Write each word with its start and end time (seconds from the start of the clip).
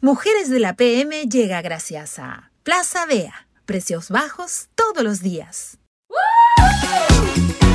Mujeres 0.00 0.48
de 0.48 0.60
la 0.60 0.74
PM 0.74 1.26
llega 1.26 1.60
gracias 1.60 2.20
a 2.20 2.52
Plaza 2.62 3.04
Bea. 3.06 3.48
Precios 3.66 4.10
bajos 4.10 4.68
todos 4.76 5.02
los 5.02 5.22
días. 5.22 5.78
Hola 6.08 7.67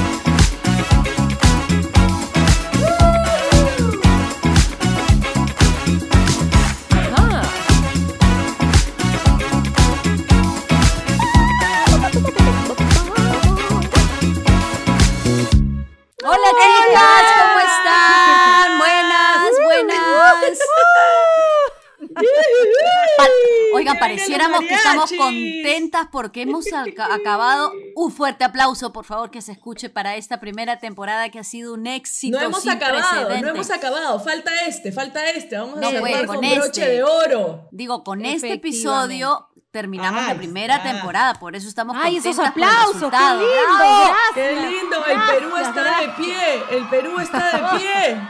Oigan, 23.84 24.00
pareciéramos 24.00 24.60
que 24.62 24.74
estamos 24.74 25.12
contentas 25.18 26.08
porque 26.12 26.42
hemos 26.44 26.66
acabado. 26.74 27.72
Un 27.96 28.12
fuerte 28.12 28.44
aplauso, 28.44 28.92
por 28.94 29.06
favor, 29.06 29.30
que 29.32 29.42
se 29.42 29.52
escuche 29.52 29.90
para 29.90 30.16
esta 30.16 30.40
primera 30.40 30.80
temporada 30.80 31.30
que 31.30 31.40
ha 31.40 31.44
sido 31.44 31.74
un 31.74 31.86
éxito. 31.88 32.38
No 32.40 32.44
hemos 32.46 32.62
sin 32.62 32.72
acabado, 32.72 33.04
precedentes. 33.10 33.42
no 33.42 33.48
hemos 33.50 33.72
acabado. 33.72 34.20
Falta 34.20 34.52
este, 34.68 34.92
falta 34.92 35.30
este. 35.30 35.58
Vamos 35.58 35.80
No 35.80 35.88
a 35.88 35.92
cerrar 35.92 36.26
con 36.26 36.36
con 36.38 36.50
broche 36.50 36.66
este. 36.82 36.90
de 36.90 37.04
oro. 37.04 37.68
Digo, 37.72 38.04
con 38.04 38.26
este 38.26 38.54
episodio 38.54 39.50
terminamos 39.72 40.26
la 40.28 40.36
primera 40.36 40.78
ya. 40.84 40.92
temporada, 40.92 41.34
por 41.36 41.56
eso 41.56 41.68
estamos 41.68 41.96
Ay, 42.00 42.16
contentas 42.16 42.32
esos 42.32 42.36
con 42.38 42.46
el 42.46 42.52
aplausos, 42.70 42.92
qué 42.94 43.00
resultado. 43.00 43.40
lindo. 43.40 44.16
¡Qué 44.36 44.52
lindo! 44.70 45.06
El 45.06 45.22
Perú 45.36 45.50
Gracias, 45.56 45.68
está 45.78 46.02
de 46.02 46.10
pie. 46.10 46.64
El 46.78 46.90
Perú 46.90 47.20
está 47.20 47.52
de 47.58 47.78
pie. 47.80 48.22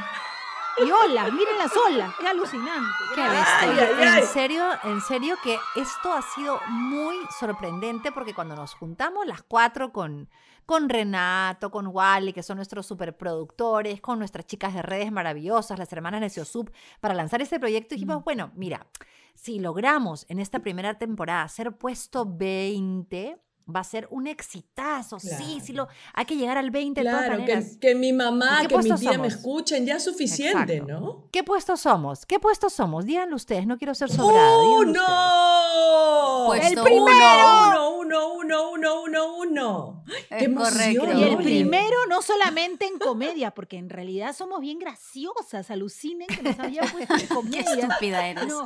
Y 0.78 0.90
olas, 0.90 1.32
miren 1.32 1.58
las 1.58 1.72
olas, 1.78 2.14
qué 2.20 2.28
alucinante. 2.28 2.98
Qué 3.14 3.22
bestia. 3.22 3.60
Ay, 3.60 3.78
ay, 3.80 3.94
ay. 4.00 4.20
En 4.22 4.28
serio, 4.28 4.64
en 4.84 5.02
serio 5.02 5.36
que 5.44 5.60
esto 5.76 6.12
ha 6.12 6.22
sido 6.22 6.60
muy 6.68 7.16
sorprendente 7.40 8.12
porque 8.12 8.34
cuando 8.34 8.56
nos 8.56 8.74
juntamos 8.74 9.28
las 9.28 9.44
cuatro 9.44 9.94
con, 9.94 10.30
con 10.66 10.90
Renato, 10.90 11.70
con 11.70 11.88
Wally, 11.88 12.34
que 12.34 12.42
son 12.42 12.58
nuestros 12.58 12.88
superproductores, 12.88 14.02
con 14.02 14.18
nuestras 14.18 14.48
chicas 14.48 14.74
de 14.74 14.82
redes 14.82 15.12
maravillosas, 15.12 15.78
las 15.78 15.94
hermanas 15.94 16.22
Neciosub, 16.22 16.72
para 17.00 17.14
lanzar 17.14 17.42
este 17.42 17.60
proyecto, 17.60 17.94
dijimos, 17.94 18.24
bueno, 18.24 18.52
mira, 18.56 18.88
si 19.36 19.60
logramos 19.60 20.26
en 20.30 20.40
esta 20.40 20.60
primera 20.60 20.98
temporada 20.98 21.48
ser 21.50 21.78
puesto 21.78 22.26
20, 22.26 23.38
va 23.74 23.80
a 23.82 23.84
ser 23.84 24.08
un 24.12 24.28
exitazo. 24.28 25.20
Sí, 25.20 25.28
Claro. 25.30 25.44
sí, 25.64 25.74
lo, 25.74 25.88
hay 26.14 26.26
que 26.26 26.36
llegar 26.36 26.58
al 26.58 26.70
20 26.72 27.02
de 27.02 27.10
todas 27.10 27.26
Claro, 27.26 27.40
maneras. 27.42 27.66
que, 27.74 27.80
que 27.80 27.96
mi 27.96 28.12
mamá, 28.14 28.60
¿Y 28.64 28.68
qué 28.68 28.76
que 28.76 28.84
mi 28.84 28.96
tía 28.96 29.18
me 29.18 29.28
escuchen, 29.28 29.86
ya 29.86 29.96
es 29.96 30.04
suficiente, 30.04 30.76
Exacto. 30.78 31.00
¿no? 31.00 31.24
¿Qué 31.32 31.44
puesto 31.44 31.78
somos? 31.78 32.26
¿Qué 32.26 32.40
puesto 32.40 32.70
somos? 32.70 33.06
Díganlo 33.06 33.36
ustedes, 33.36 33.66
no 33.68 33.78
quiero 33.78 33.94
ser 33.96 34.10
ustedes. 34.10 34.30
¡Uno! 34.80 36.44
Puesto 36.48 36.68
¡El 36.68 36.84
primero! 36.84 37.06
uno. 37.06 37.70
Uno, 37.74 37.90
uno, 38.00 38.03
uno, 38.04 38.72
uno, 38.72 39.36
uno. 39.38 40.04
Es 40.30 40.38
¡Qué 40.40 40.46
emoción! 40.46 40.96
correcto. 40.98 41.20
Y 41.20 41.24
el 41.24 41.38
primero 41.38 41.96
no 42.10 42.22
solamente 42.22 42.86
en 42.86 43.00
comedia, 43.00 43.52
porque 43.52 43.78
en 43.78 43.90
realidad 43.90 44.36
somos 44.36 44.62
bien 44.62 44.80
graciosas, 44.80 45.70
alucinen 45.72 46.28
que 46.28 46.42
nos 46.44 46.60
habían 46.60 46.90
puesto 46.92 47.14
en 47.14 47.20
Qué 47.28 47.28
comedia. 47.28 47.62
estúpida 47.88 48.28
eres. 48.28 48.48
No, 48.48 48.66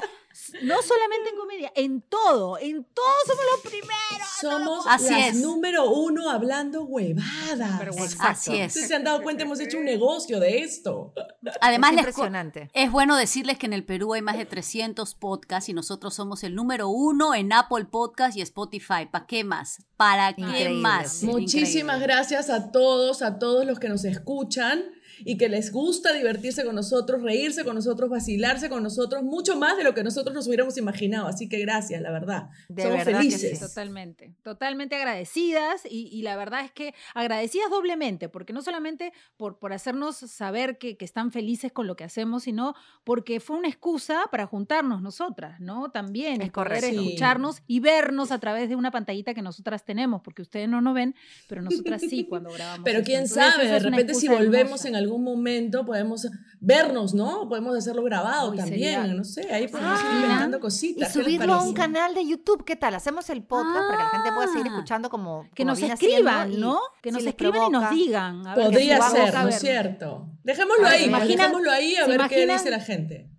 no 0.64 0.82
solamente 0.84 1.30
en 1.32 1.36
comedia, 1.36 1.72
en 1.76 2.02
todo, 2.02 2.58
en 2.60 2.84
todo 2.84 3.06
somos 3.26 3.44
los 3.54 3.72
primeros. 3.72 4.28
Somos 4.40 4.86
Así 4.88 5.10
las 5.12 5.30
es. 5.30 5.36
número 5.38 5.90
uno 5.90 6.30
hablando 6.30 6.84
huevadas. 6.84 8.18
Así 8.20 8.52
Ustedes 8.52 8.76
es. 8.76 8.88
se 8.88 8.96
han 8.96 9.04
dado 9.04 9.24
cuenta, 9.24 9.44
hemos 9.44 9.60
hecho 9.60 9.78
un 9.78 9.86
negocio 9.86 10.40
de 10.40 10.60
esto. 10.60 11.14
Además, 11.62 11.92
es 11.94 11.98
impresionante. 12.00 12.70
Es 12.74 12.92
bueno 12.92 13.16
decirles 13.16 13.58
que 13.58 13.66
en 13.66 13.74
el 13.74 13.84
Perú 13.84 14.14
hay 14.14 14.22
más 14.22 14.38
de 14.38 14.46
300 14.46 15.16
podcasts 15.16 15.70
y 15.70 15.74
nosotros 15.74 16.14
somos 16.14 16.44
el 16.44 16.54
número 16.56 16.88
uno 16.90 17.34
en 17.34 17.52
Apple 17.54 17.86
Podcast 17.86 18.38
y 18.38 18.42
Spotify. 18.42 19.08
¿Para 19.12 19.26
qué 19.28 19.44
más? 19.44 19.84
¿Para 19.98 20.34
qué 20.34 20.42
Increíble. 20.42 20.82
más? 20.82 21.24
Muchísimas 21.24 21.98
Increíble. 21.98 22.08
gracias 22.08 22.50
a 22.50 22.72
todos, 22.72 23.22
a 23.22 23.38
todos 23.38 23.66
los 23.66 23.80
que 23.80 23.90
nos 23.90 24.06
escuchan 24.06 24.84
y 25.20 25.38
que 25.38 25.50
les 25.50 25.72
gusta 25.72 26.14
divertirse 26.14 26.64
con 26.64 26.76
nosotros, 26.76 27.22
reírse 27.22 27.64
con 27.64 27.76
nosotros, 27.76 28.10
vacilarse 28.10 28.70
con 28.70 28.84
nosotros, 28.84 29.24
mucho 29.24 29.58
más 29.58 29.78
de 29.78 29.84
lo 29.84 29.94
que 29.94 30.04
nosotros 30.04 30.34
nos 30.36 30.48
hubiéramos 30.48 30.78
imaginado. 30.78 31.28
Así 31.28 31.48
que 31.50 31.60
gracias, 31.60 32.02
la 32.02 32.12
verdad. 32.12 32.50
De 32.70 32.84
Somos 32.84 32.98
verdad 33.06 33.22
que 33.22 33.30
felices. 33.30 33.60
sí. 33.60 33.66
Totalmente, 33.66 34.34
totalmente 34.44 34.96
agradecidas 34.96 35.84
y, 35.90 36.08
y 36.12 36.22
la 36.22 36.36
verdad 36.36 36.64
es 36.66 36.72
que 36.72 36.94
agradecidas 37.14 37.70
doblemente, 37.70 38.30
porque 38.30 38.54
no 38.54 38.62
solamente 38.62 39.14
por, 39.38 39.60
por 39.60 39.74
hacernos 39.74 40.18
saber 40.18 40.78
que, 40.78 40.98
que 40.98 41.06
están 41.06 41.32
felices 41.32 41.72
con 41.72 41.88
lo 41.88 41.96
que 41.96 42.04
hacemos, 42.04 42.44
sino 42.44 42.76
porque 43.04 43.40
fue 43.40 43.58
una 43.58 43.68
excusa 43.68 44.24
para 44.32 44.46
juntarnos 44.46 45.02
nosotras, 45.02 45.60
¿no? 45.60 45.90
También, 45.92 46.42
Es 46.42 46.52
poder 46.52 46.68
correcto. 46.68 47.02
Escucharnos 47.02 47.62
y 47.68 47.80
vernos 47.80 48.32
a 48.32 48.40
través 48.40 48.70
de 48.70 48.76
una 48.76 48.92
pantallita 48.92 49.34
que 49.34 49.42
nosotras 49.42 49.84
tenemos, 49.86 50.22
porque 50.22 50.42
ustedes 50.42 50.68
no 50.70 50.82
nos 50.82 50.94
ven, 50.94 51.16
pero 51.48 51.62
nosotras 51.62 52.02
sí 52.02 52.26
cuando 52.30 52.52
grabamos. 52.52 52.84
Pero 52.84 53.00
esto. 53.00 53.08
quién 53.08 53.22
Entonces, 53.24 53.54
sabe, 53.54 53.68
de 53.68 53.80
repente 53.80 54.14
si 54.14 54.28
volvemos 54.28 54.58
hermosa. 54.86 54.88
en 54.90 54.96
algún 54.96 55.07
momento 55.24 55.86
podemos 55.86 56.28
vernos, 56.60 57.14
¿no? 57.14 57.48
Podemos 57.48 57.76
hacerlo 57.78 58.04
grabado 58.04 58.52
Uy, 58.52 58.58
también, 58.58 59.02
sería- 59.02 59.14
no 59.14 59.24
sé, 59.24 59.52
ahí 59.54 59.68
podemos 59.68 60.00
ir 60.00 60.06
Ah, 60.10 60.20
inventando 60.24 60.58
Y 60.58 60.60
cositas. 60.60 61.12
¿qué 61.14 61.20
les 61.20 61.26
subirlo 61.26 61.54
a 61.54 61.62
un 61.64 61.74
canal 61.74 62.14
de 62.16 62.26
YouTube, 62.28 62.64
¿qué 62.66 62.76
tal? 62.76 62.96
Hacemos 62.96 63.30
el 63.30 63.44
podcast 63.44 63.88
para 63.88 63.98
que 63.98 64.04
la 64.04 64.10
gente 64.10 64.32
pueda 64.34 64.48
seguir 64.48 64.66
Ah. 64.68 64.70
escuchando 64.76 65.10
como 65.10 65.44
Que 65.54 65.64
como 65.64 65.72
nos 65.76 65.82
escriban, 65.82 66.52
y 66.54 66.58
¿no? 66.58 66.80
Que 67.02 67.12
nos 67.12 67.24
escriban 67.26 67.68
y 67.68 67.70
nos 67.70 67.90
digan. 67.92 68.48
a 68.48 68.56
ver, 68.56 68.66
que 68.68 68.72
Podría 68.72 69.02
ser, 69.02 69.34
¿no 69.34 69.48
es 69.50 69.60
cierto? 69.60 70.30
Dejémoslo 70.44 70.88
ahí, 70.88 70.98
pues, 70.98 71.08
imaginan- 71.08 71.38
dejémoslo 71.38 71.72
ahí 71.72 71.96
a 71.96 72.06
¿se 72.06 72.12
ver 72.18 72.22
qué 72.30 72.48
dice 72.48 72.70
la 72.72 72.80
gente. 72.80 73.30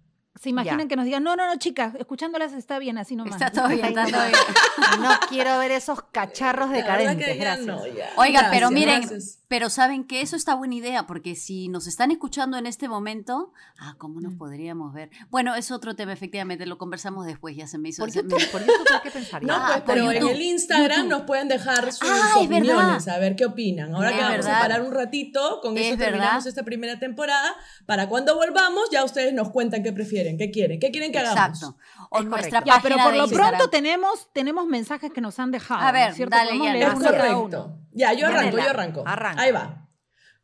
Se 0.40 0.50
imaginan 0.50 0.82
Ya. 0.82 0.86
que 0.88 0.94
nos 0.94 1.04
digan, 1.04 1.24
no, 1.24 1.34
no, 1.34 1.46
no, 1.48 1.56
chicas, 1.56 1.96
escuchándolas 1.96 2.52
está 2.52 2.78
bien, 2.78 2.96
así 2.96 3.16
nomás. 3.16 3.34
Está 3.34 3.50
todo 3.50 3.66
bien, 3.66 3.84
está 3.86 4.04
todo 4.06 4.20
bien. 4.22 4.32
No 5.02 5.10
quiero 5.28 5.58
ver 5.58 5.72
esos 5.72 6.00
cacharros 6.12 6.70
que 6.70 6.78
ya 6.78 7.34
gracias. 7.34 7.66
no, 7.66 7.84
ya. 7.88 8.08
Oigan, 8.16 8.46
pero 8.52 8.70
miren, 8.70 9.00
gracias. 9.00 9.37
Pero 9.48 9.70
saben 9.70 10.04
que 10.04 10.20
eso 10.20 10.36
está 10.36 10.54
buena 10.54 10.74
idea, 10.74 11.06
porque 11.06 11.34
si 11.34 11.68
nos 11.68 11.86
están 11.86 12.10
escuchando 12.10 12.58
en 12.58 12.66
este 12.66 12.86
momento, 12.88 13.52
ah, 13.78 13.94
¿cómo 13.98 14.20
nos 14.20 14.34
Mm. 14.34 14.38
podríamos 14.38 14.92
ver? 14.92 15.10
Bueno, 15.30 15.54
es 15.54 15.70
otro 15.70 15.96
tema, 15.96 16.12
efectivamente, 16.12 16.66
lo 16.66 16.76
conversamos 16.78 17.24
después, 17.26 17.56
ya 17.56 17.66
se 17.66 17.78
me 17.78 17.88
hizo. 17.88 18.02
Por 18.02 18.10
se 18.10 18.22
me- 18.22 18.28
YouTube, 18.30 18.50
por 18.52 18.60
YouTube 18.60 18.86
hay 18.94 19.00
que 19.00 19.10
pensar. 19.10 19.42
No, 19.42 19.54
Ah, 19.54 19.68
pues, 19.72 19.82
pero 19.86 20.10
en 20.10 20.20
YouTube, 20.20 20.30
el 20.32 20.42
Instagram 20.42 20.96
YouTube. 21.04 21.10
nos 21.10 21.22
pueden 21.22 21.48
dejar 21.48 21.92
sus 21.92 22.08
Ah, 22.08 22.28
es 22.30 22.36
opiniones, 22.46 22.66
verdad. 23.06 23.08
a 23.08 23.18
ver 23.18 23.36
qué 23.36 23.46
opinan. 23.46 23.94
Ahora 23.94 24.10
Es 24.10 24.16
que 24.16 24.22
vamos 24.22 24.36
verdad. 24.38 24.56
a 24.56 24.60
parar 24.60 24.82
un 24.82 24.92
ratito, 24.92 25.60
con 25.62 25.76
Es 25.78 25.86
eso 25.86 25.96
terminamos 25.98 26.34
verdad. 26.44 26.48
esta 26.48 26.62
primera 26.62 26.98
temporada. 26.98 27.54
Para 27.86 28.08
cuando 28.08 28.34
volvamos, 28.36 28.90
ya 28.92 29.02
ustedes 29.02 29.32
nos 29.32 29.50
cuentan 29.50 29.82
qué 29.82 29.92
prefieren, 29.92 30.36
qué 30.36 30.50
quieren, 30.50 30.78
qué 30.78 30.90
quieren 30.90 31.10
que 31.10 31.18
hagamos. 31.20 31.38
Exacto. 31.62 31.78
O 32.10 32.18
Es 32.20 32.24
nuestra 32.26 32.60
correcto. 32.60 32.66
Ya, 32.76 32.82
pero 32.82 32.96
por 32.96 33.12
de 33.12 33.18
lo 33.18 33.24
Instagram. 33.24 33.48
pronto 33.50 33.70
tenemos, 33.70 34.28
tenemos 34.34 34.66
mensajes 34.66 35.10
que 35.10 35.20
nos 35.22 35.38
han 35.38 35.50
dejado. 35.50 35.80
A 35.80 35.90
ver, 35.92 36.04
¿no 36.04 36.10
es 36.10 36.16
cierto? 36.16 36.36
dale, 36.36 36.58
ya, 36.58 36.72
leer 36.72 36.92
correcto. 36.92 37.44
uno. 37.44 37.87
Ya, 37.98 38.12
yo 38.12 38.26
arranco, 38.26 38.44
Yanela, 38.44 38.64
yo 38.64 38.70
arranco. 38.70 39.02
arranca. 39.04 39.42
Ahí 39.42 39.50
va. 39.50 39.88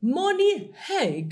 Moni 0.00 0.72
Haig. 0.88 1.28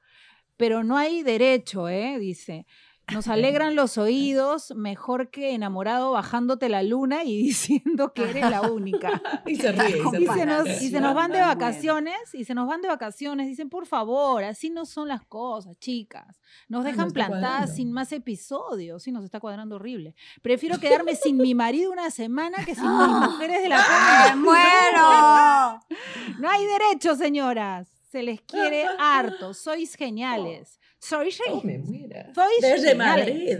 Pero 0.61 0.83
no 0.83 0.95
hay 0.95 1.23
derecho, 1.23 1.89
¿eh? 1.89 2.19
Dice. 2.19 2.67
Nos 3.11 3.27
alegran 3.27 3.75
los 3.75 3.97
oídos, 3.97 4.73
mejor 4.75 5.31
que 5.31 5.55
enamorado 5.55 6.11
bajándote 6.11 6.69
la 6.69 6.83
luna 6.83 7.23
y 7.23 7.35
diciendo 7.43 8.13
que 8.13 8.29
eres 8.29 8.47
la 8.47 8.61
única. 8.61 9.09
Y 9.47 9.55
se 9.55 9.71
ríe. 9.71 9.97
y 9.97 10.01
se 10.03 10.17
Y 10.21 10.27
ríe. 10.27 10.33
se, 10.33 10.45
nos, 10.45 10.81
y 10.83 10.89
se 10.91 11.01
nos 11.01 11.15
van 11.15 11.31
de 11.31 11.41
vacaciones, 11.41 12.15
y 12.33 12.45
se 12.45 12.53
nos 12.53 12.67
van 12.67 12.81
de 12.81 12.89
vacaciones, 12.89 13.47
dicen, 13.47 13.69
por 13.69 13.87
favor, 13.87 14.43
así 14.43 14.69
no 14.69 14.85
son 14.85 15.07
las 15.07 15.23
cosas, 15.25 15.75
chicas. 15.79 16.39
Nos 16.69 16.83
dejan 16.85 17.05
nos 17.05 17.13
plantadas 17.13 17.41
cuadrando. 17.41 17.75
sin 17.75 17.91
más 17.91 18.11
episodios, 18.11 19.01
sí, 19.01 19.11
nos 19.11 19.25
está 19.25 19.39
cuadrando 19.39 19.77
horrible. 19.77 20.13
Prefiero 20.43 20.79
quedarme 20.79 21.15
sin 21.15 21.37
mi 21.37 21.55
marido 21.55 21.91
una 21.91 22.11
semana 22.11 22.63
que 22.63 22.75
sin 22.75 22.85
mis 22.85 23.07
mujeres 23.31 23.63
de 23.63 23.69
la 23.69 24.29
¡Me 24.29 24.35
muero! 24.35 25.79
No 26.39 26.49
hay 26.49 26.65
derecho, 26.65 27.15
señoras. 27.15 28.00
Se 28.11 28.21
les 28.23 28.41
quiere 28.41 28.85
harto. 28.99 29.53
Sois 29.53 29.95
geniales. 29.95 30.79
Sois 30.99 31.39
Oh, 31.47 31.61
geniales. 31.61 31.63
me 31.63 31.77
muera. 31.77 32.33
Sois 32.33 32.59
Desde 32.59 32.89
geniales. 32.89 33.27
Madrid. 33.27 33.57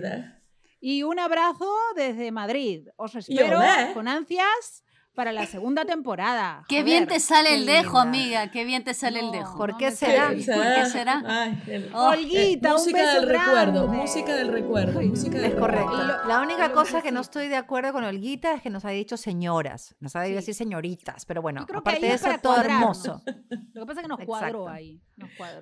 Y 0.82 1.04
un 1.04 1.20
abrazo 1.20 1.72
desde 1.96 2.32
Madrid. 2.32 2.88
Os 2.98 3.16
espero 3.16 3.60
con 3.94 4.08
ansias 4.08 4.84
para 5.14 5.32
la 5.34 5.46
segunda 5.46 5.84
temporada. 5.86 6.64
Qué 6.70 6.76
Joder. 6.78 6.86
bien 6.86 7.08
te 7.08 7.20
sale 7.20 7.54
el 7.56 7.66
dejo, 7.66 7.84
linda. 7.84 8.02
amiga. 8.02 8.52
Qué 8.52 8.64
bien 8.64 8.84
te 8.84 8.94
sale 8.94 9.20
el 9.20 9.32
dejo. 9.32 9.58
¿Por 9.58 9.76
qué 9.78 9.92
será? 9.92 10.28
¿Por 10.30 10.36
qué 10.38 10.86
será? 10.92 11.22
Ay, 11.28 11.62
el- 11.68 11.92
Oh, 11.94 12.10
Olguita, 12.10 12.70
un 12.70 12.74
música 12.76 12.98
beso 13.02 13.14
del 13.20 13.30
recuerdo, 13.30 13.88
música 13.88 14.36
del 14.36 14.48
recuerdo, 14.52 15.00
Ay, 15.00 15.10
música 15.10 15.38
del 15.38 15.52
Es 15.52 15.56
correcto. 15.60 15.98
La 16.28 16.42
única 16.42 16.70
lo 16.70 16.74
cosa 16.74 17.02
que 17.02 17.12
no 17.12 17.20
estoy 17.22 17.50
de 17.50 17.58
acuerdo 17.58 17.92
con 17.94 18.04
Olguita 18.04 18.54
es 18.54 18.62
que 18.62 18.70
nos 18.70 18.86
ha 18.86 18.90
dicho 18.90 19.18
señoras. 19.18 19.96
Nos 20.00 20.16
ha 20.16 20.22
debido 20.22 20.40
Sí. 20.40 20.48
decir 20.48 20.56
señoritas. 20.56 21.26
Pero 21.26 21.42
bueno, 21.42 21.66
aparte 21.74 22.00
de 22.02 22.14
es 22.14 22.24
eso, 22.26 22.38
todo 22.42 22.62
hermoso. 22.62 23.22
Lo 23.74 23.82
que 23.82 23.88
pasa 23.88 24.00
es 24.02 24.04
que 24.04 24.08
nos 24.08 24.20
Exacto. 24.20 24.26
cuadró 24.26 24.70
ahí. 24.70 25.02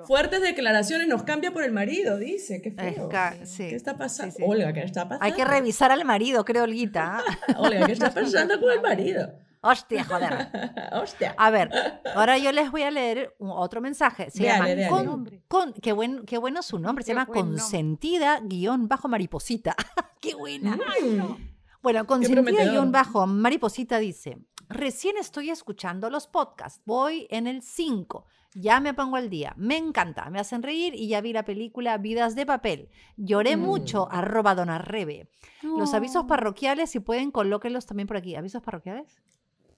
Fuertes 0.06 0.42
declaraciones, 0.42 1.08
nos 1.08 1.24
cambia 1.24 1.52
por 1.52 1.64
el 1.64 1.72
marido, 1.72 2.18
dice. 2.18 2.62
Qué 2.62 2.70
Es 2.70 2.96
feo. 2.96 3.10
ca- 3.10 3.46
sí, 3.46 3.68
¿Qué 3.70 3.76
está 3.76 3.98
pasando? 3.98 4.36
sí, 4.36 4.44
sí. 4.44 4.50
Olga, 4.50 4.74
¿qué 4.74 4.82
está 4.82 5.04
pasando? 5.08 5.26
Hay 5.26 5.34
que 5.34 5.46
revisar 5.46 5.92
al 5.92 6.06
marido, 6.06 6.46
creo, 6.46 6.64
Olguita. 6.64 7.18
¿ah? 7.20 7.24
Olga, 7.60 7.86
¿qué 7.86 7.92
está 7.94 8.14
pasando 8.14 8.60
con 8.60 8.72
el 8.72 8.82
marido? 8.82 9.32
Hostia, 9.62 10.06
joder. 10.06 10.48
Hostia. 10.94 11.36
A 11.38 11.50
ver, 11.50 11.70
ahora 12.16 12.38
yo 12.38 12.52
les 12.54 12.72
voy 12.72 12.84
a 12.84 12.92
leer 12.92 13.36
un- 13.40 13.52
otro 13.52 13.82
mensaje. 13.82 14.32
Se 14.32 14.44
Dale, 14.46 14.76
llama 14.76 14.98
dale. 15.02 15.08
con, 15.10 15.42
con- 15.50 15.74
qué, 15.74 15.92
buen, 15.92 16.26
qué 16.26 16.38
bueno 16.38 16.62
su 16.64 16.80
nombre, 16.80 17.04
se 17.04 17.12
Qué 17.12 17.16
llama 17.16 17.26
buen 17.26 17.42
consentida 17.58 18.40
guion 18.42 18.88
bajo 18.88 19.08
mariposita. 19.10 19.76
qué 20.22 20.34
buena. 20.36 20.78
Mm. 20.78 21.50
Bueno, 21.82 22.06
consentida 22.08 22.66
guion 22.66 22.92
bajo 22.92 23.26
mariposita 23.28 24.00
dice, 24.00 24.38
recién 24.70 25.18
estoy 25.18 25.50
escuchando 25.50 26.10
los 26.10 26.28
podcasts, 26.28 26.82
voy 26.86 27.28
en 27.30 27.48
el 27.48 27.62
5, 27.62 28.26
ya 28.60 28.80
me 28.80 28.94
pongo 28.94 29.16
al 29.18 29.30
día, 29.30 29.54
me 29.58 29.78
encanta, 29.78 30.30
me 30.30 30.40
hacen 30.40 30.62
reír 30.64 30.94
y 30.96 31.08
ya 31.08 31.22
vi 31.22 31.34
la 31.34 31.44
película 31.46 31.98
Vidas 31.98 32.36
de 32.36 32.46
Papel. 32.46 32.90
Lloré 33.18 33.56
Mm. 33.58 33.62
mucho, 33.62 34.08
arroba 34.12 34.56
dona 34.56 34.78
Rebe. 34.78 35.28
Los 35.64 35.94
avisos 35.94 36.26
parroquiales, 36.26 36.90
si 36.90 37.00
pueden, 37.00 37.32
colóquenlos 37.32 37.86
también 37.86 38.08
por 38.08 38.18
aquí. 38.18 38.36
¿Avisos 38.36 38.62
parroquiales? 38.62 39.20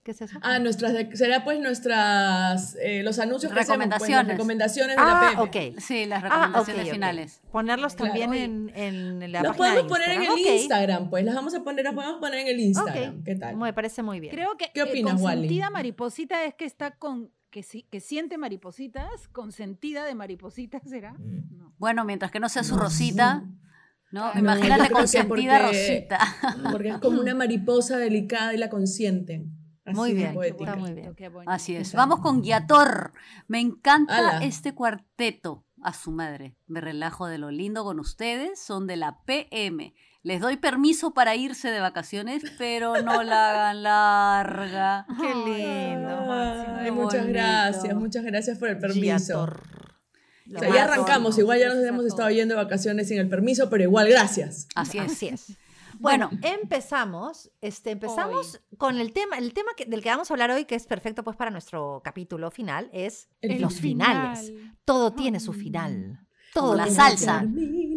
¿Qué 0.04 0.12
es 0.12 0.22
eso? 0.22 0.40
Ah, 0.42 0.58
nuestras, 0.58 0.94
de- 0.94 1.16
será 1.16 1.44
pues 1.44 1.60
nuestras, 1.60 2.76
eh, 2.82 3.04
los 3.04 3.20
anuncios 3.20 3.54
que 3.54 3.60
hacemos, 3.60 3.78
pues, 4.00 4.10
las 4.10 4.26
Recomendaciones. 4.26 4.28
recomendaciones 4.32 4.96
de 4.98 5.02
la 5.04 5.12
Ah, 5.12 5.30
PM. 5.52 5.74
ok. 5.74 5.80
Sí, 5.80 6.06
las 6.08 6.24
Ah, 6.24 6.28
recomendaciones 6.30 6.90
finales. 6.92 7.42
Ponerlos 7.52 7.94
Claro. 7.96 8.12
también 8.14 8.34
en, 8.34 8.72
en 8.76 9.32
la 9.32 9.44
página 9.44 9.52
de 9.76 9.84
podemos 9.84 9.92
poner 9.92 10.10
en 10.12 10.24
el 10.24 10.38
Instagram. 10.40 11.10
Pues 11.12 11.24
las 11.24 11.36
vamos 11.36 11.54
a 11.54 11.64
poner, 11.64 11.86
las 11.86 11.94
podemos 11.94 12.20
poner 12.20 12.40
en 12.40 12.48
el 12.48 12.60
Instagram. 12.60 13.18
Ok, 13.20 13.26
¿Qué 13.26 13.36
tal? 13.36 13.56
Me 13.58 13.74
parece 13.74 14.02
muy 14.02 14.20
bien. 14.20 14.34
Creo 14.34 14.58
que 14.58 14.72
¿Qué 14.74 14.80
eh, 14.80 14.84
opinas, 14.84 15.22
Wally? 15.22 15.36
consentida 15.42 15.70
mariposita 15.70 16.46
es 16.46 16.56
que 16.56 16.66
está 16.66 16.92
con 16.92 17.30
que, 17.52 17.64
sí- 17.64 17.86
que 17.92 18.00
siente 18.00 18.38
maripositas, 18.38 19.28
consentida 19.28 20.06
de 20.06 20.16
maripositas 20.16 20.82
será. 20.86 21.14
Mm. 21.14 21.58
No. 21.58 21.74
Bueno, 21.78 22.06
mientras 22.06 22.32
que 22.32 22.40
no 22.40 22.50
sea 22.50 22.64
su 22.64 22.76
No 22.76 22.84
Rosita, 22.84 23.44
¿no? 24.12 24.26
Ah, 24.26 24.34
Imagínate 24.40 24.90
consentida 24.92 25.28
porque- 25.28 25.60
Rosita. 25.60 26.20
Porque 26.72 26.90
es 26.90 26.98
como 26.98 27.22
una 27.22 27.36
mariposa 27.36 27.98
delicada 27.98 28.54
y 28.54 28.58
la 28.58 28.70
consienten. 28.70 29.58
Así 29.84 29.96
Muy 29.98 30.14
bien, 30.14 30.36
está 30.44 30.76
muy 30.76 30.94
bien. 30.94 31.14
Así 31.48 31.76
es. 31.76 31.94
Vamos 31.96 32.20
con 32.20 32.42
Guiator. 32.42 33.14
Me 33.48 33.60
encanta 33.60 34.18
Ala. 34.18 34.44
este 34.46 34.74
cuarteto. 34.74 35.66
A 35.84 35.94
su 35.94 36.12
madre. 36.12 36.56
Me 36.68 36.80
relajo 36.80 37.26
de 37.26 37.40
lo 37.40 37.50
lindo 37.50 37.84
con 37.84 38.00
ustedes. 38.00 38.60
Son 38.60 38.86
de 38.86 38.98
la 38.98 39.24
PM. 39.26 39.96
Les 40.24 40.40
doy 40.40 40.58
permiso 40.58 41.14
para 41.14 41.36
irse 41.36 41.70
de 41.72 41.80
vacaciones, 41.80 42.44
pero 42.60 43.02
no 43.02 43.24
la 43.24 43.50
hagan 43.50 43.84
larga. 43.84 45.06
Qué 45.20 45.34
lindo. 45.34 46.32
Ay, 46.32 46.86
Qué 46.86 46.92
muchas 46.92 47.22
bonito. 47.22 47.34
gracias, 47.40 47.96
muchas 47.96 48.24
gracias 48.24 48.58
por 48.60 48.70
el 48.70 48.78
permiso. 48.78 49.44
O 49.44 50.60
sea, 50.60 50.70
ya 50.74 50.84
arrancamos, 50.84 51.38
igual 51.38 51.60
ya 51.60 51.74
nos 51.74 51.84
hemos 51.86 52.06
estado 52.06 52.30
yendo 52.30 52.56
de 52.56 52.64
vacaciones 52.64 53.08
sin 53.08 53.20
el 53.20 53.30
permiso, 53.30 53.70
pero 53.70 53.84
igual 53.84 54.10
gracias. 54.10 54.68
Así 54.76 54.98
es. 54.98 55.12
Así 55.12 55.28
es. 55.28 55.58
Bueno, 56.00 56.30
Bueno, 56.32 56.42
empezamos, 56.56 57.52
este, 57.62 57.92
empezamos 57.92 58.60
con 58.80 59.00
el 59.00 59.14
tema, 59.14 59.38
el 59.38 59.54
tema 59.54 59.70
que- 59.78 59.86
del 59.86 60.02
que 60.02 60.10
vamos 60.10 60.32
a 60.32 60.34
hablar 60.34 60.50
hoy, 60.50 60.66
que 60.66 60.74
es 60.74 60.88
perfecto 60.88 61.24
pues 61.24 61.38
para 61.38 61.52
nuestro 61.52 62.02
capítulo 62.04 62.50
final, 62.50 62.90
es 62.92 63.30
El 63.42 63.62
los 63.62 63.76
final. 63.76 64.36
finales. 64.36 64.52
Todo 64.84 65.14
tiene 65.14 65.40
su 65.40 65.54
final. 65.54 66.26
Todo 66.56 66.74
la 66.74 66.88
salsa. 66.90 67.42
Termina. 67.42 67.91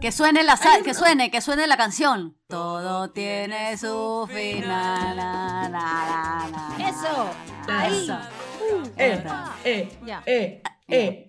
Que 0.00 0.12
suene 0.12 0.42
la 0.42 0.56
sal- 0.56 0.82
que 0.82 0.94
suene, 0.94 1.30
que 1.30 1.40
suene 1.40 1.66
la 1.66 1.76
canción. 1.76 2.36
Todo 2.48 3.10
tiene 3.10 3.76
su 3.76 4.28
final. 4.32 5.16
na, 5.16 5.68
na, 5.68 5.68
na, 5.70 6.48
na, 6.78 6.88
Eso. 6.88 7.30
Ahí. 7.68 8.04
eso. 8.04 8.18
Eh, 8.96 9.24
eh, 9.64 9.88
Ya. 10.04 10.22
eh, 10.26 10.62
eh, 10.88 11.28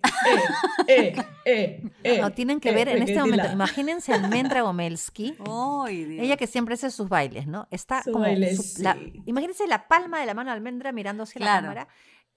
eh, 0.86 1.14
eh, 1.44 1.82
eh. 2.04 2.20
No, 2.20 2.30
tienen 2.32 2.60
que 2.60 2.70
eh, 2.70 2.74
ver 2.74 2.88
en 2.88 3.02
este 3.02 3.18
momento, 3.18 3.50
imagínense 3.50 4.12
a 4.12 4.16
Almendra 4.16 4.62
Gomelsky, 4.62 5.36
ella 5.88 6.36
que 6.36 6.46
siempre 6.46 6.74
hace 6.74 6.90
sus 6.90 7.08
bailes, 7.08 7.46
¿no? 7.46 7.66
Está 7.70 8.02
Su 8.02 8.12
como, 8.12 8.24
baile, 8.24 8.56
su- 8.56 8.82
la- 8.82 8.94
sí. 8.94 9.22
imagínense 9.26 9.66
la 9.66 9.88
palma 9.88 10.20
de 10.20 10.26
la 10.26 10.34
mano 10.34 10.50
de 10.50 10.56
Almendra 10.56 10.92
mirando 10.92 11.24
hacia 11.24 11.40
Claro. 11.40 11.68
la 11.68 11.74
cámara 11.74 11.88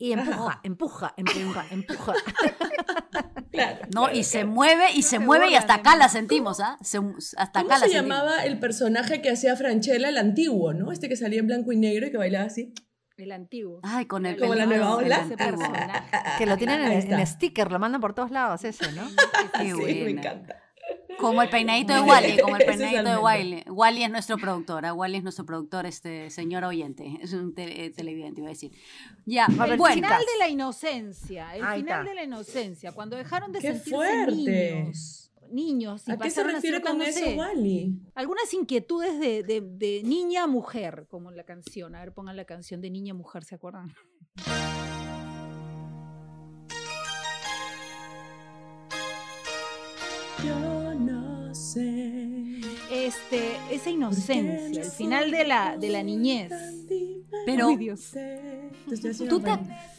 y 0.01 0.13
empuja, 0.13 0.59
empuja, 0.63 1.13
empuja, 1.18 1.65
empuja. 1.69 2.13
Claro, 3.51 3.80
No, 3.94 4.03
claro, 4.03 4.18
y 4.18 4.24
se 4.24 4.45
mueve 4.45 4.92
y 4.94 5.03
se 5.03 5.09
se 5.12 5.19
mueve 5.19 5.50
y 5.51 5.56
hasta 5.56 5.75
acá 5.75 5.95
la 5.95 6.07
sentimos, 6.09 6.59
¿ah? 6.59 6.77
Se- 6.81 6.98
hasta 7.38 7.62
¿Cómo 7.62 7.71
acá 7.74 7.80
la 7.81 7.86
se 7.88 7.92
sentimos. 7.92 8.18
llamaba 8.18 8.45
el 8.45 8.59
personaje 8.59 9.21
que 9.21 9.30
hacía 9.30 9.56
Franchella, 9.56 10.09
el 10.09 10.18
antiguo, 10.18 10.74
no? 10.74 10.92
Este 10.92 11.09
que 11.09 11.15
salía 11.18 11.39
en 11.39 11.48
blanco 11.48 11.71
y 11.71 11.77
negro 11.77 12.07
y 12.07 12.12
que 12.12 12.18
bailaba 12.18 12.45
así. 12.45 12.74
El 13.18 13.31
antiguo. 13.33 13.81
Ay, 13.83 14.06
con 14.06 14.25
el 14.25 14.38
Como 14.39 14.56
la 14.56 14.65
nueva 14.65 14.95
ola. 14.95 15.18
Ese 15.18 15.33
antiguo. 15.33 15.59
personaje. 15.59 16.09
Que 16.38 16.45
lo 16.48 16.57
tienen 16.57 16.81
Ahí 16.81 16.98
en, 17.01 17.13
en 17.19 17.27
sticker, 17.27 17.71
lo 17.71 17.77
mandan 17.77 18.01
por 18.01 18.13
todos 18.15 18.31
lados 18.31 18.63
ese, 18.63 18.92
¿no? 18.94 19.03
Qué 19.59 19.65
sí, 19.75 20.01
me 20.03 20.09
encanta. 20.12 20.61
Como 21.19 21.42
el 21.42 21.50
peinadito 21.50 21.94
de 21.94 22.00
Wally, 22.10 22.40
como 22.40 22.56
el 22.56 22.62
es 22.63 22.68
peinadito 22.68 23.04
de. 23.04 23.18
Wally. 23.18 23.63
Wally 23.68 24.04
es 24.04 24.10
nuestro 24.10 24.38
productor, 24.38 24.86
¿ah? 24.86 24.94
Wally 24.94 25.18
es 25.18 25.24
nuestro 25.24 25.46
productor, 25.46 25.86
este 25.86 26.30
señor 26.30 26.63
oyente, 26.63 27.18
es 27.22 27.34
un 27.34 27.54
te- 27.54 27.86
eh, 27.86 27.90
televidente, 27.92 28.42
iba 28.42 28.50
a 28.50 28.54
decir. 28.54 28.72
Ya, 29.25 29.46
A 29.46 29.66
ver, 29.66 29.80
el 29.80 29.94
final 29.94 30.19
de 30.22 30.40
la 30.40 30.48
inocencia, 30.50 31.56
el 31.56 31.63
Ahí 31.63 31.81
final 31.81 32.00
está. 32.02 32.10
de 32.10 32.16
la 32.16 32.24
inocencia, 32.24 32.92
cuando 32.92 33.16
dejaron 33.18 33.52
de 33.52 33.60
¡Qué 33.60 33.68
sentirse 33.74 33.96
fuerte! 33.96 34.31
niños. 34.34 35.28
Niños, 35.52 36.08
y 36.08 36.12
¿A 36.13 36.18
qué 36.18 36.30
se 36.30 36.40
a 36.40 36.44
refiere 36.46 36.78
ser, 36.78 36.86
con 36.88 36.98
no 36.98 37.04
eso, 37.04 37.19
sé, 37.19 37.36
Wally? 37.36 38.00
algunas 38.16 38.54
inquietudes 38.54 39.19
de, 39.19 39.44
de- 39.44 39.60
de 39.60 40.02
niña 40.06 40.44
a 40.44 40.48
mujer, 40.48 41.08
como 41.10 41.30
la 41.30 41.44
canción. 41.44 41.94
A 41.94 42.00
ver, 42.00 42.13
pongan 42.13 42.38
la 42.38 42.46
canción 42.46 42.80
de 42.80 42.90
niña 42.90 43.12
a 43.12 43.18
mujer, 43.18 43.44
¿se 43.44 43.56
acuerdan? 43.56 43.94
Yo. 50.44 50.81
Este, 53.12 53.58
esa 53.75 53.89
inocencia, 53.89 54.70
no 54.70 54.86
el 54.86 54.91
final 54.91 55.32
de 55.32 55.44
la, 55.46 55.77
de 55.77 55.89
la 55.89 56.03
niñez. 56.03 56.51
Pero- 57.46 57.70
Ay, 57.70 57.77
Dios. 57.77 58.12
¿tú 59.30 59.39
te, 59.41 59.51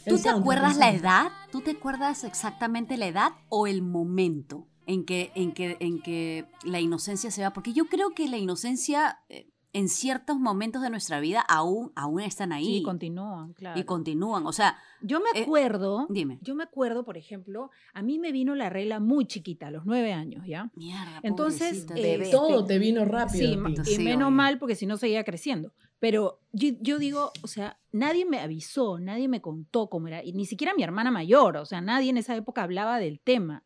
¿tú 0.07 0.17
te 0.19 0.29
acuerdas 0.29 0.77
la 0.77 0.91
edad? 0.91 1.31
¿Tú 1.51 1.61
te 1.61 1.71
acuerdas 1.71 2.23
exactamente 2.23 2.97
la 2.97 3.07
edad 3.07 3.31
o 3.49 3.67
el 3.67 3.81
momento 3.81 4.67
en 4.85 5.05
que, 5.05 5.31
en 5.35 5.51
que, 5.53 5.77
en 5.79 6.01
que 6.01 6.45
la 6.63 6.79
inocencia 6.79 7.29
se 7.31 7.41
va? 7.43 7.53
Porque 7.53 7.73
yo 7.73 7.85
creo 7.85 8.11
que 8.15 8.27
la 8.27 8.37
inocencia 8.37 9.19
eh, 9.29 9.47
en 9.73 9.89
ciertos 9.89 10.39
momentos 10.39 10.81
de 10.83 10.89
nuestra 10.91 11.19
vida 11.19 11.41
aún, 11.41 11.91
aún 11.95 12.21
están 12.21 12.51
ahí 12.51 12.77
Sí, 12.77 12.83
continúan, 12.83 13.53
claro. 13.53 13.79
y 13.79 13.83
continúan. 13.83 14.45
O 14.45 14.53
sea, 14.53 14.77
Yo 15.01 15.19
me 15.19 15.37
Eh, 15.37 15.43
acuerdo, 15.43 16.05
dime. 16.09 16.37
yo 16.41 16.55
me 16.55 16.63
acuerdo, 16.63 17.03
por 17.03 17.17
ejemplo, 17.17 17.71
a 17.93 18.01
mí 18.01 18.19
me 18.19 18.31
vino 18.31 18.55
la 18.55 18.69
regla 18.69 18.99
muy 19.01 19.25
chiquita, 19.25 19.67
a 19.67 19.71
los 19.71 19.85
nueve 19.85 20.13
años, 20.13 20.45
¿ya? 20.47 20.71
Mierda, 20.75 21.19
Entonces, 21.23 21.85
eh, 21.95 22.01
bebé. 22.01 22.29
Todo 22.31 22.63
te 22.65 22.79
vino 22.79 23.03
rápido. 23.03 23.73
Sí, 23.75 23.81
y 23.91 23.95
Sí, 23.97 24.03
menos 24.03 24.27
oye. 24.27 24.35
mal 24.35 24.59
porque 24.59 24.75
si 24.75 24.85
no 24.85 24.95
seguía 24.95 25.23
creciendo. 25.25 25.73
Pero 25.99 26.39
yo, 26.51 26.69
yo 26.81 26.99
digo, 26.99 27.31
o 27.41 27.47
sea, 27.47 27.79
nadie 27.91 28.25
me 28.25 28.39
avisó, 28.39 28.99
nadie 28.99 29.27
me 29.27 29.41
contó 29.41 29.89
cómo 29.89 30.07
era, 30.07 30.23
y 30.23 30.33
ni 30.33 30.45
siquiera 30.45 30.73
mi 30.75 30.83
hermana 30.83 31.11
mayor, 31.11 31.57
o 31.57 31.65
sea, 31.65 31.81
nadie 31.81 32.09
en 32.09 32.17
esa 32.17 32.35
época 32.35 32.63
hablaba 32.63 32.99
del 32.99 33.19
tema. 33.19 33.63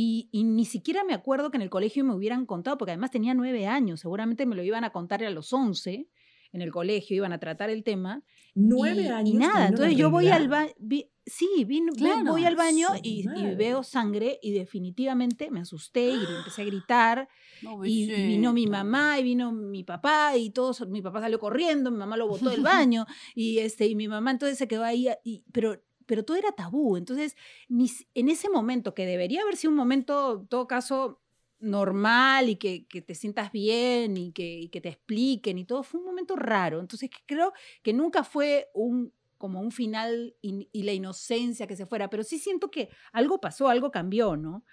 Y, 0.00 0.28
y 0.30 0.44
ni 0.44 0.64
siquiera 0.64 1.02
me 1.02 1.12
acuerdo 1.12 1.50
que 1.50 1.56
en 1.56 1.62
el 1.62 1.70
colegio 1.70 2.04
me 2.04 2.14
hubieran 2.14 2.46
contado, 2.46 2.78
porque 2.78 2.92
además 2.92 3.10
tenía 3.10 3.34
nueve 3.34 3.66
años, 3.66 3.98
seguramente 3.98 4.46
me 4.46 4.54
lo 4.54 4.62
iban 4.62 4.84
a 4.84 4.90
contar 4.90 5.24
a 5.24 5.30
los 5.30 5.52
once 5.52 6.08
en 6.52 6.62
el 6.62 6.70
colegio, 6.70 7.16
iban 7.16 7.32
a 7.32 7.40
tratar 7.40 7.68
el 7.68 7.82
tema. 7.82 8.22
Nueve 8.54 9.02
y, 9.02 9.06
años. 9.08 9.34
Y 9.34 9.36
nada, 9.36 9.66
entonces 9.66 9.96
yo 9.96 10.12
voy 10.12 10.28
al 10.28 10.46
baño, 10.46 10.72
sí, 11.26 11.64
vino- 11.66 11.92
ve- 11.94 11.98
Claro. 11.98 12.30
voy 12.30 12.44
al 12.44 12.54
baño 12.54 12.90
y, 13.02 13.26
veo 13.56 13.82
sangre 13.82 14.38
y 14.40 14.52
definitivamente 14.52 15.50
me 15.50 15.60
asusté 15.60 16.10
y 16.10 16.24
empecé 16.36 16.62
a 16.62 16.64
gritar 16.66 17.28
No, 17.60 17.84
y, 17.84 18.06
vino 18.06 18.52
mi 18.52 18.68
mamá 18.68 19.18
y 19.18 19.24
vino 19.24 19.50
mi 19.50 19.82
papá 19.82 20.36
y 20.36 20.50
todos 20.50 20.86
mi 20.88 21.02
papá 21.02 21.20
salió 21.20 21.40
corriendo 21.40 21.90
mi 21.90 21.98
mamá 21.98 22.16
lo 22.16 22.28
botó 22.28 22.50
del 22.50 22.62
baño 22.94 23.04
y 23.34 23.58
este 23.58 23.86
y 23.88 23.96
mi 23.96 24.06
mamá 24.06 24.30
entonces 24.30 24.56
se 24.58 24.68
quedó 24.68 24.84
ahí 24.84 25.08
y, 25.24 25.42
pero 25.52 25.82
pero 26.08 26.24
todo 26.24 26.36
era 26.36 26.50
tabú 26.50 26.96
entonces 26.96 27.36
en 28.14 28.28
ese 28.28 28.48
momento 28.48 28.94
que 28.94 29.06
debería 29.06 29.42
haber 29.42 29.56
sido 29.56 29.70
un 29.70 29.76
momento 29.76 30.40
en 30.40 30.48
todo 30.48 30.66
caso 30.66 31.22
normal 31.60 32.48
y 32.48 32.56
que, 32.56 32.86
que 32.86 33.02
te 33.02 33.14
sientas 33.14 33.52
bien 33.52 34.16
y 34.16 34.32
que, 34.32 34.58
y 34.58 34.68
que 34.68 34.80
te 34.80 34.88
expliquen 34.88 35.58
y 35.58 35.64
todo 35.64 35.82
fue 35.82 36.00
un 36.00 36.06
momento 36.06 36.34
raro 36.34 36.80
entonces 36.80 37.10
creo 37.26 37.52
que 37.82 37.92
nunca 37.92 38.24
fue 38.24 38.68
un 38.74 39.12
como 39.36 39.60
un 39.60 39.70
final 39.70 40.34
y, 40.42 40.68
y 40.72 40.82
la 40.82 40.92
inocencia 40.92 41.68
que 41.68 41.76
se 41.76 41.86
fuera, 41.86 42.10
pero 42.10 42.24
sí 42.24 42.40
siento 42.40 42.72
que 42.72 42.90
algo 43.12 43.40
pasó, 43.40 43.68
algo 43.68 43.92
cambió, 43.92 44.36
¿no? 44.36 44.64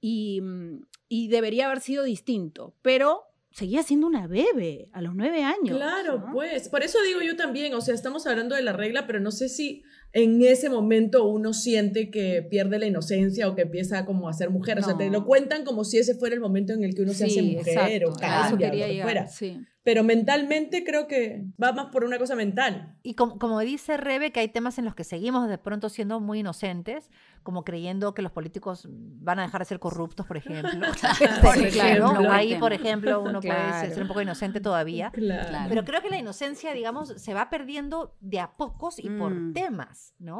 Y, 0.00 0.40
mm, 0.40 0.80
y 1.08 1.28
debería 1.28 1.66
haber 1.66 1.80
sido 1.80 2.04
distinto, 2.04 2.74
pero 2.80 3.24
seguía 3.54 3.84
siendo 3.84 4.08
una 4.08 4.26
bebé 4.26 4.88
a 4.92 5.00
los 5.00 5.14
nueve 5.14 5.44
años. 5.44 5.76
Claro, 5.76 6.18
¿no? 6.18 6.32
pues. 6.32 6.68
Por 6.68 6.82
eso 6.82 7.00
digo 7.02 7.20
yo 7.20 7.36
también, 7.36 7.72
o 7.74 7.80
sea, 7.80 7.94
estamos 7.94 8.26
hablando 8.26 8.56
de 8.56 8.62
la 8.62 8.72
regla, 8.72 9.06
pero 9.06 9.20
no 9.20 9.30
sé 9.30 9.48
si 9.48 9.84
en 10.14 10.40
ese 10.42 10.70
momento 10.70 11.26
uno 11.26 11.52
siente 11.52 12.08
que 12.08 12.40
pierde 12.48 12.78
la 12.78 12.86
inocencia 12.86 13.48
o 13.48 13.56
que 13.56 13.62
empieza 13.62 14.06
como 14.06 14.28
a 14.28 14.32
ser 14.32 14.48
mujer. 14.48 14.78
O 14.78 14.82
sea, 14.82 14.96
te 14.96 15.10
lo 15.10 15.26
cuentan 15.26 15.64
como 15.64 15.84
si 15.84 15.98
ese 15.98 16.14
fuera 16.14 16.36
el 16.36 16.40
momento 16.40 16.72
en 16.72 16.84
el 16.84 16.94
que 16.94 17.02
uno 17.02 17.12
se 17.12 17.24
hace 17.24 17.42
mujer 17.42 18.04
o 18.06 18.10
exacto, 18.10 18.56
cambia, 18.56 18.68
lo 18.68 18.86
que 18.86 19.02
fuera. 19.02 19.26
sí. 19.26 19.58
Pero 19.84 20.02
mentalmente 20.02 20.82
creo 20.82 21.06
que 21.06 21.44
va 21.62 21.72
más 21.72 21.86
por 21.92 22.04
una 22.04 22.16
cosa 22.18 22.34
mental. 22.34 22.96
Y 23.02 23.14
como, 23.14 23.38
como 23.38 23.60
dice 23.60 23.98
Rebe, 23.98 24.32
que 24.32 24.40
hay 24.40 24.48
temas 24.48 24.78
en 24.78 24.86
los 24.86 24.94
que 24.94 25.04
seguimos 25.04 25.46
de 25.46 25.58
pronto 25.58 25.90
siendo 25.90 26.20
muy 26.20 26.38
inocentes, 26.40 27.10
como 27.42 27.64
creyendo 27.64 28.14
que 28.14 28.22
los 28.22 28.32
políticos 28.32 28.88
van 28.90 29.38
a 29.40 29.42
dejar 29.42 29.60
de 29.60 29.66
ser 29.66 29.78
corruptos, 29.78 30.24
por 30.26 30.38
ejemplo. 30.38 30.70
Por 31.42 32.26
ahí, 32.30 32.54
por 32.56 32.72
ejemplo, 32.72 33.20
uno 33.20 33.40
puede 33.40 33.90
ser 33.92 34.00
un 34.02 34.08
poco 34.08 34.22
inocente 34.22 34.60
todavía. 34.60 35.10
Claro. 35.10 35.66
Pero 35.68 35.84
creo 35.84 36.00
que 36.00 36.08
la 36.08 36.18
inocencia, 36.18 36.72
digamos, 36.72 37.08
se 37.20 37.34
va 37.34 37.50
perdiendo 37.50 38.16
de 38.20 38.40
a 38.40 38.56
pocos 38.56 38.98
y 38.98 39.10
por 39.10 39.34
Mm. 39.34 39.52
temas, 39.52 40.14
¿no? 40.18 40.38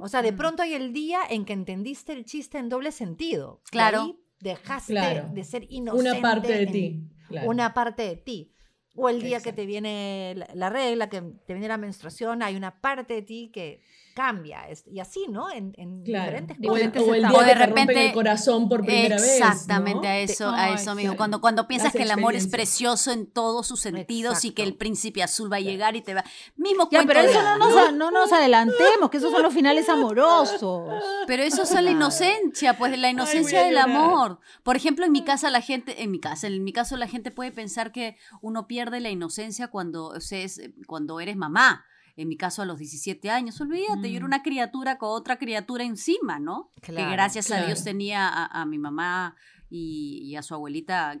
O 0.00 0.08
sea, 0.08 0.20
de 0.22 0.32
Mm. 0.32 0.36
pronto 0.36 0.62
hay 0.62 0.74
el 0.74 0.92
día 0.92 1.20
en 1.30 1.44
que 1.46 1.54
entendiste 1.54 2.12
el 2.12 2.24
chiste 2.26 2.58
en 2.58 2.68
doble 2.68 2.92
sentido. 2.92 3.62
Y 3.68 3.70
Claro. 3.70 4.02
ahí 4.02 4.18
dejaste 4.40 4.92
Claro. 4.92 5.30
de 5.32 5.44
ser 5.44 5.66
inocente. 5.70 6.10
Una 6.10 6.20
parte 6.20 6.52
de 6.52 6.66
ti. 6.66 7.08
claro. 7.28 7.48
Una 7.50 7.72
parte 7.74 8.02
de 8.02 8.16
ti. 8.16 8.52
O 8.96 9.08
el 9.08 9.22
día 9.22 9.40
que 9.40 9.52
te 9.52 9.66
viene 9.66 10.34
la, 10.36 10.48
la 10.54 10.70
regla, 10.70 11.08
que 11.08 11.20
te 11.20 11.52
viene 11.52 11.68
la 11.68 11.76
menstruación, 11.76 12.42
hay 12.42 12.56
una 12.56 12.80
parte 12.80 13.14
de 13.14 13.22
ti 13.22 13.50
que 13.52 13.80
cambia. 14.16 14.66
es- 14.68 14.84
y 14.90 14.98
así, 14.98 15.26
¿no? 15.28 15.50
En, 15.50 15.74
en 15.76 16.02
Claro. 16.02 16.24
diferentes 16.24 16.56
O 16.58 16.68
cosas. 16.68 16.72
o 16.72 16.74
el 17.14 17.20
etapas. 17.20 17.20
día 17.20 17.30
O 17.30 17.38
que 17.38 17.44
de 17.46 17.52
te 17.52 17.66
repente- 17.66 18.06
el 18.06 18.12
corazón 18.14 18.68
por 18.68 18.80
primera 18.84 19.16
vez. 19.16 19.36
Exactamente 19.36 20.06
¿no? 20.08 20.12
a 20.12 20.16
eso, 20.18 20.48
a 20.50 20.70
eso, 20.70 20.90
amigo. 20.92 21.08
claro. 21.08 21.16
Cuando, 21.18 21.40
cuando 21.42 21.68
piensas 21.68 21.92
Las 21.92 21.96
que 21.98 22.02
el 22.02 22.10
amor 22.10 22.34
es 22.34 22.48
precioso 22.48 23.12
en 23.12 23.26
todos 23.30 23.66
sus 23.66 23.78
sentidos 23.80 24.44
y 24.46 24.52
que 24.52 24.62
el 24.62 24.74
príncipe 24.74 25.22
azul 25.22 25.52
va 25.52 25.56
a 25.58 25.60
llegar 25.60 25.94
y 25.96 26.00
te 26.00 26.14
va. 26.14 26.24
Mismo 26.56 26.88
Ya, 26.90 27.04
pero 27.06 27.20
eso 27.20 27.42
no 27.42 27.58
nos, 27.58 27.92
¿no? 27.94 28.10
nos 28.10 28.32
adelantemos, 28.32 29.10
que 29.10 29.18
esos 29.18 29.30
son 29.30 29.42
los 29.42 29.52
finales 29.54 29.88
amorosos. 29.88 30.88
Pero 31.26 31.42
eso 31.42 31.66
son 31.66 31.84
la 31.84 31.90
inocencia, 31.90 32.76
pues 32.78 32.98
la 32.98 33.10
inocencia 33.10 33.62
del 33.64 33.78
amor. 33.78 34.40
Por 34.62 34.76
ejemplo, 34.76 35.04
en 35.04 35.12
mi 35.12 35.24
casa 35.24 35.50
la 35.50 35.60
gente, 35.60 36.02
en 36.02 36.10
mi 36.10 36.20
casa, 36.20 36.46
en 36.46 36.64
mi 36.64 36.72
caso 36.72 36.96
la 36.96 37.06
gente 37.06 37.30
puede 37.30 37.52
pensar 37.52 37.92
que 37.92 38.16
uno 38.40 38.66
pierde 38.66 39.00
la 39.00 39.10
inocencia 39.10 39.68
cuando, 39.68 40.06
o 40.06 40.20
sea, 40.20 40.38
es- 40.40 40.60
cuando 40.86 41.20
eres 41.20 41.36
mamá. 41.36 41.84
En 42.16 42.28
mi 42.28 42.36
caso 42.36 42.62
a 42.62 42.64
los 42.64 42.78
17 42.78 43.28
años, 43.30 43.60
olvídate, 43.60 44.10
yo 44.10 44.16
era 44.16 44.24
Mm. 44.24 44.28
una 44.28 44.42
criatura 44.42 44.96
con 44.98 45.10
otra 45.10 45.38
criatura 45.38 45.84
encima, 45.84 46.38
¿no? 46.38 46.72
Claro, 46.80 47.08
que 47.08 47.12
gracias 47.12 47.50
a 47.50 47.66
Dios 47.66 47.84
tenía 47.84 48.26
a, 48.28 48.46
a 48.46 48.64
mi 48.64 48.78
mamá 48.78 49.36
y, 49.68 50.22
y 50.24 50.36
a 50.36 50.42
su 50.42 50.54
abuelita 50.54 51.20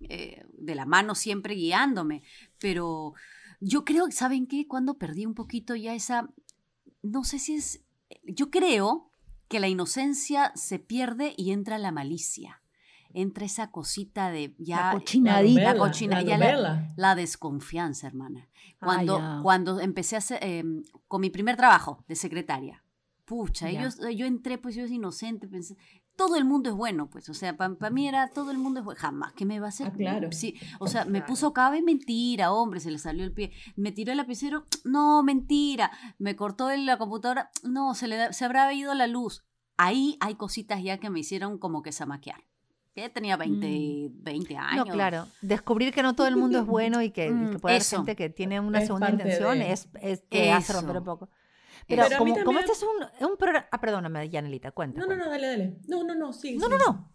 eh, 0.00 0.44
de 0.54 0.74
la 0.74 0.86
mano 0.86 1.14
siempre 1.14 1.54
guiándome. 1.54 2.22
Pero 2.58 3.12
yo 3.60 3.84
creo, 3.84 4.10
¿saben 4.10 4.46
qué? 4.46 4.66
Cuando 4.66 4.94
perdí 4.96 5.26
un 5.26 5.34
poquito 5.34 5.76
ya 5.76 5.94
esa, 5.94 6.30
no 7.02 7.22
sé 7.24 7.38
si 7.38 7.56
es, 7.56 7.84
yo 8.24 8.50
creo 8.50 9.10
que 9.48 9.60
la 9.60 9.68
inocencia 9.68 10.52
se 10.54 10.78
pierde 10.78 11.34
y 11.36 11.50
entra 11.50 11.76
la 11.76 11.92
malicia. 11.92 12.59
Entra 13.14 13.44
esa 13.44 13.70
cosita 13.70 14.30
de 14.30 14.54
ya... 14.58 14.76
La 14.76 14.92
cochinadita. 14.92 15.74
La 15.74 15.78
cochina- 15.78 16.16
la 16.16 16.22
ya 16.22 16.38
la- 16.38 16.46
la 16.96 17.14
desconfianza, 17.14 18.06
hermana. 18.06 18.48
Ah, 18.80 18.84
Cuando, 18.86 19.18
cuando 19.42 19.80
empecé 19.80 20.16
a 20.16 20.18
hacer, 20.18 20.38
eh, 20.42 20.64
con 21.08 21.20
mi 21.20 21.30
primer 21.30 21.56
trabajo 21.56 22.04
de 22.08 22.14
secretaria, 22.16 22.84
pucha, 23.24 23.70
Ya. 23.70 23.88
yo, 23.88 24.10
yo 24.10 24.26
entré, 24.26 24.58
pues 24.58 24.74
yo 24.74 24.84
es 24.84 24.90
inocente, 24.90 25.46
pensé, 25.46 25.76
todo 26.16 26.36
el 26.36 26.44
mundo 26.44 26.68
es 26.70 26.76
bueno, 26.76 27.08
pues, 27.08 27.28
o 27.28 27.34
sea, 27.34 27.56
para 27.56 27.90
mí 27.90 28.06
era 28.08 28.28
todo 28.28 28.50
el 28.50 28.58
mundo 28.58 28.80
es 28.80 28.84
bueno, 28.84 29.00
jamás 29.00 29.32
que 29.32 29.46
me 29.46 29.58
va 29.60 29.66
a 29.66 29.68
hacer. 29.70 29.86
Ah, 29.88 29.92
claro. 29.92 30.32
Sí, 30.32 30.54
o 30.80 30.86
sea, 30.88 31.04
me 31.04 31.20
puso 31.26 31.52
cabe 31.52 31.80
mentira, 31.80 32.52
hombre, 32.52 32.80
se 32.80 32.90
le 32.90 32.98
salió 32.98 33.24
el 33.24 33.32
pie, 33.32 33.52
me 33.76 33.92
tiró 33.92 34.10
el 34.12 34.18
lapicero, 34.18 34.66
no, 34.84 35.22
mentira, 35.22 35.90
me 36.18 36.34
cortó 36.36 36.70
la 36.76 36.98
computadora, 36.98 37.50
no, 37.62 37.94
se 37.94 38.08
le 38.08 38.16
da- 38.16 38.32
se 38.32 38.44
habrá 38.44 38.72
ido 38.74 38.92
la 38.94 39.06
luz. 39.06 39.44
Ahí 39.78 40.18
hay 40.20 40.34
cositas 40.34 40.82
ya 40.82 40.98
que 40.98 41.08
me 41.08 41.20
hicieron 41.20 41.56
como 41.56 41.80
que 41.82 41.92
zamaquear. 41.92 42.44
Que 42.94 43.08
tenía 43.08 43.36
20, 43.36 44.08
20 44.14 44.56
años. 44.56 44.86
No, 44.86 44.92
claro. 44.92 45.26
Descubrir 45.40 45.92
que 45.94 46.02
no 46.02 46.14
todo 46.16 46.26
el 46.26 46.36
mundo 46.36 46.58
es 46.58 46.66
bueno 46.66 47.00
y 47.02 47.10
que, 47.10 47.26
y 47.26 47.28
que 47.28 47.32
Mm, 47.32 47.60
puede 47.60 47.74
haber 47.74 47.82
eso. 47.82 47.96
gente 47.98 48.16
que 48.16 48.30
tiene 48.30 48.58
una 48.58 48.80
Es 48.80 48.86
segunda 48.86 49.10
intención 49.10 49.58
de- 49.58 49.72
es, 49.72 49.88
es 50.02 50.28
te 50.28 50.50
hace 50.50 50.72
romper 50.72 50.96
un 50.98 51.04
poco. 51.04 51.28
Pero, 51.86 52.02
Pero 52.04 52.04
a 52.04 52.08
mí 52.24 52.32
como, 52.32 52.44
como 52.44 52.58
también- 52.58 52.58
este 52.70 52.72
es 52.72 52.82
un, 53.20 53.28
un 53.30 53.36
programa... 53.36 53.66
Ah, 53.70 53.80
perdóname, 53.80 54.28
Yanelita, 54.28 54.70
cuenta. 54.72 55.00
No, 55.00 55.06
no, 55.06 55.08
cuenta. 55.08 55.24
no, 55.24 55.30
dale, 55.30 55.46
dale. 55.46 55.76
No, 55.88 56.04
no, 56.04 56.14
no, 56.14 56.32
sí. 56.32 56.56
No, 56.56 56.66
sí, 56.66 56.72
no, 56.72 56.78
sí. 56.78 56.84
no. 56.86 57.10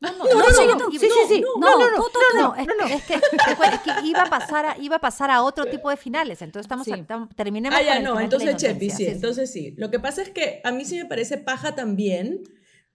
No, 0.00 0.10
no, 0.10 0.18
No, 0.24 0.24
no, 0.24 0.74
no, 0.74 0.90
Sí, 0.90 0.98
sí, 0.98 1.08
sí. 1.28 1.40
no, 1.40 1.60
No, 1.60 1.78
no, 1.78 1.90
no. 1.96 2.86
es, 2.86 2.92
es 2.94 3.02
que, 3.04 3.14
es 3.14 3.80
que 3.84 4.06
iba 4.06 4.22
a 4.22 4.26
pasar 4.28 4.66
a, 4.66 4.78
iba 4.78 4.96
a 4.96 5.00
pasar 5.00 5.30
a 5.30 5.42
otro 5.44 5.66
tipo 5.66 5.88
de 5.90 5.96
finales. 5.96 6.42
Entonces 6.42 6.64
estamos 6.64 6.84
Sí. 6.86 6.92
a- 6.92 7.28
terminemos 7.36 7.76
Ah, 7.78 7.82
con 7.82 7.86
ya, 7.86 7.96
el 7.98 8.02
no, 8.04 8.18
entonces 8.20 8.56
Chepi, 8.56 8.86
inocencia. 8.86 8.96
sí, 8.96 9.06
entonces 9.14 9.52
sí. 9.52 9.74
Lo 9.78 9.90
que 9.92 10.00
pasa 10.00 10.22
es 10.22 10.30
que 10.30 10.60
a 10.64 10.72
mí 10.72 10.84
sí 10.84 10.96
me 10.96 11.04
parece 11.04 11.38
paja 11.38 11.76
también 11.76 12.42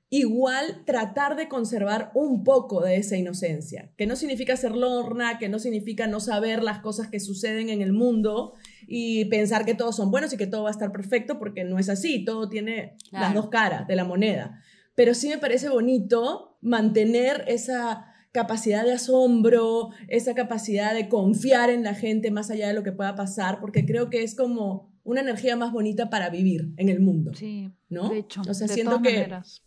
igual 0.09 0.83
tratar 0.85 1.35
de 1.35 1.49
conservar 1.49 2.11
un 2.13 2.43
poco 2.43 2.81
de 2.81 2.95
esa 2.95 3.17
inocencia, 3.17 3.91
que 3.97 4.07
no 4.07 4.15
significa 4.15 4.55
ser 4.55 4.73
lorna, 4.75 5.37
que 5.37 5.49
no 5.49 5.59
significa 5.59 6.07
no 6.07 6.19
saber 6.21 6.63
las 6.63 6.79
cosas 6.79 7.09
que 7.09 7.19
suceden 7.19 7.69
en 7.69 7.81
el 7.81 7.91
mundo 7.91 8.53
y 8.87 9.25
pensar 9.25 9.65
que 9.65 9.75
todos 9.75 9.97
son 9.97 10.09
buenos 10.09 10.31
y 10.31 10.37
que 10.37 10.47
todo 10.47 10.63
va 10.63 10.69
a 10.69 10.71
estar 10.71 10.91
perfecto, 10.93 11.39
porque 11.39 11.65
no 11.65 11.77
es 11.77 11.89
así, 11.89 12.23
todo 12.23 12.47
tiene 12.47 12.95
las 13.11 13.33
dos 13.33 13.49
caras 13.49 13.85
de 13.87 13.97
la 13.97 14.05
moneda. 14.05 14.61
Pero 14.95 15.13
sí 15.13 15.27
me 15.27 15.37
parece 15.39 15.67
bonito 15.69 16.57
mantener 16.61 17.43
esa 17.47 18.05
capacidad 18.31 18.85
de 18.85 18.93
asombro, 18.93 19.89
esa 20.07 20.35
capacidad 20.35 20.93
de 20.93 21.09
confiar 21.09 21.69
en 21.69 21.83
la 21.83 21.95
gente 21.95 22.31
más 22.31 22.49
allá 22.49 22.67
de 22.69 22.73
lo 22.73 22.83
que 22.83 22.91
pueda 22.93 23.15
pasar, 23.15 23.59
porque 23.59 23.85
creo 23.85 24.09
que 24.09 24.23
es 24.23 24.35
como 24.35 24.95
una 25.03 25.21
energía 25.21 25.55
más 25.55 25.71
bonita 25.71 26.09
para 26.09 26.29
vivir 26.29 26.73
en 26.77 26.89
el 26.89 26.99
mundo, 26.99 27.33
Sí, 27.33 27.71
¿no? 27.89 28.09
de 28.09 28.19
hecho. 28.19 28.41
o 28.47 28.53
sea, 28.53 28.67
de 28.67 28.73
siento 28.73 28.97
todas 28.97 29.07
que, 29.07 29.13
maneras. 29.13 29.63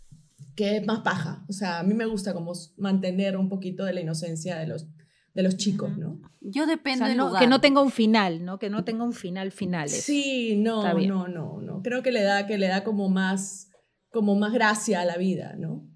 Que 0.61 0.77
es 0.77 0.87
más 0.87 1.01
paja. 1.01 1.43
O 1.49 1.53
sea, 1.55 1.79
a 1.79 1.83
mí 1.83 1.95
me 1.95 2.05
gusta 2.05 2.35
como 2.35 2.53
mantener 2.77 3.37
un 3.39 3.49
poquito 3.49 3.85
de 3.87 3.95
la 3.95 4.03
inocencia 4.03 4.59
de 4.59 4.67
los, 4.67 4.87
de 5.33 5.43
los 5.43 5.57
chicos, 5.57 5.97
¿no? 5.97 6.21
Yo 6.43 6.65
O 6.65 6.67
depende 6.67 6.99
sea, 6.99 7.09
del 7.09 7.17
no- 7.17 7.29
lugar. 7.29 7.41
que 7.43 7.47
no 7.49 7.63
tenga 7.63 7.81
un 7.81 7.91
final, 7.91 8.45
¿no? 8.45 8.59
Que 8.59 8.69
no 8.69 8.85
tenga 8.85 9.05
un 9.05 9.15
final 9.15 9.53
final. 9.53 9.87
eso. 9.87 10.03
Sí, 10.03 10.57
no, 10.59 10.83
no, 11.01 11.29
no, 11.29 11.61
no. 11.63 11.81
Creo 11.83 12.03
que 12.03 12.13
le 12.13 12.23
da, 12.23 12.47
que 12.47 12.59
le 12.59 12.69
da 12.69 12.85
como 12.85 13.09
más, 13.09 13.71
como 14.11 14.35
más 14.35 14.53
gracia 14.53 15.01
a 15.01 15.07
la 15.07 15.17
vida, 15.17 15.55
¿no? 15.57 15.89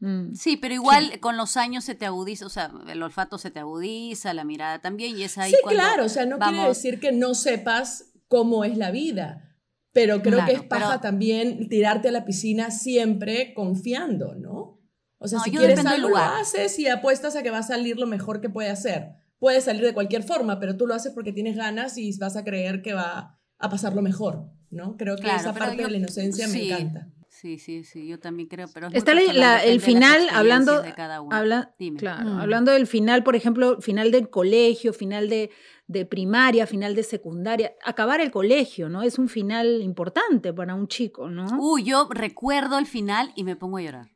Mm. 0.00 0.34
Sí, 0.34 0.56
pero 0.58 0.74
igual 0.74 1.18
con 1.20 1.36
los 1.38 1.56
años 1.56 1.84
se 1.84 1.94
te 1.94 2.04
agudiza, 2.04 2.44
o 2.44 2.50
sea, 2.50 2.70
el 2.88 3.02
olfato 3.02 3.38
se 3.38 3.50
te 3.50 3.60
agudiza, 3.60 4.34
la 4.34 4.44
mirada 4.44 4.80
también, 4.80 5.16
y 5.18 5.22
es 5.22 5.38
ahí 5.38 5.50
sí, 5.52 5.56
cuando 5.62 5.80
claro, 5.82 6.04
o 6.04 6.08
sea, 6.10 6.26
no 6.26 6.38
quiere 6.38 6.56
vamos- 6.58 6.76
decir 6.76 7.00
que 7.00 7.12
no 7.12 7.34
sepas 7.34 8.12
cómo 8.28 8.64
es 8.64 8.76
la 8.76 8.90
vida, 8.90 9.49
pero 9.92 10.22
creo 10.22 10.44
que 10.46 10.52
es 10.52 10.62
paja 10.62 10.88
pero- 10.88 11.00
también 11.00 11.68
tirarte 11.68 12.08
a 12.08 12.12
la 12.12 12.24
piscina 12.24 12.70
siempre 12.70 13.52
confiando, 13.54 14.34
¿no? 14.34 14.78
O 15.18 15.28
sea, 15.28 15.38
No, 15.38 15.44
si 15.44 15.50
quieres 15.50 15.78
algo, 15.84 16.02
lo 16.02 16.08
lugar. 16.08 16.40
haces 16.40 16.78
y 16.78 16.88
apuestas 16.88 17.36
a 17.36 17.42
que 17.42 17.50
va 17.50 17.58
a 17.58 17.62
salir 17.62 17.98
lo 17.98 18.06
mejor 18.06 18.40
que 18.40 18.48
puede 18.48 18.70
hacer. 18.70 19.10
Puede 19.38 19.60
salir 19.60 19.82
de 19.82 19.92
cualquier 19.94 20.22
forma, 20.22 20.58
pero 20.60 20.76
tú 20.76 20.86
lo 20.86 20.94
haces 20.94 21.12
porque 21.12 21.32
tienes 21.32 21.56
ganas 21.56 21.98
y 21.98 22.16
vas 22.18 22.36
a 22.36 22.44
creer 22.44 22.82
que 22.82 22.94
va 22.94 23.38
a 23.58 23.68
pasar 23.70 23.94
lo 23.94 24.00
mejor, 24.02 24.50
¿no? 24.70 24.96
Creo 24.96 25.16
que 25.16 25.22
Claro, 25.22 25.40
esa 25.40 25.52
parte 25.54 25.76
yo- 25.78 25.84
de 25.84 25.90
la 25.90 25.96
inocencia 25.98 26.46
me 26.48 26.66
encanta. 26.66 27.08
Sí, 27.28 27.58
sí, 27.58 27.84
sí, 27.84 28.06
yo 28.06 28.18
también 28.18 28.48
creo, 28.48 28.66
pero 28.74 28.88
es 28.88 28.94
Está 28.94 29.14
la- 29.14 29.32
la- 29.32 29.64
el 29.64 29.78
de 29.78 29.84
final, 29.86 30.28
hablando, 30.32 30.82
de 30.82 30.92
cada 30.94 31.20
uno. 31.22 31.34
habla- 31.34 31.74
Dime. 31.78 31.98
claro, 31.98 32.28
Mm. 32.28 32.38
hablando 32.40 32.72
del 32.72 32.86
final, 32.86 33.22
por 33.22 33.36
ejemplo, 33.36 33.80
final 33.80 34.10
del 34.10 34.28
colegio, 34.30 34.92
final 34.92 35.28
de, 35.30 35.50
de 35.90 36.06
primaria, 36.06 36.68
final 36.68 36.94
de 36.94 37.02
secundaria, 37.02 37.72
acabar 37.84 38.20
el 38.20 38.30
colegio, 38.30 38.88
¿no? 38.88 39.02
Es 39.02 39.18
un 39.18 39.28
final 39.28 39.82
importante 39.82 40.52
para 40.52 40.74
un 40.76 40.86
chico, 40.86 41.28
¿no? 41.28 41.46
Uy, 41.58 41.82
yo 41.82 42.06
recuerdo 42.10 42.78
el 42.78 42.86
final 42.86 43.32
y 43.34 43.42
me 43.42 43.56
pongo 43.56 43.78
a 43.78 43.82
llorar. 43.82 44.08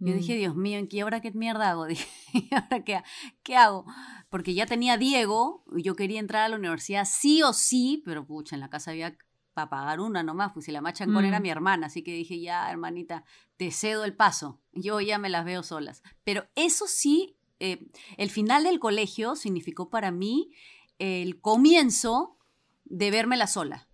Yo 0.00 0.12
Mm. 0.12 0.16
dije, 0.16 0.34
Dios 0.36 0.54
mío, 0.56 0.78
¿en 0.78 0.88
qué 0.88 1.02
ahora 1.02 1.20
qué 1.20 1.30
mierda 1.32 1.70
hago? 1.70 1.84
Dije, 1.88 2.06
¿y 2.32 2.48
ahora 2.54 2.84
qué, 2.84 3.02
qué 3.42 3.56
hago? 3.56 3.84
Porque 4.30 4.54
ya 4.54 4.64
tenía 4.66 4.94
a 4.94 4.98
Diego 4.98 5.62
y 5.76 5.82
yo 5.82 5.94
quería 5.94 6.20
entrar 6.20 6.42
a 6.44 6.48
la 6.48 6.56
universidad 6.56 7.04
sí 7.06 7.42
o 7.42 7.52
sí, 7.52 8.02
pero 8.06 8.26
pucha, 8.26 8.56
en 8.56 8.60
la 8.60 8.70
casa 8.70 8.90
había 8.92 9.16
para 9.52 9.68
pagar 9.70 10.00
una 10.00 10.22
nomás, 10.22 10.52
pues 10.52 10.66
si 10.66 10.72
la 10.72 10.82
machancón 10.82 11.24
era 11.24 11.38
Mm. 11.38 11.42
mi 11.42 11.48
hermana, 11.50 11.86
así 11.86 12.02
que 12.02 12.12
dije, 12.12 12.38
ya, 12.40 12.70
hermanita, 12.70 13.24
te 13.56 13.70
cedo 13.70 14.04
el 14.04 14.14
paso, 14.14 14.60
yo 14.72 15.00
ya 15.00 15.18
me 15.18 15.30
las 15.30 15.46
veo 15.46 15.62
solas. 15.62 16.02
Pero 16.24 16.44
eso 16.54 16.86
sí, 16.86 17.36
eh, 17.60 17.86
el 18.16 18.30
final 18.30 18.64
del 18.64 18.78
colegio 18.78 19.36
significó 19.36 19.88
para 19.90 20.10
mí 20.10 20.50
el 20.98 21.40
comienzo 21.40 22.38
de 22.84 23.10
vérmela 23.10 23.46
sola. 23.46 23.88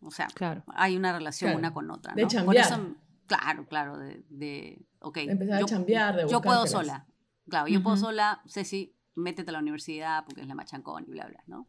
O 0.00 0.10
sea, 0.10 0.28
Claro. 0.28 0.62
hay 0.68 0.96
una 0.96 1.12
relación 1.12 1.48
Claro, 1.50 1.58
una 1.58 1.74
con 1.74 1.90
otra. 1.90 2.14
de 2.14 2.22
¿no? 2.22 2.28
Por 2.28 2.36
chambear. 2.36 2.66
eso, 2.66 2.96
claro, 3.26 3.66
claro, 3.66 3.98
de, 3.98 4.24
de 4.28 4.80
ok. 5.00 5.16
Empezar 5.18 5.62
a 5.62 5.66
chambear, 5.66 6.16
de 6.16 6.28
Yo 6.28 6.40
puedo 6.40 6.66
sola. 6.66 7.06
Claro, 7.48 7.66
yo 7.68 7.82
puedo 7.82 7.96
Ujú. 7.96 8.04
sola, 8.06 8.42
Ceci, 8.46 8.94
métete 9.14 9.50
a 9.50 9.52
la 9.54 9.58
universidad 9.60 10.24
porque 10.24 10.42
es 10.42 10.46
la 10.46 10.54
machancón 10.54 11.04
y 11.08 11.10
bla, 11.10 11.26
bla, 11.26 11.42
¿no? 11.46 11.66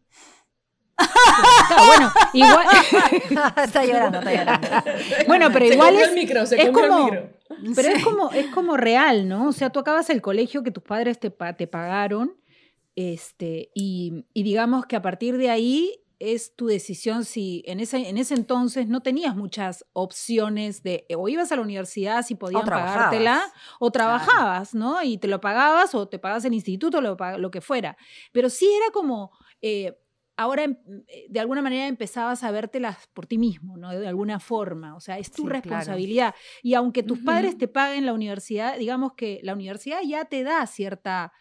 Bueno, 1.88 2.12
igual, 2.34 2.68
está 3.64 3.86
llorando, 3.86 4.20
está 4.20 4.34
llorando. 4.34 4.68
bueno, 5.28 5.50
pero 5.52 5.68
Se 5.68 5.74
igual 5.74 5.96
es, 5.96 6.10
el 6.10 6.16
micro, 6.16 6.46
se 6.46 6.62
es 6.62 6.70
comió 6.70 6.84
el 6.84 6.90
como, 6.90 7.06
micro. 7.06 7.30
pero 7.76 7.90
es 7.90 8.04
como, 8.04 8.32
es 8.32 8.48
como 8.48 8.78
real, 8.78 9.28
¿no? 9.28 9.48
O 9.48 9.52
sea, 9.52 9.70
tú 9.70 9.80
acabas 9.80 10.10
el 10.10 10.22
colegio 10.22 10.64
que 10.64 10.72
tus 10.72 10.84
padres 10.84 11.20
te, 11.20 11.30
te 11.30 11.68
pagaron, 11.68 12.36
este, 12.96 13.70
y, 13.74 14.26
y 14.34 14.44
digamos 14.44 14.86
que 14.86 14.96
a 14.96 15.02
partir 15.02 15.38
de 15.38 15.50
ahí 15.50 16.04
es 16.20 16.54
tu 16.56 16.68
decisión 16.68 17.24
si 17.24 17.64
en 17.66 17.80
ese, 17.80 18.10
en 18.10 18.18
ese 18.18 18.34
entonces 18.34 18.88
no 18.90 19.02
tenías 19.02 19.36
muchas 19.38 19.86
opciones 19.94 20.84
de 20.84 21.06
o 21.18 21.30
ibas 21.30 21.52
a 21.52 21.56
la 21.56 21.62
universidad 21.62 22.24
si 22.26 22.36
podían 22.36 22.66
pagártela 22.66 23.42
o 23.80 23.90
trabajabas, 23.90 24.76
¿no? 24.76 25.02
Y 25.02 25.18
te 25.18 25.30
lo 25.30 25.40
pagabas 25.40 25.96
o 25.96 26.10
te 26.10 26.20
pagabas 26.20 26.44
el 26.44 26.54
instituto, 26.54 27.00
lo, 27.00 27.16
lo 27.38 27.52
que 27.52 27.62
fuera. 27.62 27.96
Pero 28.34 28.50
sí 28.50 28.70
era 28.70 28.92
como, 28.92 29.32
eh, 29.62 29.98
ahora 30.40 30.64
em- 30.64 30.78
eh, 31.08 31.26
de 31.30 31.40
alguna 31.40 31.62
manera 31.62 31.88
empezabas 31.88 32.44
a 32.44 32.52
vértelas 32.52 32.98
por 33.14 33.26
ti 33.26 33.38
mismo, 33.38 33.78
¿no? 33.78 33.90
De 33.92 34.08
alguna 34.08 34.40
forma, 34.40 34.96
o 34.96 35.00
sea, 35.00 35.18
es 35.20 35.32
tu 35.32 35.44
Sí, 35.44 35.48
claro. 35.48 35.54
responsabilidad. 35.54 36.34
Y 36.64 36.74
aunque 36.74 37.04
tus 37.04 37.20
padres 37.20 37.58
te 37.58 37.68
paguen 37.68 38.06
la 38.06 38.14
universidad, 38.14 38.78
digamos 38.78 39.14
que 39.14 39.40
la 39.44 39.54
universidad 39.54 40.00
ya 40.06 40.26
te 40.26 40.44
da 40.44 40.66
cierta, 40.68 41.32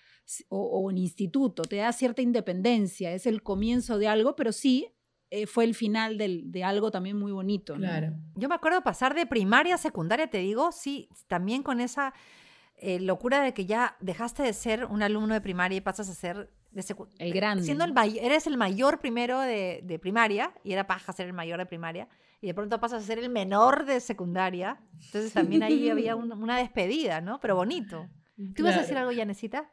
o, 0.49 0.59
o 0.61 0.79
un 0.81 0.99
instituto, 0.99 1.63
te 1.63 1.77
da 1.77 1.93
cierta 1.93 2.21
independencia, 2.23 3.13
es 3.13 3.27
el 3.27 3.43
comienzo 3.43 3.99
de 3.99 4.09
algo, 4.09 4.35
pero 4.37 4.53
sí 4.53 4.95
eh, 5.31 5.47
fue 5.47 5.65
el 5.65 5.75
final 5.75 6.17
del- 6.17 6.51
de 6.51 6.65
algo 6.65 6.91
también 6.91 7.19
muy 7.19 7.33
bonito. 7.33 7.75
¿no? 7.75 7.81
Claro. 7.81 8.15
Yo 8.35 8.49
me 8.49 8.55
acuerdo 8.55 8.83
pasar 8.83 9.15
de 9.15 9.27
primaria 9.27 9.75
a 9.75 9.79
secundaria, 9.79 10.29
te 10.31 10.39
digo, 10.39 10.73
sí, 10.73 11.09
también 11.27 11.63
con 11.63 11.81
esa 11.81 12.15
eh, 12.77 12.99
locura 13.01 13.43
de 13.43 13.53
que 13.53 13.67
ya 13.67 13.97
dejaste 14.01 14.43
de 14.43 14.53
ser 14.53 14.85
un 14.87 15.03
alumno 15.03 15.35
de 15.35 15.41
primaria 15.43 15.77
y 15.77 15.81
pasas 15.83 16.09
a 16.09 16.15
ser 16.15 16.51
de 16.73 16.85
El 17.19 17.33
grande, 17.33 17.65
Siendo 17.65 17.85
el 17.85 17.93
eres 18.21 18.47
el 18.47 18.57
mayor 18.57 19.01
primero 19.01 19.41
de, 19.41 19.81
de 19.85 19.99
primaria 19.99 20.53
y 20.65 20.73
era 20.73 20.87
paja 20.87 21.13
ser 21.13 21.27
el 21.27 21.33
mayor 21.33 21.59
de 21.59 21.67
primaria 21.67 22.09
y 22.41 22.47
de 22.47 22.55
pronto 22.55 22.79
pasas 22.81 23.03
a 23.03 23.07
ser 23.07 23.19
el 23.19 23.31
menor 23.31 23.85
de 23.87 24.01
secundaria. 24.01 24.81
Entonces 25.07 25.33
también 25.33 25.63
ahí 25.63 25.89
había 25.91 26.15
un- 26.15 26.33
una 26.33 26.59
despedida, 26.59 27.21
¿no? 27.21 27.41
Pero 27.41 27.57
bonito. 27.57 28.09
¿Tú 28.37 28.63
ibas 28.63 28.77
a 28.77 28.81
decir 28.83 28.97
algo, 28.97 29.11
Yanesita? 29.13 29.71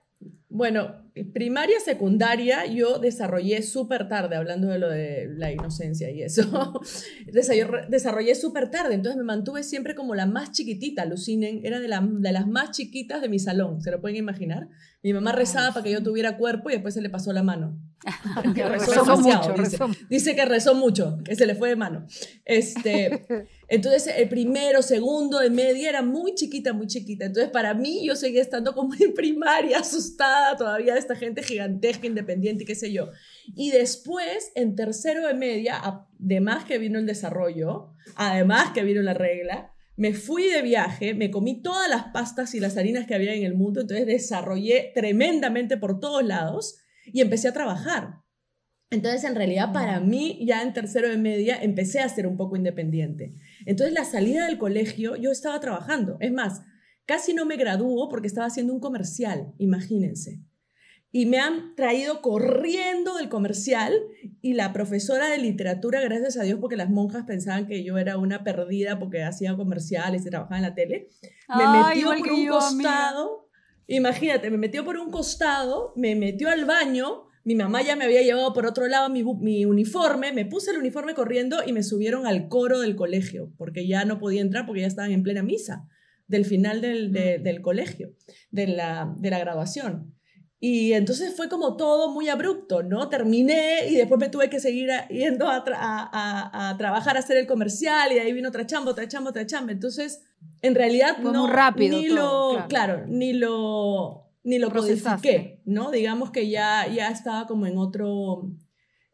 Bueno, 0.49 0.95
primaria, 1.33 1.79
secundaria, 1.81 2.65
yo 2.65 2.97
desarrollé 2.99 3.61
súper 3.61 4.07
tarde, 4.07 4.37
hablando 4.37 4.69
de 4.69 4.79
lo 4.79 4.89
de 4.89 5.27
la 5.27 5.51
inocencia 5.51 6.09
y 6.09 6.23
eso. 6.23 6.41
Desarrollé- 7.27 7.87
desarrollé 7.89 8.33
súper 8.35 8.71
tarde, 8.71 8.95
entonces 8.95 9.17
me 9.17 9.23
mantuve 9.25 9.63
siempre 9.63 9.93
como 9.93 10.15
la 10.15 10.25
más 10.25 10.51
chiquitita, 10.51 11.01
alucinen, 11.01 11.61
era 11.65 11.79
de, 11.79 11.87
la- 11.89 12.01
de 12.01 12.31
las 12.31 12.47
más 12.47 12.71
chiquitas 12.71 13.21
de 13.21 13.29
mi 13.29 13.39
salón, 13.39 13.81
¿se 13.81 13.91
lo 13.91 13.99
pueden 14.01 14.17
imaginar? 14.17 14.69
Mi 15.05 15.13
mamá 15.13 15.33
rezaba 15.33 15.71
para 15.71 15.83
que 15.83 15.91
yo 15.91 16.01
tuviera 16.01 16.35
cuerpo 16.35 16.71
y 16.71 16.73
después 16.73 16.95
se 16.95 16.99
le 16.99 17.11
pasó 17.11 17.31
la 17.31 17.43
mano. 17.43 17.79
Rezó 18.55 18.91
Rezó 18.91 19.17
mucho, 19.17 19.53
dice. 19.55 19.77
rezó. 19.77 19.91
Dice 20.09 20.35
que 20.35 20.45
rezó 20.45 20.73
mucho, 20.73 21.19
que 21.23 21.35
se 21.35 21.45
le 21.45 21.53
fue 21.53 21.69
de 21.69 21.75
mano. 21.75 22.07
Este, 22.43 23.23
entonces, 23.67 24.11
el 24.17 24.27
primero, 24.29 24.81
segundo 24.81 25.37
de 25.37 25.51
media 25.51 25.89
era 25.89 26.01
muy 26.01 26.33
chiquita, 26.33 26.73
muy 26.73 26.87
chiquita. 26.87 27.25
Entonces, 27.25 27.51
para 27.51 27.75
mí, 27.75 28.03
yo 28.03 28.15
seguía 28.15 28.41
estando 28.41 28.73
como 28.73 28.95
en 28.99 29.13
primaria, 29.13 29.77
asustada 29.77 30.57
todavía 30.57 30.93
de 30.93 30.99
esta 31.01 31.15
gente 31.15 31.43
gigantesca, 31.43 32.07
independiente 32.07 32.63
y 32.63 32.65
qué 32.65 32.73
sé 32.73 32.91
yo. 32.91 33.11
Y 33.55 33.69
después, 33.69 34.51
en 34.55 34.75
tercero 34.75 35.27
de 35.27 35.35
media, 35.35 35.83
además 36.19 36.65
que 36.65 36.79
vino 36.79 36.97
el 36.97 37.05
desarrollo, 37.05 37.93
además 38.15 38.71
que 38.73 38.83
vino 38.83 39.03
la 39.03 39.13
regla, 39.13 39.74
me 39.97 40.13
fui 40.13 40.47
de 40.47 40.61
viaje, 40.61 41.13
me 41.13 41.31
comí 41.31 41.61
todas 41.61 41.89
las 41.89 42.05
pastas 42.05 42.53
y 42.53 42.59
las 42.59 42.77
harinas 42.77 43.07
que 43.07 43.15
había 43.15 43.33
en 43.33 43.43
el 43.43 43.55
mundo, 43.55 43.81
entonces 43.81 44.05
desarrollé 44.05 44.91
tremendamente 44.93 45.77
por 45.77 45.99
todos 45.99 46.23
lados 46.23 46.77
y 47.05 47.21
empecé 47.21 47.47
a 47.47 47.53
trabajar. 47.53 48.25
Entonces, 48.91 49.23
en 49.23 49.35
realidad, 49.35 49.73
para 49.73 49.99
mí, 49.99 50.45
ya 50.45 50.61
en 50.61 50.73
tercero 50.73 51.09
de 51.09 51.17
media, 51.17 51.57
empecé 51.61 51.99
a 51.99 52.09
ser 52.09 52.27
un 52.27 52.37
poco 52.37 52.55
independiente. 52.55 53.33
Entonces, 53.65 53.93
la 53.93 54.05
salida 54.05 54.45
del 54.45 54.57
colegio, 54.57 55.15
yo 55.15 55.31
estaba 55.31 55.59
trabajando. 55.59 56.17
Es 56.19 56.31
más, 56.31 56.61
casi 57.05 57.33
no 57.33 57.45
me 57.45 57.57
graduó 57.57 58.09
porque 58.09 58.27
estaba 58.27 58.47
haciendo 58.47 58.73
un 58.73 58.79
comercial, 58.79 59.53
imagínense. 59.57 60.41
Y 61.17 61.27
me 61.27 61.37
han 61.39 61.75
traído 61.75 62.21
corriendo 62.21 63.15
del 63.15 63.29
comercial 63.29 63.93
y 64.41 64.53
la 64.53 64.73
profesora 64.73 65.29
de 65.29 65.37
literatura, 65.37 66.01
gracias 66.01 66.35
a 66.35 66.43
Dios, 66.43 66.59
porque 66.59 66.75
las 66.75 66.89
monjas 66.89 67.23
pensaban 67.25 67.67
que 67.67 67.85
yo 67.85 67.97
era 67.97 68.17
una 68.17 68.43
perdida 68.43 68.99
porque 68.99 69.23
hacía 69.23 69.55
comerciales 69.55 70.25
y 70.25 70.29
trabajaba 70.29 70.57
en 70.57 70.63
la 70.63 70.75
tele, 70.75 71.07
me 71.47 71.63
Ay, 71.63 71.95
metió 72.03 72.09
por 72.17 72.31
un 72.33 72.45
yo, 72.45 72.51
costado. 72.55 73.49
Imagínate, 73.87 74.49
me 74.51 74.57
metió 74.57 74.83
por 74.83 74.97
un 74.97 75.09
costado, 75.09 75.93
me 75.95 76.15
metió 76.15 76.49
al 76.49 76.65
baño, 76.65 77.27
mi 77.45 77.55
mamá 77.55 77.81
ya 77.81 77.95
me 77.95 78.03
había 78.03 78.21
llevado 78.21 78.51
por 78.51 78.65
otro 78.65 78.85
lado 78.87 79.09
mi, 79.09 79.23
mi 79.23 79.63
uniforme, 79.63 80.33
me 80.33 80.45
puse 80.45 80.71
el 80.71 80.77
uniforme 80.79 81.13
corriendo 81.13 81.59
y 81.65 81.71
me 81.71 81.81
subieron 81.81 82.27
al 82.27 82.49
coro 82.49 82.81
del 82.81 82.97
colegio, 82.97 83.53
porque 83.57 83.87
ya 83.87 84.03
no 84.03 84.19
podía 84.19 84.41
entrar 84.41 84.65
porque 84.65 84.81
ya 84.81 84.87
estaban 84.87 85.11
en 85.13 85.23
plena 85.23 85.43
misa 85.43 85.87
del 86.27 86.43
final 86.43 86.81
del, 86.81 87.13
de- 87.13 87.37
del 87.39 87.61
colegio, 87.61 88.15
de 88.51 88.67
la, 88.67 89.13
de 89.17 89.29
la 89.29 89.39
graduación. 89.39 90.11
Y 90.67 90.93
entonces 90.93 91.35
fue 91.37 91.47
como 91.47 91.75
todo 91.77 92.09
muy 92.11 92.27
abrupto, 92.29 92.81
¿no? 92.81 93.07
Terminé 93.07 93.87
y 93.87 93.95
después 93.95 94.19
me 94.19 94.29
tuve 94.29 94.49
que 94.49 94.59
seguir 94.59 94.89
a- 94.91 95.07
yendo 95.09 95.47
a, 95.47 95.63
tra- 95.63 95.77
a- 95.79 96.69
a- 96.69 96.77
trabajar, 96.77 97.17
a 97.17 97.19
hacer 97.19 97.37
el 97.37 97.45
comercial 97.45 98.11
y 98.11 98.17
ahí 98.19 98.33
vino 98.33 98.49
otra 98.49 98.65
chamba, 98.65 98.89
otra 98.91 99.07
chamba, 99.07 99.29
otra 99.29 99.45
chamba. 99.45 99.71
Entonces, 99.73 100.23
en 100.63 100.73
realidad 100.73 101.17
Fue 101.21 101.31
no, 101.31 101.43
muy 101.43 101.51
rápido 101.51 101.97
ni 101.97 102.07
todo, 102.07 102.53
lo, 102.53 102.67
claro. 102.67 102.95
claro, 102.95 103.05
ni 103.07 103.33
lo, 103.33 104.31
ni 104.43 104.57
lo 104.57 104.71
codifiqué, 104.71 105.61
¿no? 105.65 105.91
Digamos 105.91 106.31
que 106.31 106.49
ya, 106.49 106.87
ya 106.87 107.09
estaba 107.09 107.45
como 107.45 107.67
en 107.67 107.77
otro, 107.77 108.49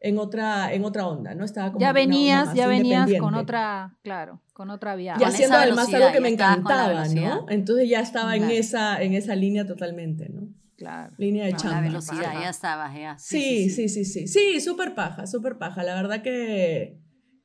en 0.00 0.18
otra, 0.18 0.72
en 0.72 0.84
otra 0.86 1.06
onda, 1.06 1.34
¿no? 1.34 1.44
Estaba 1.44 1.68
como 1.72 1.80
Ya 1.82 1.88
en 1.90 1.94
venías, 1.94 2.54
ya 2.54 2.66
venías 2.66 3.10
con 3.20 3.34
otra, 3.34 3.94
claro, 4.02 4.40
con 4.54 4.70
otra 4.70 4.96
vía. 4.96 5.16
Y 5.20 5.24
haciendo 5.24 5.56
además 5.58 5.92
algo 5.92 6.12
que 6.12 6.20
me 6.20 6.30
encantaba. 6.30 7.06
¿no? 7.08 7.46
Entonces 7.50 7.90
ya 7.90 8.00
estaba 8.00 8.36
en 8.36 8.42
Claro. 8.44 8.54
esa, 8.54 9.02
en 9.02 9.12
esa 9.12 9.34
línea 9.36 9.66
totalmente, 9.66 10.30
¿no? 10.30 10.48
Claro. 10.82 11.14
Línea 11.16 11.44
de 11.44 11.52
Con 11.52 11.60
chamba. 11.60 11.76
la 11.76 11.82
velocidad, 11.82 12.32
ya 12.40 12.48
estabas, 12.50 12.94
ya. 12.96 13.16
Sí, 13.18 13.70
sí, 13.70 13.88
sí, 13.88 14.04
sí. 14.04 14.26
Sí, 14.26 14.60
súper 14.60 14.94
paja, 14.96 15.26
súper 15.28 15.58
paja. 15.58 15.82
La 15.84 15.94
verdad 15.94 16.22
que, 16.22 16.98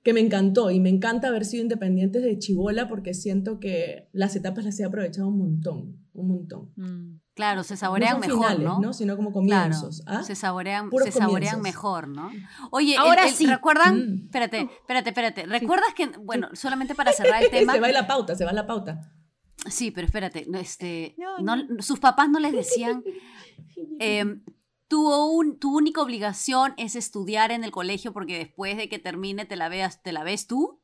que 0.03 0.13
me 0.13 0.19
encantó 0.21 0.71
y 0.71 0.79
me 0.79 0.89
encanta 0.89 1.27
haber 1.27 1.45
sido 1.45 1.61
independiente 1.61 2.19
de 2.19 2.39
chivola 2.39 2.87
porque 2.87 3.13
siento 3.13 3.59
que 3.59 4.09
las 4.11 4.35
etapas 4.35 4.65
las 4.65 4.79
he 4.79 4.85
aprovechado 4.85 5.27
un 5.27 5.37
montón, 5.37 5.97
un 6.13 6.27
montón. 6.27 6.71
Mm. 6.77 7.19
Claro, 7.35 7.61
se 7.61 7.75
No 7.75 7.77
saborean 7.77 8.13
son 8.13 8.21
mejor, 8.21 8.37
finales, 8.37 8.63
¿no? 8.65 8.79
¿no? 8.79 8.93
Sino 8.93 9.15
como 9.15 9.31
Claro, 9.31 9.43
comienzos. 9.75 10.01
¿ah? 10.07 10.23
se 10.23 10.33
saborean, 10.33 10.89
Puros 10.89 11.05
se 11.09 11.11
saborean 11.11 11.57
comienzos. 11.57 11.61
mejor, 11.61 12.07
¿no? 12.07 12.31
Oye, 12.71 12.97
Ahora 12.97 13.25
el- 13.27 13.33
sí. 13.35 13.45
¿recuerdan? 13.45 13.95
Mm. 13.99 14.23
Espérate, 14.25 14.61
espérate, 14.81 15.09
espérate. 15.09 15.45
¿Recuerdas 15.45 15.89
que, 15.95 16.07
bueno, 16.23 16.49
solamente 16.53 16.95
para 16.95 17.11
cerrar 17.11 17.43
el 17.43 17.49
tema? 17.51 17.73
se 17.73 17.79
va 17.79 17.91
la 17.91 18.07
pauta, 18.07 18.33
se 18.35 18.43
va 18.45 18.53
la 18.53 18.65
pauta. 18.65 19.11
Sí, 19.69 19.91
pero 19.91 20.05
espérate, 20.05 20.45
este, 20.59 21.15
No, 21.17 21.57
no- 21.57 21.81
sus 21.81 21.99
papás 21.99 22.29
no 22.29 22.39
les 22.39 22.51
decían, 22.53 23.03
em, 23.99 24.43
tu, 24.87 25.09
un- 25.11 25.59
tu 25.59 25.75
única 25.75 26.01
obligación 26.01 26.73
es 26.77 26.95
estudiar 26.95 27.51
en 27.51 27.63
el 27.63 27.71
colegio 27.71 28.13
porque 28.13 28.37
después 28.37 28.77
de 28.77 28.87
que 28.87 28.99
termine 28.99 29.45
te 29.45 29.55
la 29.55 29.67
veas, 29.69 30.01
te 30.03 30.11
la 30.11 30.23
ves 30.23 30.47
tú. 30.47 30.81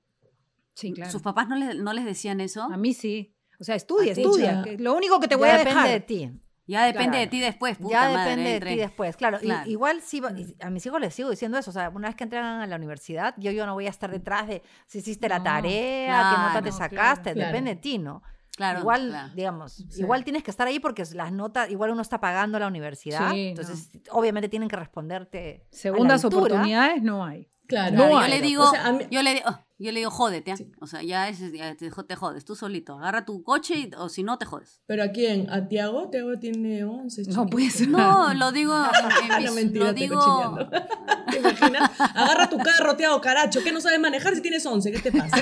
Sí, 0.75 0.91
claro. 0.91 1.11
¿Sus 1.11 1.21
papás 1.21 1.47
no 1.47 1.55
les, 1.55 1.75
no 1.77 1.93
les 1.93 2.03
decían 2.03 2.41
eso? 2.41 2.63
A 2.63 2.77
mí 2.77 2.93
sí. 2.93 3.35
O 3.59 3.63
sea, 3.63 3.75
estudia, 3.75 4.11
estudia. 4.11 4.63
que 4.63 4.77
lo 4.77 4.95
único 4.95 5.19
que 5.19 5.27
te 5.27 5.35
voy 5.35 5.47
ya 5.47 5.55
a 5.55 5.57
depende 5.59 5.79
dejar. 5.81 5.91
de 5.91 5.99
ti. 6.01 6.31
Ya 6.65 6.85
depende 6.85 7.09
Claro. 7.11 7.19
de 7.19 7.27
ti 7.27 7.39
después, 7.41 7.77
puta 7.77 7.91
ya 7.91 8.01
madre, 8.09 8.21
depende 8.21 8.49
de 8.49 8.55
entre- 8.55 8.71
ti 8.71 8.77
después, 8.77 9.15
claro. 9.17 9.37
y- 9.41 9.45
Claro. 9.45 9.69
igual 9.69 10.01
sí, 10.01 10.21
a 10.61 10.69
mis 10.69 10.85
hijos 10.85 10.99
les 11.01 11.13
sigo 11.13 11.29
diciendo 11.29 11.57
eso. 11.57 11.69
O 11.69 11.73
sea, 11.73 11.89
una 11.89 12.07
vez 12.07 12.15
que 12.15 12.23
entran 12.23 12.61
a 12.61 12.67
la 12.67 12.75
universidad, 12.77 13.35
yo, 13.37 13.51
yo 13.51 13.65
no 13.65 13.73
voy 13.73 13.85
a 13.85 13.89
estar 13.89 14.09
detrás 14.09 14.47
de 14.47 14.63
si 14.87 14.99
hiciste 14.99 15.27
la 15.29 15.43
tarea, 15.43 16.31
qué 16.31 16.37
nota 16.41 16.61
te 16.63 16.69
claro, 16.69 16.77
sacaste. 16.77 17.33
claro. 17.33 17.47
Depende 17.51 17.75
de 17.75 17.81
ti, 17.81 17.97
¿no? 17.99 18.23
Claro, 18.55 18.81
igual, 18.81 19.09
claro. 19.09 19.33
digamos, 19.33 19.73
Sí. 19.73 20.01
igual 20.01 20.23
tienes 20.23 20.43
que 20.43 20.51
estar 20.51 20.67
ahí 20.67 20.79
porque 20.79 21.03
las 21.13 21.31
notas, 21.31 21.71
igual 21.71 21.89
uno 21.89 22.01
está 22.03 22.19
pagando 22.19 22.59
la 22.59 22.67
universidad. 22.67 23.31
Sí, 23.31 23.47
entonces, 23.49 23.89
obviamente 24.11 24.47
tienen 24.49 24.69
que 24.69 24.75
responderte. 24.75 25.63
a 25.63 25.71
la 25.71 25.77
Segundas 25.77 26.23
oportunidades 26.25 27.01
no 27.01 27.25
hay. 27.25 27.49
Claro. 27.67 27.95
No 27.95 28.09
yo 28.09 28.17
hay, 28.19 28.29
le 28.29 28.41
digo, 28.41 28.63
O 28.65 28.71
sea, 28.71 28.87
a 28.87 28.91
mí- 28.91 29.05
yo 29.09 29.23
le 29.23 29.33
digo, 29.35 29.49
yo 29.79 29.91
le 29.91 29.99
digo, 29.99 30.11
jódete, 30.11 30.51
¿ah? 30.51 30.57
Sí. 30.57 30.69
o 30.81 30.85
sea, 30.85 31.01
ya, 31.01 31.29
es- 31.29 31.51
ya 31.53 31.73
te, 31.75 31.89
jo- 31.89 32.03
te 32.05 32.15
jodes, 32.15 32.43
tú 32.45 32.55
solito, 32.55 32.99
agarra 32.99 33.23
tu 33.25 33.41
coche 33.41 33.73
y- 33.75 33.91
o 33.97 34.09
si 34.09 34.21
no 34.21 34.37
te 34.37 34.45
jodes. 34.45 34.81
¿Pero 34.85 35.01
a 35.01 35.07
quién? 35.07 35.49
¿A 35.49 35.67
Tiago? 35.67 36.09
Tiago 36.09 36.37
tiene 36.37 36.83
11. 36.83 37.23
No 37.31 37.47
puede 37.47 37.69
ser. 37.71 37.87
No, 38.27 38.33
lo 38.35 38.51
digo, 38.51 38.75
en, 38.75 39.31
en 39.31 39.37
mis- 39.37 39.45
no, 39.49 39.55
mentira, 39.55 39.85
lo 39.85 39.93
digo, 39.93 40.15
cochineando. 40.19 40.69
¿Te 41.31 41.39
imaginas? 41.39 41.91
Agarra 41.99 42.49
tu 42.49 42.57
carro, 42.59 42.95
Tiago, 42.97 43.19
caracho, 43.21 43.63
que 43.63 43.71
no 43.71 43.79
sabes 43.81 43.99
manejar 43.99 44.35
si 44.35 44.41
tienes 44.41 44.63
11, 44.65 44.91
¿qué 44.91 44.99
te 44.99 45.11
pasa? 45.11 45.37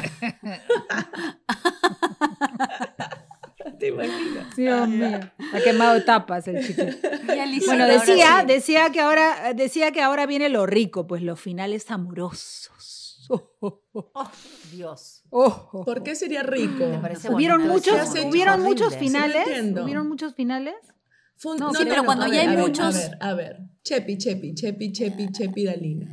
¿Te 3.82 3.88
imaginas? 3.88 4.56
Dios 4.56 4.88
mío. 4.88 5.20
Ha 5.54 5.60
quemado 5.60 5.96
etapas 5.96 6.48
el 6.48 6.65
chico. 6.65 6.84
Bueno, 7.65 7.88
decía, 7.88 8.46
decía 8.48 8.91
que 8.91 9.00
ahora, 9.02 9.54
decía 9.56 9.91
que 9.91 10.02
ahora 10.02 10.28
viene 10.28 10.50
lo 10.50 10.67
rico, 10.67 11.08
pues 11.08 11.24
los 11.24 11.39
finales 11.41 11.89
amorosos. 11.89 13.26
Oh, 13.30 13.56
oh, 13.62 13.82
oh, 13.94 14.12
Oh, 14.13 14.32
Dios. 14.72 15.24
oh, 15.30 15.70
oh. 15.72 15.86
¿Por 15.86 16.04
qué 16.04 16.15
sería 16.15 16.44
rico? 16.44 16.86
Me 16.88 17.00
parece 17.00 17.32
¿Hubieron 17.32 17.65
muchos, 17.67 17.96
hubieron 18.26 18.56
horrible. 18.62 18.70
muchos 18.70 18.96
finales? 18.98 19.48
¿Hubieron 19.82 20.08
muchos 20.10 20.36
finales? 20.36 20.76
No, 21.58 21.74
sí, 21.74 21.86
pero 21.88 22.04
cuando 22.04 22.28
ya 22.28 22.41
hay 22.41 22.48
a 22.56 22.60
muchos- 22.60 22.96
A 22.96 23.00
ver, 23.00 23.17
a 23.22 23.34
ver. 23.34 23.58
Chepi, 23.84 24.17
Chepi, 24.17 24.54
Chepi, 24.54 24.91
Chepi, 24.91 25.32
Chepi, 25.32 25.63
Dalina. 25.65 26.08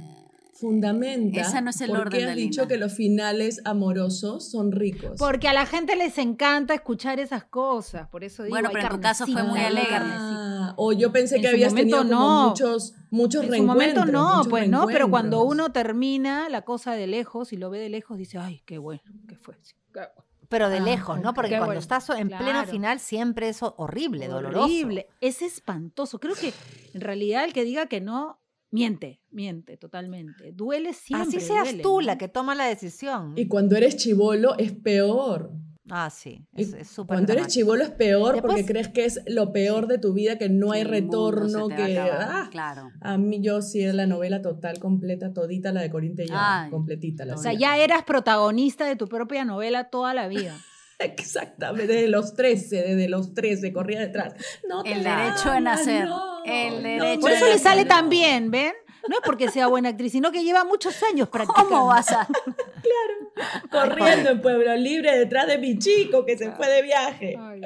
Fundamenta. 0.59 1.41
Ese 1.41 1.63
no 1.63 1.71
es 1.71 1.81
el 1.81 1.91
¿Por 1.91 2.01
orden 2.01 2.29
has 2.29 2.37
dicho 2.37 2.67
que 2.67 2.77
los 2.79 2.93
finales 2.95 3.61
amorosos 3.65 4.51
son 4.51 4.73
ricos? 4.73 5.13
Porque 5.19 5.47
a 5.49 5.53
la 5.53 5.67
gente 5.67 5.95
les 5.95 6.19
encanta 6.19 6.75
escuchar 6.75 7.21
esas 7.21 7.45
cosas, 7.45 8.09
por 8.09 8.25
eso 8.25 8.43
digo, 8.43 8.55
Bueno, 8.55 8.71
pero 8.73 8.87
en 8.89 8.95
tu 8.95 9.01
caso 9.01 9.27
fue 9.27 9.43
muy 9.45 9.61
alegre. 9.61 9.97
Ah, 10.01 10.75
o 10.77 10.93
yo 10.93 11.13
pensé 11.13 11.37
En 11.37 11.43
que 11.43 11.49
habías 11.49 11.73
momento 11.73 11.99
tenido 12.01 12.17
como 12.19 12.29
no. 12.31 12.49
muchos, 12.49 12.95
muchos 13.11 13.43
En 13.43 13.47
su 13.49 13.53
reencuentros. 13.53 14.07
momento 14.07 14.13
no, 14.13 14.43
pues 14.51 14.69
no, 14.69 14.87
pero 14.87 15.09
cuando 15.09 15.43
uno 15.45 15.71
termina 15.71 16.49
la 16.49 16.63
cosa 16.63 16.93
de 16.93 17.07
lejos 17.07 17.53
y 17.53 17.57
lo 17.57 17.71
ve 17.71 17.79
de 17.79 17.89
lejos, 17.89 18.19
dice, 18.19 18.39
ay, 18.39 18.63
qué 18.67 18.79
bueno, 18.79 19.03
qué 19.29 19.37
fue. 19.37 19.55
sí, 19.63 19.75
qué 19.93 20.01
bueno". 20.01 20.25
Pero 20.49 20.71
de 20.71 20.79
Ah, 20.79 20.83
lejos, 20.83 21.21
¿no? 21.21 21.35
Porque 21.35 21.51
cuando 21.51 21.67
bueno. 21.67 21.81
estás 21.81 22.09
en 22.11 22.29
pleno 22.29 22.45
Claro. 22.53 22.71
final 22.71 23.01
siempre 23.01 23.51
es 23.51 23.61
horrible, 23.63 24.29
doloroso. 24.29 24.65
Horrible, 24.65 25.07
es 25.21 25.43
espantoso. 25.43 26.19
Creo 26.19 26.35
que 26.35 26.55
en 26.95 27.01
realidad 27.03 27.45
el 27.45 27.53
que 27.53 27.65
diga 27.65 27.85
que 27.87 28.01
no, 28.01 28.41
miente, 28.71 29.21
miente 29.31 29.77
totalmente. 29.77 30.53
Duele 30.53 30.93
siempre. 30.93 31.29
Así 31.29 31.41
seas 31.41 31.65
duele, 31.65 31.83
tú 31.83 32.01
¿no? 32.01 32.07
la 32.07 32.19
que 32.19 32.29
toma 32.29 32.55
la 32.55 32.67
decisión. 32.67 33.33
Y 33.37 33.49
cuando 33.49 33.77
eres 33.77 33.97
chivolo 33.97 34.57
es 34.59 34.73
peor. 34.73 35.53
Ah, 35.91 36.11
sí, 36.11 36.45
es 36.55 36.75
es 36.75 36.89
súper 36.89 37.17
Cuando 37.17 37.33
eres 37.33 37.47
chivolo 37.47 37.83
es 37.83 37.91
peor 37.91 38.43
porque 38.43 38.67
crees 38.67 38.89
que 38.89 39.07
es 39.07 39.21
lo 39.27 39.53
peor 39.53 39.87
de 39.87 39.97
tu 39.97 40.13
vida, 40.13 40.37
que 40.37 40.51
no 40.51 40.73
hay 40.73 40.85
retorno, 40.85 41.67
a 41.73 41.77
que... 41.77 41.99
ah, 41.99 42.49
Claro. 42.51 42.91
a 43.01 43.17
mí 43.17 43.41
yo 43.41 43.63
sí 43.63 43.81
era 43.81 43.95
la 43.95 44.07
novela 44.07 44.43
total, 44.43 44.79
completa, 44.81 45.33
todita, 45.33 45.73
la 45.73 45.81
de 45.81 46.27
Ay, 46.31 46.71
completita. 46.71 47.25
La 47.25 47.37
O 47.37 47.39
sea, 47.39 47.55
ya 47.55 47.79
eras 47.79 48.05
protagonista 48.05 48.87
de 48.87 48.97
tu 48.97 49.09
propia 49.09 49.47
novela 49.47 49.85
toda 49.85 50.13
la 50.13 50.29
vida. 50.29 50.59
Exactamente, 51.17 51.93
desde 51.93 52.09
los 52.09 52.35
13, 52.35 52.77
desde 52.77 53.09
los 53.09 53.35
13, 53.35 53.73
corría 53.73 54.01
detrás. 54.01 54.35
No 54.69 54.83
te 54.83 54.93
El 54.93 55.05
derecho 55.05 55.51
de 55.53 55.61
nacer, 55.61 56.07
no, 56.07 56.45
el 56.45 56.75
no 56.75 56.89
derecho 56.89 57.21
Por 57.21 57.31
eso 57.31 57.45
de 57.45 57.53
le 57.53 57.59
sale 57.59 57.85
tan 57.85 58.09
bien, 58.09 58.51
¿ven? 58.51 58.73
No 59.09 59.17
es 59.17 59.23
porque 59.25 59.49
sea 59.49 59.69
buena 59.69 59.91
actriz, 59.91 60.13
sino 60.13 60.33
que 60.33 60.43
lleva 60.43 60.65
muchos 60.65 61.03
años 61.05 61.29
practicando. 61.29 61.71
¿Cómo 61.71 61.87
vas 61.87 62.11
a...? 62.11 62.29
Corriendo 63.71 64.31
en 64.31 64.43
Pueblo 64.43 64.75
Libre 64.75 65.17
detrás 65.17 65.47
de 65.47 65.59
mi 65.59 65.79
chico 65.79 66.27
que 66.27 66.37
se 66.37 66.51
fue 66.51 66.69
de 66.69 66.83
viaje. 66.83 67.37
Ay. 67.39 67.61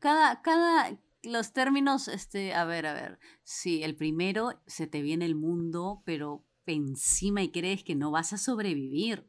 Cada, 0.00 0.40
cada, 0.40 0.96
los 1.22 1.52
términos, 1.52 2.08
este, 2.08 2.54
a 2.54 2.64
ver, 2.64 2.86
a 2.86 2.94
ver. 2.94 3.18
Sí, 3.42 3.82
el 3.82 3.94
primero, 3.94 4.60
se 4.66 4.86
te 4.86 5.02
viene 5.02 5.26
el 5.26 5.34
mundo, 5.34 6.02
pero 6.06 6.46
encima 6.66 7.42
y 7.42 7.50
crees 7.50 7.84
que 7.84 7.94
no 7.94 8.10
vas 8.10 8.32
a 8.32 8.38
sobrevivir. 8.38 9.26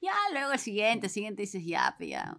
Ya, 0.00 0.14
luego 0.32 0.52
el 0.52 0.58
siguiente, 0.58 1.06
el 1.06 1.12
siguiente 1.12 1.42
dices, 1.42 1.64
ya, 1.64 1.94
pe, 1.98 2.08
ya, 2.08 2.36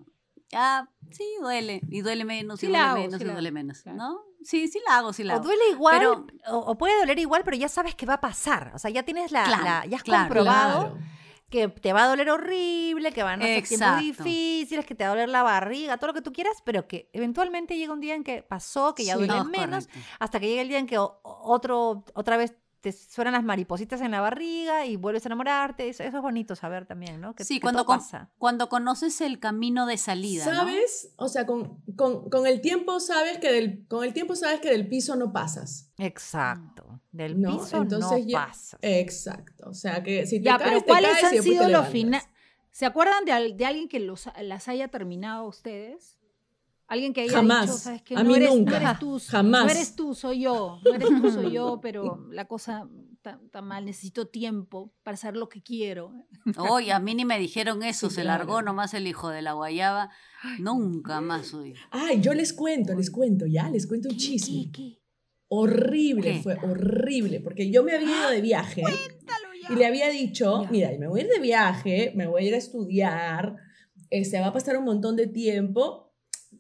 ya, 0.50 0.90
sí, 1.12 1.24
duele, 1.42 1.82
y 1.90 2.02
duele 2.02 2.26
menos, 2.26 2.60
Sí 2.60 2.68
y 2.68 2.70
duele 2.70 2.84
hago, 2.84 2.98
menos, 2.98 3.20
sí 3.20 3.24
y 3.26 3.30
duele 3.32 3.48
hago, 3.50 3.54
menos. 3.54 3.86
¿no? 3.86 4.22
Sí, 4.44 4.68
sí 4.68 4.80
la 4.88 4.98
hago, 4.98 5.14
sí 5.14 5.24
la 5.24 5.34
O 5.34 5.36
hago. 5.38 5.46
duele 5.46 5.64
igual, 5.72 5.98
Pero- 5.98 6.28
o, 6.48 6.58
o 6.72 6.78
puede 6.78 6.98
doler 7.00 7.18
igual, 7.20 7.44
pero 7.44 7.58
ya 7.58 7.70
sabes 7.70 7.96
que 7.96 8.06
va 8.06 8.16
a 8.16 8.22
pasar. 8.22 8.72
O 8.76 8.80
sea, 8.80 8.92
ya 8.92 9.04
tienes 9.04 9.32
la, 9.32 9.44
Claro, 9.46 9.64
la- 9.64 9.86
ya 9.86 9.98
has 9.98 10.04
claro. 10.04 10.24
comprobado 10.26 10.80
Claro. 10.92 10.98
que 11.50 11.68
te 11.70 11.94
va 11.94 12.04
a 12.06 12.08
doler 12.08 12.30
horrible, 12.32 13.12
que 13.12 13.22
van 13.24 13.42
a 13.42 13.46
ser 13.46 13.64
tiempos 13.64 14.00
difíciles, 14.00 14.86
que 14.86 14.96
te 14.96 15.04
va 15.04 15.10
a 15.12 15.14
doler 15.14 15.30
la 15.30 15.44
barriga, 15.44 15.98
todo 15.98 16.08
lo 16.08 16.14
que 16.14 16.22
tú 16.24 16.34
quieras, 16.34 16.58
pero 16.66 16.88
que 16.88 17.10
eventualmente 17.14 17.78
llega 17.78 17.94
un 17.94 18.00
día 18.02 18.16
en 18.16 18.24
que 18.24 18.42
pasó, 18.44 18.94
que 18.96 19.06
ya 19.06 19.14
Sí. 19.14 19.20
duele 19.20 19.36
No, 19.36 19.46
menos, 19.46 19.86
correcto. 19.88 20.10
hasta 20.20 20.40
que 20.40 20.48
llega 20.50 20.62
el 20.64 20.68
día 20.70 20.80
en 20.80 20.88
que 20.88 20.98
o- 20.98 21.20
otro, 21.24 22.04
otra 22.16 22.38
vez 22.38 22.56
te 22.84 22.92
suenan 22.92 23.32
las 23.32 23.46
maripositas 23.46 24.02
en 24.02 24.12
la 24.12 24.20
barriga 24.20 24.86
y 24.86 24.98
vuelves 24.98 25.26
a 25.26 25.30
enamorarte. 25.30 25.88
Eso, 25.88 26.04
eso 26.04 26.18
es 26.18 26.22
bonito 26.22 26.54
saber 26.54 26.86
también, 26.86 27.22
¿no? 27.22 27.34
Que, 27.34 27.46
Sí, 27.46 27.56
que 27.56 27.62
cuando, 27.62 27.80
todo 27.80 27.86
con- 27.86 28.00
pasa. 28.00 28.30
cuando 28.38 28.68
conoces 28.68 29.22
el 29.22 29.40
camino 29.40 29.86
de 29.86 29.98
salida, 29.98 30.46
¿no? 30.46 30.52
¿Sabes? 30.52 31.14
O 31.16 31.30
sea, 31.30 31.46
con, 31.46 31.82
con- 31.96 32.30
con 32.30 32.46
el 32.46 32.60
tiempo 32.60 33.00
sabes 33.00 33.38
que 33.38 33.50
del, 33.54 33.88
con 33.88 34.04
el 34.04 34.14
tiempo 34.14 34.36
sabes 34.36 34.60
que 34.60 34.70
del 34.70 34.90
piso 34.90 35.16
no 35.16 35.32
pasas. 35.32 35.94
Exacto. 35.98 37.00
Del 37.14 37.40
¿no? 37.40 37.58
piso 37.58 37.78
Entonces 37.78 38.12
no 38.26 38.28
ya- 38.30 38.46
pasas. 38.48 38.80
Exacto. 38.82 39.70
O 39.70 39.74
sea, 39.74 40.04
que 40.04 40.26
si 40.26 40.40
te 40.40 40.46
Ya, 40.46 40.58
caes, 40.58 40.70
pero 40.70 40.80
te 40.82 40.88
¿cuáles 40.88 41.12
caes 41.22 41.24
han 41.38 41.44
sido 41.44 41.70
los 41.70 41.88
finales? 41.88 42.28
¿Se 42.72 42.86
acuerdan 42.86 43.24
de, 43.24 43.32
al- 43.32 43.56
de 43.56 43.66
alguien 43.66 43.88
que 43.88 44.00
los, 44.02 44.28
las 44.42 44.68
haya 44.68 44.90
terminado 44.90 45.46
a 45.46 45.48
ustedes? 45.48 46.18
Alguien 46.94 47.14
que 47.14 47.22
haya 47.22 47.34
Jamás. 47.34 47.66
dicho, 47.66 47.78
¿sabes 47.80 48.02
qué? 48.04 48.16
A 48.16 48.24
no 48.24 48.30
mí 48.30 48.36
eres, 48.36 48.50
no 48.50 48.56
nunca. 48.56 48.78
eres 48.78 49.00
tú, 49.00 49.20
Jamás. 49.28 49.66
No 49.66 49.72
eres 49.72 49.96
tú, 49.96 50.14
soy 50.16 50.42
yo. 50.42 50.80
No 50.86 50.94
eres 50.94 51.10
tú, 51.10 51.32
soy 51.32 51.52
yo, 51.52 51.80
pero 51.82 52.28
la 52.32 52.46
cosa 52.46 52.88
está, 53.14 53.62
mal. 53.62 53.86
Necesito 53.86 54.28
tiempo 54.28 54.94
para 55.04 55.16
hacer 55.16 55.36
lo 55.36 55.50
que 55.50 55.62
quiero. 55.64 56.14
Oye, 56.58 56.92
a 56.92 57.00
mí 57.00 57.16
ni 57.16 57.26
me 57.26 57.40
dijeron 57.40 57.82
eso, 57.84 58.10
Sí, 58.10 58.16
se 58.18 58.22
claro. 58.22 58.40
largó 58.46 58.62
nomás 58.62 58.94
el 58.94 59.08
hijo 59.08 59.30
de 59.30 59.42
la 59.42 59.54
guayaba. 59.54 60.12
Nunca 60.60 61.20
más 61.22 61.54
oí. 61.54 61.74
Ay, 61.92 62.22
yo 62.22 62.34
les 62.34 62.54
cuento, 62.54 62.94
les 62.96 63.10
cuento, 63.10 63.46
ya, 63.48 63.70
les 63.70 63.88
cuento 63.88 64.10
un 64.10 64.18
chisme. 64.18 64.72
¿Qué, 64.72 64.72
qué? 64.72 65.00
Horrible, 65.48 66.34
¿Qué? 66.34 66.42
fue 66.42 66.58
horrible, 66.64 67.40
porque 67.40 67.70
yo 67.72 67.84
me 67.84 67.94
había 67.94 68.10
ido 68.10 68.30
de 68.32 68.42
viaje 68.42 68.84
y 69.70 69.76
le 69.76 69.86
había 69.86 70.10
dicho, 70.10 70.64
Ya. 70.64 70.70
mira, 70.72 70.90
me 71.00 71.08
voy 71.08 71.22
a 71.22 71.24
ir 71.24 71.30
de 71.30 71.40
viaje, 71.40 72.12
me 72.16 72.28
voy 72.28 72.44
a 72.44 72.48
ir 72.48 72.54
a 72.56 72.58
estudiar, 72.58 73.56
se 74.10 74.40
va 74.40 74.48
a 74.48 74.54
pasar 74.54 74.78
un 74.78 74.86
montón 74.86 75.16
de 75.16 75.28
tiempo, 75.28 76.13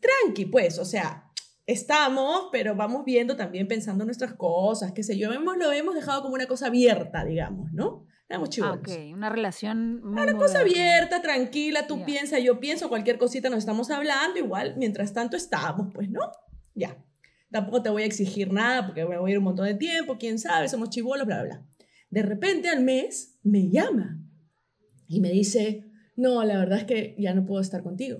tranqui, 0.04 0.46
pues, 0.46 0.78
o 0.80 0.86
sea, 0.86 1.32
estamos, 1.66 2.50
pero 2.52 2.76
vamos 2.76 3.06
viendo 3.06 3.36
también 3.36 3.68
pensando 3.68 4.06
nuestras 4.06 4.34
cosas, 4.34 4.92
qué 4.92 5.02
sé 5.04 5.18
yo, 5.18 5.32
hemos, 5.32 5.58
lo 5.58 5.72
hemos 5.72 5.96
dejado 5.96 6.22
como 6.22 6.36
una 6.36 6.46
cosa 6.48 6.68
abierta, 6.68 7.24
digamos, 7.24 7.72
¿no? 7.72 8.06
Éramos 8.30 8.50
Ah, 8.50 8.52
chivolos. 8.52 8.78
ok. 8.80 9.14
Una 9.14 9.30
relación 9.30 10.02
muy 10.04 10.22
Una 10.24 10.38
cosa 10.38 10.60
abierta, 10.62 11.22
tranquila, 11.22 11.88
tú 11.88 12.00
Ya. 12.00 12.06
piensas, 12.06 12.42
yo 12.44 12.60
pienso, 12.60 12.90
cualquier 12.90 13.18
cosita 13.18 13.50
nos 13.50 13.60
estamos 13.60 13.90
hablando, 13.92 14.40
igual, 14.40 14.76
mientras 14.78 15.14
tanto 15.14 15.38
estamos, 15.38 15.88
pues, 15.94 16.10
¿no? 16.10 16.22
Ya. 16.76 16.98
Tampoco 17.52 17.84
te 17.84 17.90
voy 17.90 18.02
a 18.04 18.06
exigir 18.08 18.52
nada 18.52 18.86
porque 18.88 19.06
me 19.06 19.18
voy 19.18 19.30
a 19.30 19.34
ir 19.34 19.38
un 19.38 19.44
montón 19.44 19.66
de 19.68 19.76
tiempo, 19.76 20.18
quién 20.18 20.40
sabe, 20.40 20.68
somos 20.68 20.90
chivolos, 20.90 21.28
bla, 21.28 21.44
bla, 21.44 21.58
bla. 21.58 21.68
De 22.10 22.24
repente 22.24 22.70
al 22.70 22.82
mes 22.82 23.38
me 23.44 23.70
llama 23.70 24.20
y 25.08 25.20
me 25.20 25.30
dice, 25.30 25.86
no, 26.16 26.44
la 26.44 26.58
verdad 26.58 26.80
es 26.80 26.86
que 26.86 27.16
ya 27.20 27.34
no 27.36 27.46
puedo 27.46 27.62
estar 27.62 27.84
contigo. 27.84 28.20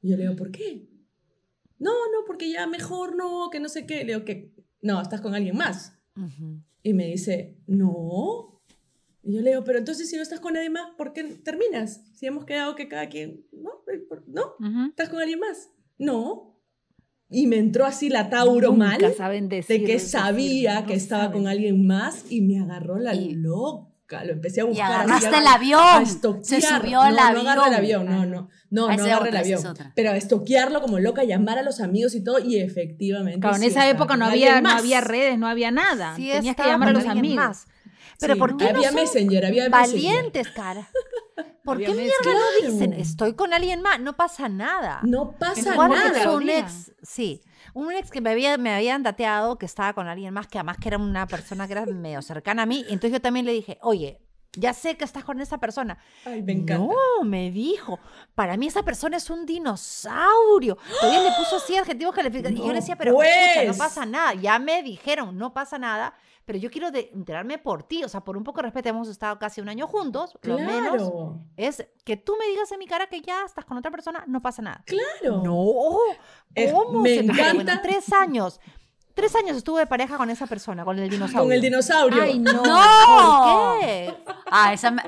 Y 0.00 0.10
yo 0.10 0.16
le 0.16 0.22
digo, 0.24 0.36
¿por 0.36 0.52
qué? 0.52 0.88
No, 1.82 1.90
no, 1.90 2.24
porque 2.26 2.50
ya 2.50 2.66
mejor 2.66 3.16
no, 3.16 3.48
que 3.50 3.58
no 3.60 3.68
sé 3.68 3.86
qué. 3.86 4.04
Le 4.04 4.12
digo 4.14 4.24
que, 4.24 4.52
no, 4.80 5.00
estás 5.02 5.20
con 5.20 5.34
alguien 5.34 5.56
más. 5.56 5.98
Y 6.82 6.92
me 6.94 7.06
dice, 7.06 7.58
no. 7.66 8.60
Y 9.24 9.34
yo 9.34 9.40
le 9.40 9.50
digo, 9.50 9.64
pero 9.64 9.78
entonces 9.78 10.08
si 10.10 10.16
no 10.16 10.22
estás 10.22 10.40
con 10.40 10.54
nadie 10.54 10.70
más, 10.70 10.90
¿por 10.96 11.12
qué 11.12 11.24
terminas? 11.24 12.00
Si 12.14 12.26
hemos 12.26 12.44
quedado 12.44 12.74
que 12.74 12.88
cada 12.88 13.08
quien, 13.08 13.46
¿no? 13.52 13.70
Eh, 13.92 14.00
¿No? 14.26 14.54
Ujú. 14.58 14.88
¿Estás 14.90 15.08
con 15.08 15.20
alguien 15.20 15.40
más? 15.40 15.70
No. 15.98 16.58
Y 17.30 17.46
me 17.46 17.56
entró 17.58 17.84
así 17.86 18.08
la 18.10 18.28
Tauro 18.30 18.72
Nunca 18.72 18.84
mal 18.98 19.14
saben 19.16 19.48
de 19.48 19.62
que 19.62 19.78
decir, 19.78 20.00
sabía 20.00 20.80
no 20.82 20.86
que 20.86 20.94
estaba 20.94 21.24
saben. 21.24 21.38
con 21.42 21.48
alguien 21.48 21.86
más 21.86 22.30
y 22.30 22.42
me 22.42 22.60
agarró 22.60 22.98
la 22.98 23.14
Y- 23.14 23.34
loca. 23.34 23.91
Lo 24.24 24.32
empecé 24.32 24.60
a 24.60 24.64
Y 24.64 24.66
buscar. 24.68 24.86
así, 24.92 24.94
agarraste 25.02 25.38
el 25.38 25.46
a 25.46 25.52
avión. 25.54 26.02
estoquear. 26.02 26.44
Se 26.44 26.60
subió 26.60 27.00
al 27.00 27.14
no, 27.16 27.32
No 27.32 27.40
agarré 27.50 27.68
el 27.68 27.74
avión. 27.74 27.74
avión, 27.74 28.06
no, 28.06 28.26
no. 28.26 28.48
No, 28.70 28.88
Ah, 28.88 28.96
no 28.96 29.04
agarré 29.04 29.28
el 29.30 29.36
otra, 29.36 29.40
avión. 29.40 29.92
Pero 29.94 30.10
a 30.10 30.16
estoquearlo 30.16 30.80
como 30.80 30.98
loca, 30.98 31.24
llamar 31.24 31.58
a 31.58 31.62
los 31.62 31.80
amigos 31.80 32.14
y 32.14 32.22
todo, 32.24 32.38
y 32.38 32.58
efectivamente. 32.58 33.40
Claro, 33.40 33.56
en 33.56 33.62
sí 33.62 33.68
esa 33.68 33.88
época 33.88 34.16
no 34.16 34.24
había, 34.26 34.60
no 34.60 34.70
había 34.70 35.00
redes, 35.00 35.38
no 35.38 35.46
había 35.48 35.70
nada. 35.70 36.14
Sí, 36.16 36.22
Tenías 36.26 36.42
que 36.42 36.50
estaba 36.50 36.70
llamar 36.70 36.88
a 36.88 36.92
los 36.92 37.06
amigos. 37.06 37.36
más. 37.36 37.66
Pero 38.20 38.34
Sí, 38.34 38.38
¿por 38.40 38.56
qué 38.56 38.64
no 38.72 38.78
había 38.78 38.88
son 38.90 39.00
Messenger, 39.00 39.46
había 39.46 39.68
Messenger. 39.68 39.70
valientes, 40.12 40.48
cara? 40.50 40.88
¿Por 41.64 41.76
Había 41.76 41.88
qué 41.88 41.94
Messenger. 41.94 42.20
mierda 42.24 42.40
no 42.40 42.58
Claro. 42.60 42.72
dicen 42.72 42.92
estoy 42.94 43.34
con 43.34 43.52
alguien 43.52 43.82
más? 43.82 44.00
No 44.00 44.16
pasa 44.16 44.48
nada. 44.48 45.00
No 45.02 45.32
pasa 45.38 45.76
nada. 45.88 46.38
digan. 46.38 46.48
ex, 46.64 46.92
sí, 47.02 47.40
un 47.74 47.92
ex 47.92 48.10
que 48.10 48.20
me, 48.20 48.30
había, 48.30 48.56
me 48.58 48.74
habían 48.74 49.02
dateado 49.02 49.56
que 49.58 49.66
estaba 49.66 49.92
con 49.92 50.08
alguien 50.08 50.32
más, 50.34 50.46
que 50.48 50.58
además 50.58 50.76
que 50.78 50.88
era 50.88 50.98
una 50.98 51.26
persona 51.26 51.66
que 51.66 51.72
era 51.72 51.86
medio 51.86 52.22
cercana 52.22 52.62
a 52.62 52.66
mí. 52.66 52.80
y 52.88 52.92
Entonces 52.92 53.12
yo 53.12 53.20
también 53.20 53.46
le 53.46 53.52
dije, 53.52 53.78
oye, 53.82 54.20
ya 54.54 54.74
sé 54.74 54.96
que 54.98 55.04
estás 55.04 55.24
con 55.24 55.40
esa 55.40 55.56
persona. 55.58 55.96
Ay, 56.26 56.42
me 56.42 56.52
encanta. 56.52 56.84
No, 56.84 57.24
me 57.24 57.50
dijo, 57.50 57.98
para 58.34 58.56
mí 58.58 58.66
esa 58.66 58.82
persona 58.82 59.16
es 59.16 59.30
un 59.30 59.46
dinosaurio. 59.46 60.76
Todavía 61.00 61.22
le 61.22 61.30
puso 61.36 61.56
así 61.56 61.76
adjetivos 61.76 62.14
calificativos. 62.14 62.58
y 62.58 62.62
yo 62.62 62.66
No, 62.66 62.72
le 62.74 62.80
decía, 62.80 62.96
pero 62.96 63.12
escucha, 63.22 63.60
no 63.62 63.66
pues. 63.68 63.78
pasa 63.78 64.04
nada. 64.06 64.34
Ya 64.34 64.58
me 64.58 64.82
dijeron, 64.82 65.38
no 65.38 65.54
pasa 65.54 65.78
nada. 65.78 66.14
Pero 66.44 66.58
yo 66.58 66.70
quiero 66.70 66.90
de- 66.90 67.10
enterarme 67.14 67.58
por 67.58 67.84
ti. 67.84 68.02
O 68.04 68.08
sea, 68.08 68.20
por 68.22 68.36
un 68.36 68.42
poco 68.44 68.58
de 68.58 68.62
respeto, 68.64 68.88
hemos 68.88 69.08
estado 69.08 69.38
casi 69.38 69.60
un 69.60 69.68
año 69.68 69.86
juntos. 69.86 70.36
Lo 70.42 70.58
menos 70.58 71.10
es 71.56 71.86
que 72.04 72.16
tú 72.16 72.36
me 72.38 72.46
digas 72.48 72.70
en 72.72 72.78
mi 72.80 72.86
cara 72.86 73.06
que 73.06 73.20
ya 73.20 73.44
estás 73.46 73.64
con 73.64 73.76
otra 73.76 73.90
persona, 73.90 74.24
no 74.26 74.42
pasa 74.42 74.60
nada. 74.62 74.82
Claro. 74.86 75.42
No, 75.44 75.96
Es- 76.54 76.72
¿cómo? 76.72 77.00
me 77.00 77.10
se 77.16 77.22
te- 77.22 77.32
encanta. 77.32 77.54
Bueno, 77.54 77.72
tres 77.82 78.12
años. 78.12 78.60
Tres 79.14 79.36
años 79.36 79.56
estuve 79.58 79.80
de 79.80 79.86
pareja 79.86 80.16
con 80.16 80.30
esa 80.30 80.46
persona, 80.46 80.84
con 80.86 80.98
el 80.98 81.10
dinosaurio. 81.10 81.42
Con 81.44 81.52
el 81.52 81.60
dinosaurio. 81.60 82.22
Ay, 82.22 82.38
no. 82.38 82.52
¡No! 82.62 82.62
¿Por 83.76 83.80
qué? 83.80 84.14
Ah, 84.50 84.72
esa 84.72 84.90
me- 84.90 85.02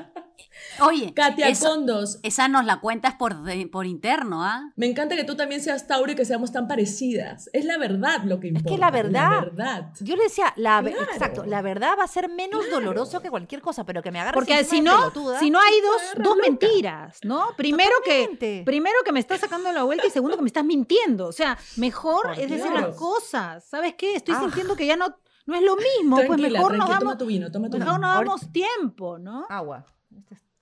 Oye, 0.81 1.13
Katia 1.13 1.47
eso- 1.49 1.69
Condos. 1.69 2.19
esa 2.23 2.47
nos 2.47 2.65
la 2.65 2.79
cuentas 2.79 3.15
por, 3.15 3.43
de- 3.43 3.67
por 3.67 3.85
interno, 3.85 4.43
¿ah? 4.43 4.71
Me 4.75 4.85
encanta 4.87 5.15
que 5.15 5.23
tú 5.23 5.35
también 5.35 5.61
seas 5.61 5.87
Tauro 5.87 6.11
y 6.11 6.15
que 6.15 6.25
seamos 6.25 6.51
tan 6.51 6.67
parecidas. 6.67 7.49
Es 7.53 7.65
la 7.65 7.77
verdad 7.77 8.23
lo 8.25 8.39
que 8.39 8.47
Es 8.47 8.53
importa. 8.55 8.69
que 8.75 8.77
la 8.79 8.91
verdad- 8.91 9.29
La 9.31 9.39
verdad. 9.41 9.89
Yo 10.01 10.15
le 10.15 10.23
decía, 10.23 10.53
la, 10.55 10.81
Claro. 10.81 11.01
exacto, 11.13 11.45
la 11.45 11.61
verdad 11.61 11.95
va 11.99 12.03
a 12.03 12.07
ser 12.07 12.29
menos 12.29 12.69
doloroso 12.69 13.21
que 13.21 13.29
cualquier 13.29 13.61
cosa, 13.61 13.85
pero 13.85 14.01
que 14.01 14.11
me 14.11 14.19
agarres 14.19 14.35
Porque 14.39 14.63
si 14.63 14.81
no, 14.81 14.95
pelotuda. 14.97 15.39
si 15.39 15.49
no 15.49 15.59
hay 15.59 15.81
dos, 15.81 16.01
agarras 16.01 16.23
dos 16.23 16.35
loca. 16.37 16.49
mentiras, 16.49 17.19
¿no? 17.23 17.47
Primero 17.57 17.91
que, 18.03 18.21
Totalmente. 18.27 18.63
primero 18.65 18.95
que 19.05 19.11
me 19.11 19.19
estás 19.19 19.39
sacando 19.39 19.71
la 19.71 19.83
vuelta 19.83 20.05
y 20.07 20.09
segundo 20.09 20.35
que 20.37 20.43
me 20.43 20.47
estás 20.49 20.65
mintiendo. 20.65 21.27
O 21.27 21.31
sea, 21.31 21.57
mejor 21.77 22.23
Por 22.23 22.31
es 22.39 22.49
decir 22.49 22.71
Dios. 22.71 22.73
las 22.81 22.95
cosas. 22.95 23.63
¿Sabes 23.65 23.95
qué? 23.97 24.15
Estoy 24.15 24.35
Ah. 24.37 24.41
sintiendo 24.41 24.75
que 24.75 24.85
ya 24.85 24.95
no, 24.97 25.07
no 25.45 25.55
es 25.55 25.61
lo 25.61 25.75
mismo, 25.75 26.15
pues 26.17 26.27
Tranquila, 26.27 26.49
mejor 26.59 26.71
nos 26.71 26.77
tranquila, 26.87 26.99
toma 26.99 27.11
damos, 27.11 27.17
tu 27.17 27.25
vino, 27.25 27.51
toma 27.51 27.69
tu 27.69 27.77
mejor 27.77 27.95
vino. 27.95 28.07
nos 28.07 28.15
damos 28.19 28.51
tiempo, 28.51 29.17
¿no? 29.19 29.45
Agua. 29.49 29.85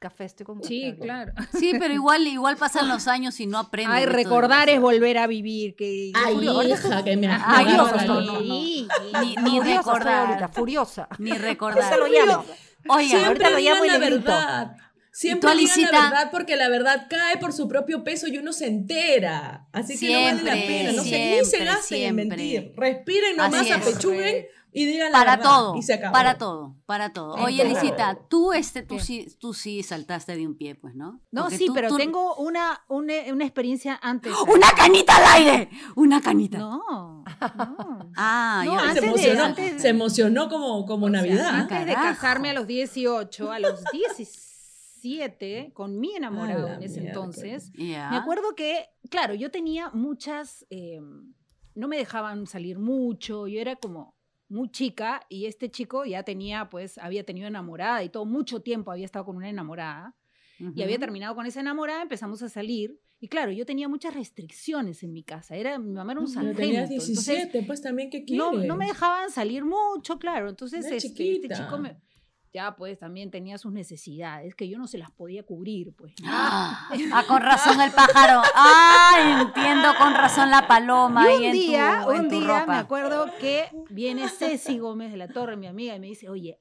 Café, 0.04 0.26
estoy 0.26 0.46
con 0.46 0.62
Sí, 0.64 0.86
agua. 0.86 1.00
claro. 1.06 1.34
Sí, 1.58 1.72
pero 1.80 1.94
igual, 1.94 2.28
igual 2.28 2.58
pasan 2.58 2.90
los 2.90 3.08
años 3.08 3.40
y 3.40 3.48
no 3.48 3.58
aprenden. 3.58 3.96
Ay, 3.96 4.06
recordar 4.06 4.68
es 4.70 4.82
volver 4.82 5.18
a 5.18 5.28
vivir, 5.28 5.76
que 5.78 6.12
Ay, 6.14 6.36
Furiosa. 6.36 6.88
hija, 6.90 7.04
que 7.06 7.16
me 7.16 7.28
Ay, 7.28 7.66
no, 7.78 7.90
no, 7.90 8.22
no. 8.22 8.42
Ni, 8.42 8.88
ni 9.22 9.36
Furiosa 9.60 9.78
recordar. 9.78 10.28
ahorita, 10.28 10.48
furiosa. 10.50 11.08
Ni 11.20 11.32
Ahorita 11.32 11.48
recordar. 11.48 11.98
lo 12.00 12.08
llamo. 12.08 12.46
Oigan, 12.90 13.08
Siempre 13.10 13.28
ahorita 13.46 13.50
lo 13.50 13.58
llamo 13.60 13.86
y 13.86 13.88
la 13.88 13.98
le 13.98 14.06
grito. 14.08 14.24
verdad. 14.26 14.76
Siempre 15.16 15.52
digan 15.52 15.58
Alicita? 15.72 15.92
la 15.92 16.02
verdad 16.10 16.32
porque 16.32 16.56
la 16.58 16.70
verdad 16.70 17.08
cae 17.10 17.38
por 17.38 17.54
su 17.54 17.68
propio 17.70 18.04
peso 18.04 18.28
y 18.28 18.38
uno 18.40 18.52
se 18.52 18.66
entera. 18.68 19.68
Así 19.72 19.98
que 19.98 20.12
no 20.12 20.22
vale 20.22 20.44
la 20.44 20.54
Siempre, 20.54 20.68
pena. 20.68 20.92
No 20.92 21.04
se, 21.04 21.10
ni 21.12 21.38
se 21.38 21.46
siempre, 21.46 21.66
gasten 21.66 21.98
en 21.98 22.04
siempre. 22.16 22.26
mentir. 22.38 22.74
Respiren 22.76 23.38
nomás, 23.38 23.72
apechuguen 23.72 24.48
y 24.74 24.86
digan 24.86 25.12
la 25.12 25.20
para 25.20 25.36
verdad. 25.38 25.50
todo, 25.52 25.76
Y 25.76 25.82
se 25.84 25.94
acabó. 25.94 26.14
para 26.14 26.38
todo, 26.38 26.76
para 26.86 27.14
todo. 27.14 27.34
Oye, 27.36 27.62
Entonces- 27.62 27.84
Elisita, 27.84 28.18
tú, 28.30 28.54
este, 28.54 28.82
tú 28.84 28.96
¿Qué? 28.98 29.02
sí, 29.04 29.28
tú 29.40 29.54
sí 29.54 29.84
saltaste 29.84 30.36
de 30.36 30.48
un 30.48 30.56
pie, 30.58 30.76
pues, 30.76 30.96
¿no? 30.96 31.22
No, 31.32 31.44
Porque 31.44 31.58
sí, 31.58 31.66
tú- 31.68 31.74
pero 31.74 31.90
tú- 31.90 31.98
tengo 31.98 32.36
una, 32.36 32.82
una, 32.90 33.14
una 33.32 33.44
experiencia 33.46 34.00
antes. 34.02 34.34
¡Una 34.48 34.72
canita 34.76 35.16
al 35.18 35.42
aire! 35.42 35.70
¡Una 35.96 36.22
canita! 36.22 36.58
No, 36.58 36.78
no. 36.90 37.24
Ah, 38.18 38.64
No, 38.66 38.74
yo- 38.74 38.80
se, 38.80 38.86
antes 38.88 39.02
de- 39.02 39.08
emocionó, 39.08 39.44
antes 39.44 39.74
de- 39.74 39.80
se 39.80 39.90
emocionó 39.90 40.50
como, 40.50 40.86
como 40.86 41.06
O 41.06 41.10
sea, 41.10 41.22
Navidad. 41.22 41.50
antes 41.50 41.86
de 41.86 41.94
casarme 41.94 42.50
a 42.50 42.54
los 42.54 42.68
18, 42.68 43.52
a 43.52 43.60
los 43.60 43.84
17, 43.92 45.72
con 45.74 46.00
mi 46.00 46.16
enamorado 46.16 46.68
A 46.68 46.70
la 46.72 46.76
en 46.76 46.84
ese 46.84 47.02
mierda. 47.02 47.20
entonces, 47.20 47.72
ya. 47.78 48.10
me 48.10 48.18
acuerdo 48.18 48.56
que, 48.56 48.86
claro, 49.10 49.34
yo 49.34 49.52
tenía 49.52 49.90
muchas, 49.92 50.66
eh, 50.70 51.00
no 51.76 51.88
me 51.88 51.98
dejaban 51.98 52.46
salir 52.48 52.80
mucho, 52.80 53.48
yo 53.48 53.60
era 53.60 53.76
como 53.76 54.16
muy 54.54 54.70
chica 54.70 55.26
y 55.30 55.46
este 55.46 55.70
chico 55.70 56.06
ya 56.06 56.24
tenía, 56.24 56.70
pues, 56.70 56.98
había 56.98 57.26
tenido 57.26 57.48
enamorada 57.48 58.04
y 58.04 58.10
todo, 58.10 58.26
mucho 58.26 58.62
tiempo 58.62 58.92
había 58.92 59.06
estado 59.06 59.26
con 59.26 59.36
una 59.36 59.50
enamorada 59.50 60.16
y 60.76 60.82
había 60.82 60.98
terminado 60.98 61.36
con 61.36 61.46
esa 61.46 61.60
enamorada, 61.60 62.04
empezamos 62.04 62.42
a 62.42 62.48
salir 62.48 63.00
y 63.20 63.28
claro, 63.28 63.52
yo 63.52 63.66
tenía 63.66 63.90
muchas 63.90 64.14
restricciones 64.14 65.02
en 65.04 65.12
mi 65.12 65.24
casa, 65.24 65.56
era, 65.56 65.80
mi 65.80 65.92
mamá 65.92 66.12
era 66.14 66.22
un 66.22 66.28
sargento, 66.28 66.58
tenías 66.58 66.90
entonces 66.90 67.26
17, 67.26 67.64
pues 67.64 67.82
también, 67.82 68.10
¿qué 68.10 68.24
no, 68.30 68.52
quieres? 68.52 68.68
no 68.68 68.78
me 68.78 68.86
dejaban 68.86 69.32
salir 69.32 69.66
mucho, 69.66 70.20
claro. 70.20 70.50
Entonces, 70.50 70.86
este, 70.86 71.36
este 71.36 71.50
chico 71.50 71.78
me, 71.80 71.98
ya 72.54 72.76
pues 72.76 73.00
también 73.00 73.32
tenía 73.32 73.58
sus 73.58 73.74
necesidades 73.74 74.54
que 74.54 74.70
yo 74.70 74.78
no 74.78 74.88
se 74.88 75.00
las 75.00 75.10
podía 75.12 75.44
cubrir, 75.44 75.96
pues. 75.96 76.14
¿no? 76.22 76.28
Ah, 76.30 76.88
ah, 77.14 77.24
con 77.28 77.42
razón 77.42 77.82
el 77.82 77.92
pájaro. 77.92 78.42
Ah, 78.56 79.42
entiendo 79.42 79.90
con 79.98 80.14
razón 80.14 80.52
la 80.52 80.68
paloma 80.68 81.32
Y 81.32 81.38
un 81.38 81.44
en 81.44 81.52
día, 81.52 82.02
tu, 82.06 82.12
en 82.12 82.22
un 82.22 82.30
tu 82.30 82.40
día 82.40 82.60
ropa. 82.60 82.66
me 82.74 82.78
acuerdo 82.78 83.26
que 83.40 83.70
viene 83.90 84.30
Ceci 84.30 84.78
Gómez 84.78 85.12
de 85.12 85.18
la 85.18 85.28
Torre, 85.28 85.58
mi 85.58 85.68
amiga, 85.68 85.96
y 85.96 86.00
me 86.00 86.08
dice, 86.08 86.30
oye, 86.30 86.60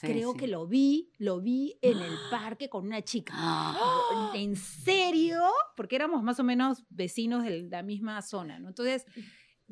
creo 0.00 0.34
que 0.34 0.46
lo 0.46 0.66
vi, 0.66 1.10
lo 1.18 1.40
vi 1.40 1.78
en 1.82 1.98
el 1.98 2.14
parque 2.30 2.70
con 2.70 2.86
una 2.86 3.02
chica. 3.02 3.34
Ah, 3.36 4.32
¿En 4.34 4.56
serio? 4.56 5.42
Porque 5.76 5.96
éramos 5.96 6.22
más 6.22 6.40
o 6.40 6.44
menos 6.44 6.84
vecinos 6.88 7.44
de 7.44 7.68
la 7.70 7.82
misma 7.82 8.22
zona, 8.22 8.58
¿no? 8.58 8.68
Entonces, 8.68 9.04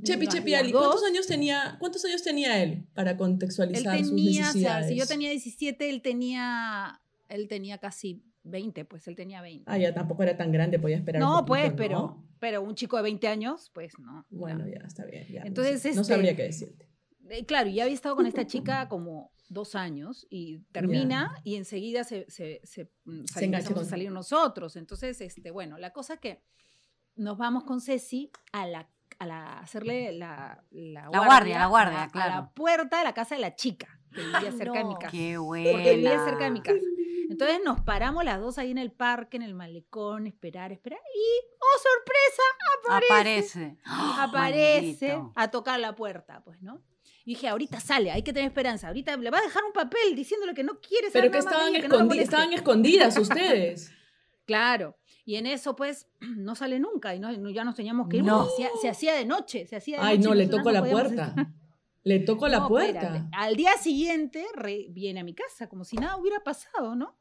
Chepi, 0.03 0.27
Chepi, 0.29 0.55
Ali, 0.55 0.73
¿cuántos 0.73 1.03
años 1.05 1.27
tenía, 1.27 1.77
cuántos 1.79 2.05
años 2.05 2.23
tenía 2.23 2.63
él 2.63 2.87
para 2.95 3.13
Él 3.13 3.17
contextualizar 3.17 3.99
sus 3.99 4.09
tenía, 4.11 4.31
o 4.31 4.35
sea, 4.35 4.45
necesidades? 4.47 4.89
si 4.89 4.97
yo 4.97 5.07
tenía 5.07 5.31
17, 5.31 5.89
él 5.91 6.03
tenía, 6.03 7.01
él 7.29 7.49
tenía 7.49 7.79
casi 7.79 8.23
20, 8.45 8.85
pues 8.85 9.09
él 9.09 9.17
tenía 9.17 9.41
20. 9.41 9.65
Ah, 9.67 9.79
ya 9.79 9.95
tampoco 9.95 10.23
era 10.23 10.37
tan 10.37 10.53
grande, 10.53 10.79
podía 10.79 10.97
esperar 10.97 11.23
un 11.23 11.29
no, 11.29 11.47
poquito, 11.47 11.47
pues, 11.47 11.71
¿no? 11.71 11.77
pero, 11.77 12.23
pero 12.39 12.63
un 12.63 12.75
chico 12.75 12.97
de 12.99 13.05
20 13.05 13.27
años, 13.29 13.71
pues 13.75 13.99
no. 13.99 14.27
Bueno, 14.31 14.65
no. 14.65 14.69
ya, 14.69 14.81
está 14.87 15.05
bien. 15.07 15.27
ya, 15.31 15.41
no 15.41 15.47
Entonces, 15.47 15.81
sé, 15.81 15.95
no, 15.95 16.03
este, 16.03 16.13
sabría 16.13 16.37
qué 16.37 16.43
decirte. 16.43 16.89
Eh, 17.31 17.45
claro, 17.47 17.69
ya 17.71 17.85
había 17.85 17.95
estado 17.95 18.15
con 18.17 18.27
esta 18.27 18.47
chica 18.47 18.89
como 18.89 19.33
dos 19.49 19.75
años 19.75 20.27
y 20.29 20.59
termina 20.73 21.41
y 21.43 21.55
enseguida 21.57 22.05
se, 22.05 22.27
se, 22.29 22.61
se, 22.65 22.91
mm, 23.05 23.25
sali- 23.27 23.47
engancha 23.47 23.69
empezamos 23.69 23.75
con- 23.79 23.87
a 23.87 23.91
salir 23.91 24.11
nosotros. 24.13 24.77
Entonces, 24.77 25.21
este, 25.21 25.51
bueno, 25.51 25.79
la 25.79 25.93
cosa 25.93 26.19
que 26.19 26.43
nos 27.17 27.39
vamos 27.39 27.65
con 27.65 27.81
Ceci 27.81 28.31
a 28.53 28.67
la 28.67 28.89
a 29.19 29.27
la, 29.27 29.59
hacerle 29.61 30.13
la, 30.13 30.63
la, 30.71 31.09
La 31.11 31.19
guardia, 31.25 31.59
la 31.59 31.67
guardia, 31.67 32.01
a, 32.01 32.05
a 32.05 32.09
claro. 32.11 32.35
la 32.35 32.51
puerta 32.51 32.99
de 32.99 33.05
la 33.05 33.15
casa 33.15 33.35
de 33.35 33.41
la 33.41 33.55
chica, 33.57 33.89
que 34.15 34.21
vivía 34.23 34.53
cerca 34.53 34.79
de 34.79 34.85
mi 34.85 34.95
casa. 34.95 35.11
qué 35.11 35.37
Porque 35.39 35.61
vivía 35.95 36.11
buena. 36.17 36.25
cerca 36.25 36.45
de 36.45 36.51
mi 36.51 36.61
casa. 36.63 36.79
Entonces 37.29 37.59
nos 37.65 37.81
paramos 37.81 38.25
las 38.25 38.41
dos 38.41 38.57
ahí 38.59 38.71
en 38.71 38.79
el 38.79 38.93
parque, 38.93 39.37
en 39.37 39.43
el 39.43 39.55
malecón, 39.55 40.27
esperar, 40.27 40.71
esperar. 40.73 41.01
Y, 41.15 41.47
oh, 41.59 41.79
sorpresa, 41.83 43.07
Aparece. 43.07 43.77
aparece 44.19 45.09
Maldito. 45.09 45.33
a 45.35 45.51
tocar 45.51 45.81
la 45.81 45.95
puerta, 45.95 46.43
pues, 46.45 46.63
¿no? 46.63 46.83
Y 47.25 47.31
dije, 47.31 47.49
ahorita 47.49 47.81
sale, 47.81 48.13
hay 48.13 48.23
que 48.23 48.33
tener 48.33 48.47
esperanza. 48.49 48.87
Ahorita 48.87 49.17
le 49.17 49.31
va 49.31 49.39
a 49.39 49.43
dejar 49.43 49.65
un 49.65 49.73
papel 49.73 50.15
diciéndole 50.15 50.55
que 50.55 50.63
no 50.63 50.81
quiere 50.81 51.09
Pero 51.13 51.31
que 51.33 51.39
estaban, 51.39 51.73
que 51.73 51.89
no 51.89 51.97
la 51.97 52.03
escondi- 52.05 52.07
moleste. 52.07 52.23
estaban 52.25 52.53
escondidas 52.53 53.19
ustedes. 53.19 53.93
Claro. 54.47 54.97
Y 55.27 55.35
en 55.37 55.45
eso, 55.47 55.77
pues, 55.77 56.09
no 56.21 56.55
sale 56.55 56.79
nunca. 56.81 57.15
Y 57.15 57.19
no, 57.21 57.31
ya 57.51 57.65
nos 57.65 57.75
teníamos 57.75 58.09
que 58.09 58.19
ir. 58.19 58.25
No. 58.25 58.47
Se, 58.47 58.65
hacía, 58.65 58.71
se 58.81 58.89
hacía 58.89 59.15
de 59.15 59.27
noche, 59.27 59.67
se 59.67 59.77
hacía 59.77 59.99
de 60.01 60.07
Ay, 60.07 60.17
noche 60.19 60.29
no, 60.31 60.35
le 60.37 60.47
toco 60.47 60.71
la 60.71 60.83
puerta. 60.83 61.35
Le 62.05 62.21
toco 62.21 62.47
la 62.47 62.61
No, 62.61 62.69
puerta. 62.69 63.01
espérate. 63.01 63.25
Al 63.33 63.57
día 63.57 63.73
siguiente 63.79 64.47
re- 64.55 64.87
viene 64.91 65.19
a 65.19 65.25
mi 65.25 65.35
casa, 65.35 65.69
como 65.69 65.83
si 65.85 65.97
nada 65.97 66.17
hubiera 66.17 66.39
pasado, 66.39 66.95
¿no? 66.95 67.19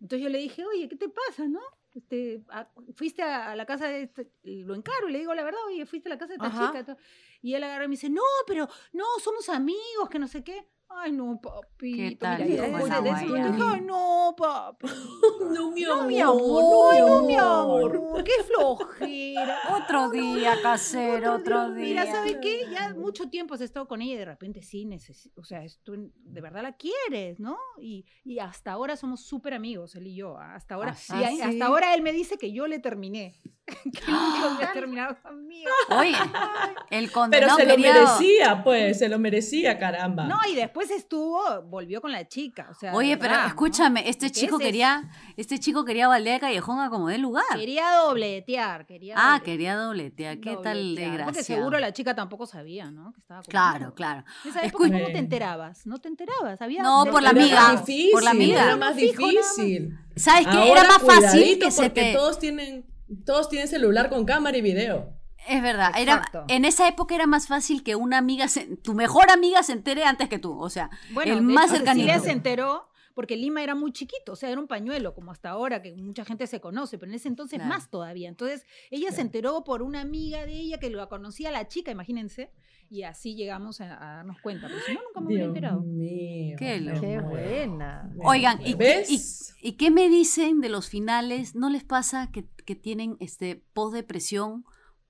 Entonces 0.00 0.24
yo 0.24 0.28
le 0.28 0.38
dije, 0.38 0.64
oye, 0.66 0.88
¿qué 0.88 0.96
te 0.96 1.08
pasa, 1.08 1.46
no? 1.46 1.60
Este, 1.94 2.42
a- 2.48 2.68
fuiste 2.96 3.22
a, 3.22 3.52
a 3.52 3.54
la 3.54 3.66
casa 3.66 3.86
de 3.86 4.02
este, 4.02 4.28
lo 4.42 4.74
encaro 4.74 5.08
y 5.08 5.12
le 5.12 5.20
digo 5.20 5.32
la 5.32 5.44
verdad, 5.44 5.60
oye, 5.68 5.86
fuiste 5.86 6.08
a 6.08 6.14
la 6.14 6.18
casa 6.18 6.30
de 6.32 6.34
esta 6.44 6.46
Ajá. 6.48 6.72
chica. 6.76 6.96
Y 7.40 7.54
él 7.54 7.62
agarra 7.62 7.84
y 7.84 7.86
me 7.86 7.92
dice, 7.92 8.10
no, 8.10 8.22
pero 8.48 8.68
no, 8.92 9.04
somos 9.22 9.48
amigos, 9.48 10.08
que 10.10 10.18
no 10.18 10.26
sé 10.26 10.42
qué. 10.42 10.66
Ay, 10.92 11.12
no, 11.12 11.40
papi. 11.40 11.92
¿Qué 11.96 12.16
tal, 12.16 12.44
Mira, 12.44 12.64
ay, 12.64 13.80
no, 13.86 14.34
papi. 14.36 14.86
No, 15.54 15.70
mi 15.70 15.82
No, 15.82 15.92
amor. 15.94 16.06
mi 16.06 16.20
amor, 16.20 16.92
Ay, 16.92 17.00
no, 17.00 17.22
mi 17.22 17.36
amor, 17.36 18.24
qué 18.24 18.42
flojera. 18.44 19.58
Otro 19.84 20.10
día, 20.10 20.60
casero, 20.62 21.34
otro 21.36 21.72
día. 21.72 21.84
Mira, 21.84 22.06
¿sabes 22.06 22.36
qué? 22.42 22.54
Ya 22.70 22.94
mucho 22.94 23.30
tiempo 23.30 23.54
has 23.54 23.60
estado 23.60 23.86
con 23.88 24.02
ella 24.02 24.14
y 24.14 24.18
de 24.18 24.24
repente 24.24 24.62
sí, 24.62 24.84
necesi- 24.84 25.32
o 25.36 25.44
sea, 25.44 25.62
tú 25.82 26.10
de 26.16 26.40
verdad 26.40 26.62
la 26.62 26.76
quieres, 26.76 27.38
¿no? 27.40 27.56
Y, 27.80 28.04
y 28.24 28.38
hasta 28.40 28.72
ahora 28.72 28.96
somos 28.96 29.22
súper 29.22 29.54
amigos, 29.54 29.94
él 29.94 30.06
y 30.08 30.14
yo. 30.16 30.36
¿ah? 30.38 30.54
Hasta 30.54 30.74
ahora. 30.74 30.90
¿Ah, 30.92 30.96
sí? 30.96 31.14
y 31.16 31.24
a- 31.40 31.46
¿Ah, 31.46 31.48
hasta 31.48 31.66
ahora 31.66 31.94
él 31.94 32.02
me 32.02 32.12
dice 32.12 32.36
que 32.36 32.52
yo 32.52 32.66
le 32.66 32.78
terminé. 32.78 33.36
que 33.84 34.00
que 34.00 34.64
ha 34.64 34.72
terminado 34.72 35.16
conmigo. 35.22 35.70
Oye, 35.90 36.16
el 36.90 37.04
Pero 37.06 37.12
condenado 37.12 37.56
se 37.56 37.64
lo 37.66 37.76
quería... 37.76 37.92
merecía, 37.94 38.64
pues, 38.64 38.98
se 38.98 39.08
lo 39.08 39.18
merecía, 39.18 39.78
caramba. 39.78 40.24
No, 40.26 40.38
y 40.50 40.54
después 40.54 40.90
estuvo, 40.90 41.40
volvió 41.62 42.00
con 42.00 42.12
la 42.12 42.26
chica. 42.26 42.68
O 42.70 42.74
sea, 42.74 42.92
Oye, 42.94 43.16
pero 43.16 43.34
escúchame, 43.46 44.08
este 44.08 44.26
¿Qué 44.26 44.32
chico 44.32 44.58
es 44.58 44.64
quería, 44.66 45.08
este 45.36 45.58
chico 45.58 45.84
quería 45.84 46.08
balear 46.08 46.36
de 46.36 46.40
callejón 46.40 46.80
a 46.80 46.90
como 46.90 47.08
de 47.08 47.18
lugar. 47.18 47.44
Quería 47.54 47.90
dobletear, 47.92 48.86
quería. 48.86 49.14
Ah, 49.16 49.38
dobletear, 49.38 49.44
quería 49.44 49.76
dobletear. 49.76 50.40
¿Qué 50.40 50.56
tal 50.62 50.76
de 50.76 50.82
dobletear, 50.82 51.12
gracia? 51.12 51.24
Porque 51.26 51.42
seguro 51.44 51.78
la 51.78 51.92
chica 51.92 52.14
tampoco 52.14 52.46
sabía, 52.46 52.90
¿no? 52.90 53.12
Que 53.12 53.20
estaba 53.20 53.42
Claro, 53.42 53.94
claro. 53.94 54.24
En 54.44 54.50
esa 54.50 54.62
época, 54.62 54.88
¿cómo 54.90 55.06
te 55.06 55.18
enterabas? 55.18 55.86
No 55.86 55.98
te 56.00 56.08
enterabas. 56.08 56.60
Había 56.60 56.82
No, 56.82 57.04
por 57.06 57.22
la 57.22 57.30
Era 57.30 57.40
amiga, 57.40 57.60
más 57.72 57.86
difícil, 57.86 58.10
por 58.12 58.22
la 58.24 58.30
amiga. 58.30 58.64
Era 58.64 58.76
más 58.76 58.94
No 58.94 59.00
fijo 59.00 59.20
nada 59.22 59.32
más. 59.34 59.56
difícil. 59.56 59.98
¿Sabes 60.16 60.46
qué? 60.48 60.56
Ahora, 60.56 60.80
Era 60.80 60.84
más 60.88 61.02
fácil 61.02 61.58
que 61.58 61.70
se 61.70 61.82
porque 61.82 62.00
te... 62.02 62.12
todos 62.12 62.38
tienen, 62.38 62.84
todos 63.24 63.48
tienen 63.48 63.68
celular 63.68 64.08
con 64.10 64.24
cámara 64.24 64.56
y 64.56 64.62
video. 64.62 65.14
Es 65.48 65.62
verdad, 65.62 65.92
era, 65.96 66.22
en 66.48 66.66
esa 66.66 66.86
época 66.86 67.14
era 67.14 67.26
más 67.26 67.46
fácil 67.48 67.82
que 67.82 67.96
una 67.96 68.18
amiga, 68.18 68.46
se- 68.46 68.76
tu 68.76 68.92
mejor 68.94 69.30
amiga 69.30 69.62
se 69.62 69.72
entere 69.72 70.04
antes 70.04 70.28
que 70.28 70.38
tú, 70.38 70.58
o 70.60 70.68
sea, 70.68 70.90
Bueno, 71.12 71.32
el 71.32 71.40
más 71.42 71.70
cercanito. 71.70 72.06
Cecilia 72.08 72.20
se 72.20 72.30
enteró 72.30 72.89
porque 73.14 73.36
Lima 73.36 73.62
era 73.62 73.74
muy 73.74 73.92
chiquito, 73.92 74.32
o 74.32 74.36
sea, 74.36 74.50
era 74.50 74.60
un 74.60 74.66
pañuelo, 74.68 75.14
como 75.14 75.30
hasta 75.32 75.50
ahora, 75.50 75.82
que 75.82 75.94
mucha 75.96 76.24
gente 76.24 76.46
se 76.46 76.60
conoce, 76.60 76.96
pero 76.98 77.10
en 77.10 77.16
ese 77.16 77.28
entonces 77.28 77.58
Claro. 77.58 77.68
más 77.74 77.90
todavía. 77.90 78.28
Entonces, 78.28 78.64
ella 78.90 79.10
se 79.12 79.20
enteró 79.20 79.64
por 79.64 79.82
una 79.82 80.00
amiga 80.00 80.46
de 80.46 80.52
ella 80.54 80.78
que 80.78 80.90
lo 80.90 81.08
conocía 81.08 81.50
la 81.50 81.66
chica, 81.68 81.90
imagínense, 81.90 82.50
y 82.88 83.02
así 83.04 83.34
llegamos 83.36 83.80
a, 83.80 83.94
a 83.94 84.16
darnos 84.16 84.40
cuenta, 84.40 84.66
pero 84.68 84.80
si 84.84 84.92
no, 84.94 85.00
nunca 85.06 85.20
me 85.20 85.26
hubiera 85.26 85.44
enterado. 85.46 85.80
mío. 85.82 86.56
Qué 86.58 86.80
loco. 86.80 87.00
Qué 87.00 87.20
buena. 87.20 88.12
Oigan. 88.24 88.60
¿y, 88.62 88.72
qué- 88.72 88.74
¿Ves? 88.76 89.54
y, 89.60 89.68
y 89.68 89.72
qué 89.72 89.90
me 89.90 90.08
dicen 90.08 90.60
de 90.60 90.68
los 90.70 90.88
finales? 90.88 91.54
¿No 91.54 91.70
les 91.70 91.84
pasa 91.84 92.30
que, 92.32 92.48
que 92.66 92.74
tienen 92.74 93.16
este 93.20 93.62
post-depresión 93.74 94.64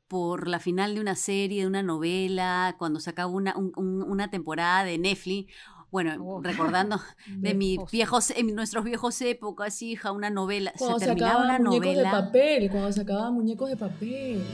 por 0.09 0.49
la 0.49 0.59
final 0.59 0.95
de 0.95 1.01
una 1.01 1.15
serie, 1.15 1.63
de 1.63 1.67
una 1.69 1.83
novela, 1.83 2.75
cuando 2.79 2.99
se 3.01 3.11
acaba 3.11 3.31
una, 3.31 3.57
un- 3.57 3.73
un- 3.77 4.03
una 4.03 4.29
temporada 4.31 4.85
de 4.85 4.99
Netflix? 4.99 5.53
Bueno, 5.91 6.15
Oh. 6.25 6.41
recordando 6.43 7.01
de 7.27 7.55
mis 7.55 7.79
Viejos. 7.91 8.31
en 8.31 8.55
nuestros 8.55 8.85
viejos 8.85 9.21
épocas, 9.23 9.83
hija, 9.83 10.13
una 10.13 10.31
novela. 10.31 10.73
Cuando 10.79 10.99
se 10.99 11.05
se, 11.07 11.11
terminaba 11.11 11.45
una 11.45 11.59
muñecos 11.59 11.87
novela. 11.87 12.03
de 12.17 12.23
papel, 12.23 12.71
cuando 12.71 12.93
se 12.93 13.01
acababan 13.01 13.35
muñecos 13.35 13.69
de 13.71 13.77
papel. 13.77 14.45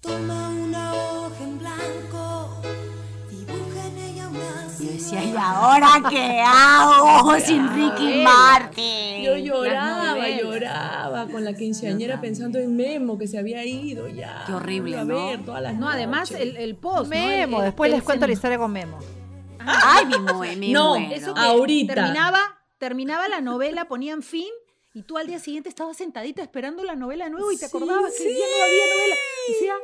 Toma 0.00 0.48
una 0.50 0.94
hoja 0.94 1.44
en 1.44 1.58
blanco, 1.58 2.62
dibuja 3.30 3.86
en 3.86 3.98
ella 3.98 4.28
una 4.28 4.66
Y 4.80 4.86
yo 4.86 4.92
decía. 4.92 5.24
¿y 5.24 5.34
ahora 5.38 5.88
qué 6.08 6.40
hago 6.46 7.38
sin 7.44 7.68
Ricky. 7.68 8.22
Martin? 8.24 9.22
Yo 9.22 9.36
lloraba, 9.36 10.28
lloraba 10.30 11.26
con 11.28 11.44
la 11.44 11.52
quinceañera 11.52 12.20
pensando 12.20 12.58
en 12.58 12.74
Memo 12.74 13.18
que 13.18 13.28
se 13.28 13.38
había 13.38 13.64
ido 13.64 14.08
ya. 14.08 14.44
Qué 14.46 14.54
horrible, 14.54 14.98
a 14.98 15.04
¿no? 15.04 15.26
ver 15.26 15.44
todas 15.44 15.62
las 15.62 15.74
No, 15.76 15.88
además 15.88 16.30
noches. 16.30 16.46
el, 16.48 16.56
el 16.56 16.74
post. 16.76 17.12
¿no? 17.12 17.16
El- 17.20 17.28
Memo, 17.28 17.58
el- 17.58 17.64
después 17.66 17.90
el 17.90 17.96
les 17.96 18.04
cuento 18.04 18.26
la 18.26 18.32
historia 18.32 18.58
con 18.58 18.72
Memo. 18.72 18.98
Ay, 19.84 20.06
mi 20.06 20.18
mue, 20.18 20.56
mi 20.56 20.72
No, 20.72 20.98
muero. 20.98 21.14
Eso 21.14 21.34
que 21.34 21.40
Ahorita. 21.40 21.94
Terminaba, 21.94 22.40
terminaba 22.78 23.28
la 23.28 23.40
novela, 23.40 23.86
ponían 23.88 24.22
fin 24.22 24.48
y 24.92 25.02
tú 25.02 25.18
al 25.18 25.26
día 25.26 25.38
siguiente 25.38 25.68
estabas 25.68 25.96
sentadita 25.96 26.42
esperando 26.42 26.82
la 26.82 26.96
novela 26.96 27.24
de 27.26 27.30
nuevo 27.30 27.52
y 27.52 27.56
te 27.56 27.68
Sí, 27.68 27.76
acordabas 27.76 28.12
que 28.16 28.24
ya 28.24 28.44
no 28.58 28.64
había 28.64 28.94
novela. 28.96 29.14
Decía, 29.48 29.74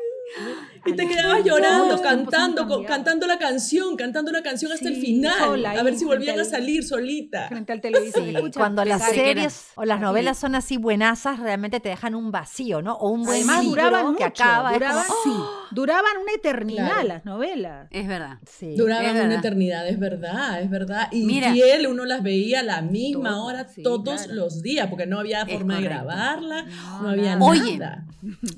Y 0.84 0.92
te 0.94 1.06
quedabas 1.08 1.44
llorando, 1.44 2.02
cantando, 2.02 2.84
cantando 2.84 3.26
la 3.28 3.38
canción, 3.38 3.96
cantando 3.96 4.32
la 4.32 4.42
canción 4.42 4.72
hasta 4.72 4.88
el 4.88 4.96
Sí, 4.96 5.00
final. 5.00 5.38
sola 5.38 5.70
a 5.72 5.82
ver 5.84 5.96
si 5.96 6.04
volvían 6.04 6.40
a 6.40 6.44
salir 6.44 6.82
solita. 6.82 7.46
frente 7.48 7.72
al 7.72 7.80
televisor. 7.80 8.24
Sí, 8.24 8.34
escucha, 8.34 8.58
cuando 8.60 8.84
las 8.84 9.04
series 9.04 9.68
o 9.76 9.84
las 9.84 10.00
novelas 10.00 10.36
son 10.38 10.56
así 10.56 10.76
buenazas, 10.76 11.38
realmente 11.38 11.78
te 11.78 11.88
dejan 11.90 12.16
un 12.16 12.32
vacío, 12.32 12.82
¿no? 12.82 12.94
O 12.96 13.10
un 13.10 13.22
buen 13.22 13.36
Además 13.38 13.64
libro 13.64 13.84
duraban 13.84 14.16
que 14.16 14.24
mucho, 14.24 14.42
acaba. 14.42 14.70
es 14.72 14.78
duraban, 14.80 15.04
como, 15.06 15.44
duraban 15.70 16.12
una 16.22 16.32
eternidad 16.32 16.86
Claro. 16.92 17.08
las 17.08 17.24
novelas. 17.24 17.88
Es 17.90 18.06
verdad. 18.08 18.38
Sí. 18.48 18.74
Duraban 18.76 19.16
Es 19.16 19.24
una 19.24 19.34
eternidad, 19.38 19.88
es 19.88 19.98
verdad, 19.98 20.60
es 20.62 20.70
verdad. 20.70 21.08
Y 21.12 21.24
Mira. 21.24 21.52
fiel, 21.52 21.86
uno 21.86 22.04
las 22.04 22.22
veía 22.22 22.60
a 22.60 22.62
la 22.62 22.82
misma 22.82 23.30
Todas, 23.30 23.44
hora 23.44 23.68
sí, 23.68 23.82
todos 23.82 24.22
claro. 24.22 24.34
los 24.34 24.62
días, 24.62 24.88
porque 24.88 25.06
no 25.06 25.18
había 25.18 25.46
forma 25.46 25.76
de 25.76 25.82
grabarla, 25.82 26.62
no, 26.64 27.02
No, 27.02 27.08
había 27.10 27.36
nada. 27.36 27.50
Oye. 27.50 27.78
nada. 27.78 28.06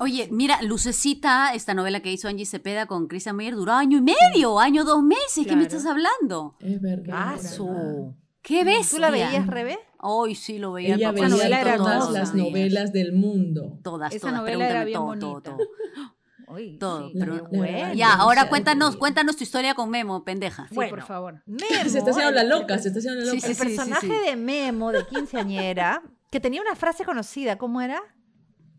Oye, 0.00 0.28
mira, 0.30 0.62
Lucecita, 0.62 1.52
esta 1.54 1.74
novela 1.74 2.00
que 2.00 2.12
hizo 2.12 2.28
Angie 2.28 2.46
Cepeda 2.46 2.86
con 2.86 3.06
Christian 3.08 3.36
Meyer 3.36 3.54
duró 3.54 3.72
año 3.72 3.98
y 3.98 4.02
medio, 4.02 4.58
año 4.60 4.84
dos 4.84 5.02
meses. 5.02 5.46
¿Qué 5.46 5.56
me 5.56 5.62
estás 5.62 5.84
hablando? 5.86 6.56
Es 6.60 6.80
verdad. 6.80 7.14
Ah, 7.16 7.38
su. 7.38 8.14
¿Qué 8.42 8.64
ves? 8.64 8.90
¿Tú 8.90 8.98
la 8.98 9.10
veías, 9.10 9.46
Rebe? 9.46 9.78
Hoy 10.00 10.34
sí 10.36 10.58
lo 10.58 10.72
veía. 10.72 10.94
el 10.94 11.00
Ella 11.00 11.12
veía 11.12 11.28
novela 11.28 11.60
todas 11.76 11.94
hermosa. 12.04 12.10
las 12.12 12.34
novelas 12.34 12.92
del 12.92 13.12
mundo. 13.12 13.78
Todas, 13.82 14.12
Esa 14.14 14.28
todas. 14.28 14.36
novela 14.40 14.68
era 14.70 14.80
pregúntame 14.82 14.84
bien 14.86 15.20
todo, 15.20 15.32
bonita. 15.32 15.50
todo, 15.50 15.56
todo. 15.56 15.68
Uy, 16.50 16.78
Todo, 16.78 17.08
sí, 17.08 17.14
pero- 17.18 17.44
bueno. 17.50 17.62
verdad, 17.62 17.92
Ya, 17.94 18.14
ahora 18.14 18.48
cuéntanos, 18.48 18.96
cuéntanos 18.96 19.36
tu 19.36 19.44
historia 19.44 19.74
con 19.74 19.90
Memo, 19.90 20.24
pendeja. 20.24 20.66
Sí, 20.68 20.74
Bueno. 20.74 20.90
por 20.90 21.02
favor. 21.02 21.42
Memo. 21.46 21.64
Se 21.90 21.98
está 21.98 22.10
haciendo 22.10 22.32
la 22.32 22.44
loca, 22.44 22.78
se 22.78 22.88
está 22.88 22.98
haciendo 23.00 23.20
la 23.20 23.26
loca. 23.26 23.40
sí, 23.40 23.46
El 23.46 23.54
sí. 23.56 23.62
personaje 23.62 24.20
de 24.30 24.36
Memo, 24.36 24.92
de 24.92 25.06
quinceañera, 25.06 26.02
que 26.30 26.40
tenía 26.40 26.60
una 26.60 26.74
frase 26.76 27.04
conocida, 27.04 27.56
¿cómo 27.58 27.80
era? 27.80 28.00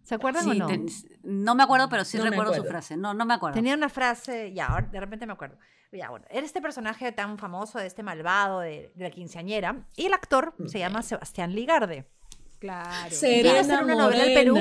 ¿Se 0.04 0.16
acuerdan 0.16 0.48
o 0.50 0.54
Sí, 0.54 0.58
no? 0.60 0.68
te- 0.68 0.86
no 1.24 1.54
me 1.56 1.62
acuerdo, 1.64 1.88
pero 1.90 2.04
sí 2.04 2.18
No 2.18 2.24
recuerdo 2.24 2.54
su 2.56 2.64
frase. 2.64 2.98
No, 2.98 3.14
no 3.14 3.26
me 3.26 3.34
acuerdo. 3.36 3.54
Tenía 3.54 3.76
una 3.76 3.90
frase, 3.90 4.52
ya, 4.54 4.68
ahora 4.68 4.88
de 4.92 5.00
repente 5.00 5.26
me 5.28 5.34
acuerdo. 5.34 5.58
Ya, 5.92 6.10
bueno, 6.10 6.26
era 6.30 6.46
este 6.46 6.62
personaje 6.62 7.12
tan 7.12 7.38
famoso 7.40 7.80
de 7.80 7.88
este 7.88 8.04
malvado 8.04 8.60
de, 8.60 8.92
de 8.96 9.04
la 9.04 9.10
quinceañera, 9.12 9.86
y 9.96 10.06
el 10.06 10.14
actor 10.14 10.54
se 10.68 10.80
llama 10.80 11.02
Sebastián 11.04 11.54
Ligarde. 11.54 12.08
Claro. 12.60 13.10
Quiere 13.20 13.50
hacer 13.52 13.66
Serena 13.66 13.82
una 13.84 13.96
novela 13.96 14.24
del 14.26 14.34
Perú. 14.34 14.58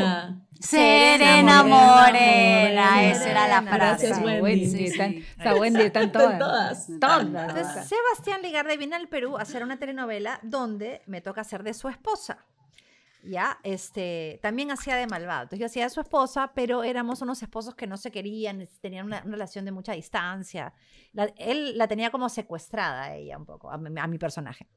Serena 0.61 1.63
Morena, 1.63 3.05
esa 3.11 3.31
era 3.31 3.49
la 3.49 3.63
frase. 3.63 4.09
Gracias, 4.09 4.19
Wendy. 4.25 4.41
Wendy, 4.43 4.67
Sí, 4.67 4.85
están- 4.87 5.11
sí. 5.13 5.19
Está 5.37 5.55
Wendy, 5.55 5.83
están 5.83 6.03
Están 6.05 6.39
todas. 6.39 6.87
todas. 7.01 7.23
Entonces, 7.25 7.67
Sebastián 7.89 8.43
Ligarde 8.43 8.77
viene 8.77 8.97
al 8.97 9.09
Perú 9.09 9.37
a 9.39 9.43
hacer 9.43 9.63
una 9.63 9.79
telenovela 9.79 10.41
donde 10.43 11.03
me 11.07 11.21
toca 11.21 11.41
hacer 11.43 11.63
de 11.63 11.75
su 11.75 11.89
esposa. 11.89 12.45
Ya, 13.25 13.59
este, 13.65 14.39
también 14.43 14.71
hacía 14.71 14.97
de 14.97 15.07
malvado. 15.09 15.43
Entonces 15.43 15.59
yo 15.61 15.67
hacía 15.67 15.85
de 15.85 15.91
su 15.91 16.01
esposa, 16.01 16.53
pero 16.55 16.85
éramos 16.85 17.21
unos 17.21 17.43
esposos 17.43 17.75
que 17.75 17.87
no 17.89 17.97
se 17.97 18.11
querían, 18.13 18.69
tenían 18.81 19.07
una, 19.07 19.23
una 19.25 19.33
relación 19.33 19.65
de 19.65 19.73
mucha 19.73 19.93
distancia. 19.93 20.73
La- 21.13 21.33
él 21.37 21.77
la 21.77 21.89
tenía 21.89 22.11
como 22.11 22.29
secuestrada 22.29 23.03
a 23.05 23.15
ella 23.17 23.37
un 23.37 23.45
poco, 23.45 23.71
a 23.71 23.75
a 23.75 24.07
mi 24.07 24.19
personaje. 24.19 24.69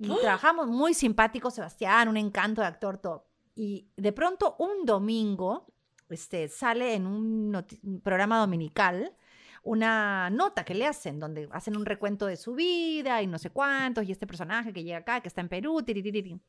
Y 0.00 0.08
trabajamos 0.20 0.66
muy 0.66 0.94
simpático, 0.94 1.50
Sebastián, 1.50 2.08
un 2.08 2.16
encanto 2.16 2.62
de 2.62 2.66
actor, 2.66 2.98
todo. 2.98 3.26
Y 3.54 3.90
de 3.96 4.12
pronto 4.12 4.56
un 4.58 4.86
domingo 4.86 5.66
este, 6.08 6.48
sale 6.48 6.94
en 6.94 7.06
un, 7.06 8.00
programa 8.02 8.38
dominical 8.38 9.14
una 9.62 10.30
nota 10.30 10.64
que 10.64 10.74
le 10.74 10.86
hacen, 10.86 11.20
donde 11.20 11.46
hacen 11.52 11.76
un 11.76 11.84
recuento 11.84 12.24
de 12.24 12.38
su 12.38 12.54
vida 12.54 13.20
y 13.20 13.26
no 13.26 13.38
sé 13.38 13.50
cuántos, 13.50 14.04
y 14.04 14.12
este 14.12 14.26
personaje 14.26 14.72
que 14.72 14.82
llega 14.82 14.98
acá, 14.98 15.20
que 15.20 15.28
está 15.28 15.42
en 15.42 15.50
Perú, 15.50 15.82
tiritiritín. 15.82 16.42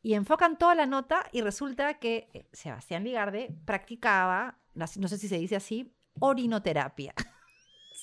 Y 0.00 0.14
enfocan 0.14 0.56
toda 0.56 0.74
la 0.74 0.86
nota 0.86 1.28
y 1.32 1.42
resulta 1.42 1.98
que 1.98 2.30
eh, 2.32 2.48
Sebastián 2.52 3.04
Ligarde 3.04 3.54
practicaba, 3.66 4.58
no 4.74 4.86
sé- 4.86 5.18
si 5.18 5.28
se 5.28 5.36
dice 5.36 5.56
así, 5.56 5.92
orinoterapia. 6.20 7.12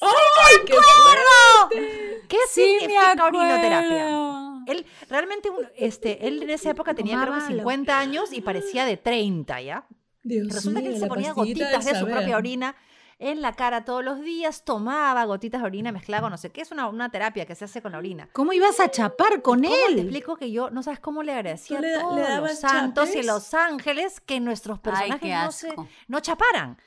¡Ay, 0.02 0.58
qué 0.68 0.74
fuerte! 0.74 2.28
¿Qué 2.28 2.38
significa 2.52 3.26
orinoterapia? 3.26 4.55
Él 4.68 4.86
realmente, 5.10 5.50
un- 5.50 5.68
este, 5.78 6.28
él 6.28 6.44
en 6.44 6.50
esa 6.50 6.70
época 6.72 6.94
tenía 6.94 7.14
creo 7.16 7.26
que 7.26 7.32
Tomaba 7.32 7.50
lo- 7.50 7.58
50 7.58 8.00
años 8.00 8.34
y 8.34 8.42
parecía 8.42 8.86
de 8.86 8.98
30 8.98 9.62
ya. 9.62 9.86
Dios 10.24 10.48
Resulta 10.54 10.82
que 10.82 10.88
él 10.88 11.00
se 11.00 11.08
ponía 11.08 11.34
gotitas 11.34 11.86
de 11.86 11.96
su 12.00 12.06
propia 12.08 12.38
orina 12.38 12.76
en 13.18 13.42
la 13.42 13.54
cara 13.54 13.86
todos 13.86 14.04
los 14.04 14.20
días, 14.22 14.66
tomaba 14.66 15.24
gotitas 15.24 15.62
de 15.62 15.68
orina 15.68 15.92
mezclada 15.94 16.22
con 16.24 16.32
no 16.32 16.38
sé 16.38 16.50
qué, 16.50 16.60
es 16.62 16.72
una, 16.72 16.90
una 16.90 17.10
terapia 17.10 17.46
que 17.46 17.56
se 17.56 17.64
hace 17.64 17.82
con 17.82 17.94
la 17.94 17.98
orina. 18.00 18.28
¿Cómo 18.34 18.52
ibas 18.52 18.80
a 18.82 18.92
chapar 18.92 19.42
con 19.42 19.64
¿Cómo 19.64 19.74
te 19.74 19.94
él? 19.94 20.00
explico 20.00 20.36
que 20.36 20.52
yo, 20.52 20.70
no 20.70 20.84
sabes 20.84 21.00
cómo 21.00 21.24
le 21.24 21.32
agradecía 21.32 21.78
¿Tú 21.78 21.84
le- 21.84 21.94
a 21.96 21.98
le 22.00 22.02
todos 22.26 22.40
los 22.42 22.60
santos 22.60 23.16
y 23.16 23.24
los 23.24 23.54
ángeles 23.54 24.20
que 24.20 24.42
nuestros 24.42 24.80
personajes 24.80 25.56
se, 25.56 25.74
no 26.10 26.20
chaparan? 26.20 26.78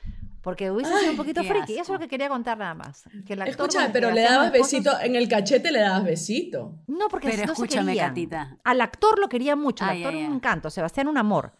Porque 0.48 0.70
hubiese 0.70 0.98
sido 0.98 1.11
un 1.11 1.16
poquito 1.18 1.44
friki. 1.44 1.72
Eso 1.72 1.74
es 1.74 1.80
asco. 1.82 1.92
lo 1.92 1.98
que 1.98 2.08
quería 2.08 2.30
contar 2.30 2.56
nada 2.56 2.72
más. 2.72 3.04
Que 3.26 3.34
el 3.34 3.42
actor 3.42 3.68
el 3.84 3.92
pero 3.92 4.11
le 4.11 4.22
dabas 4.22 4.50
besito, 4.50 4.90
en 4.98 5.14
el 5.14 5.28
cachete 5.28 5.70
le 5.70 5.80
dabas 5.80 6.04
besito. 6.04 6.74
No, 6.87 7.08
porque 7.11 7.28
Pero 7.28 7.40
no 7.42 7.46
se 7.48 7.52
escúchame. 7.52 7.94
Catita. 7.94 8.56
Al 8.64 8.80
actor 8.80 9.18
lo 9.18 9.28
quería 9.28 9.56
mucho, 9.56 9.84
Ay, 9.84 9.98
actor 10.02 10.14
ay, 10.14 10.24
un 10.24 10.30
ay. 10.30 10.37
encanto, 10.37 10.70
Sebastián 10.70 11.06
un 11.08 11.18
amor. 11.18 11.52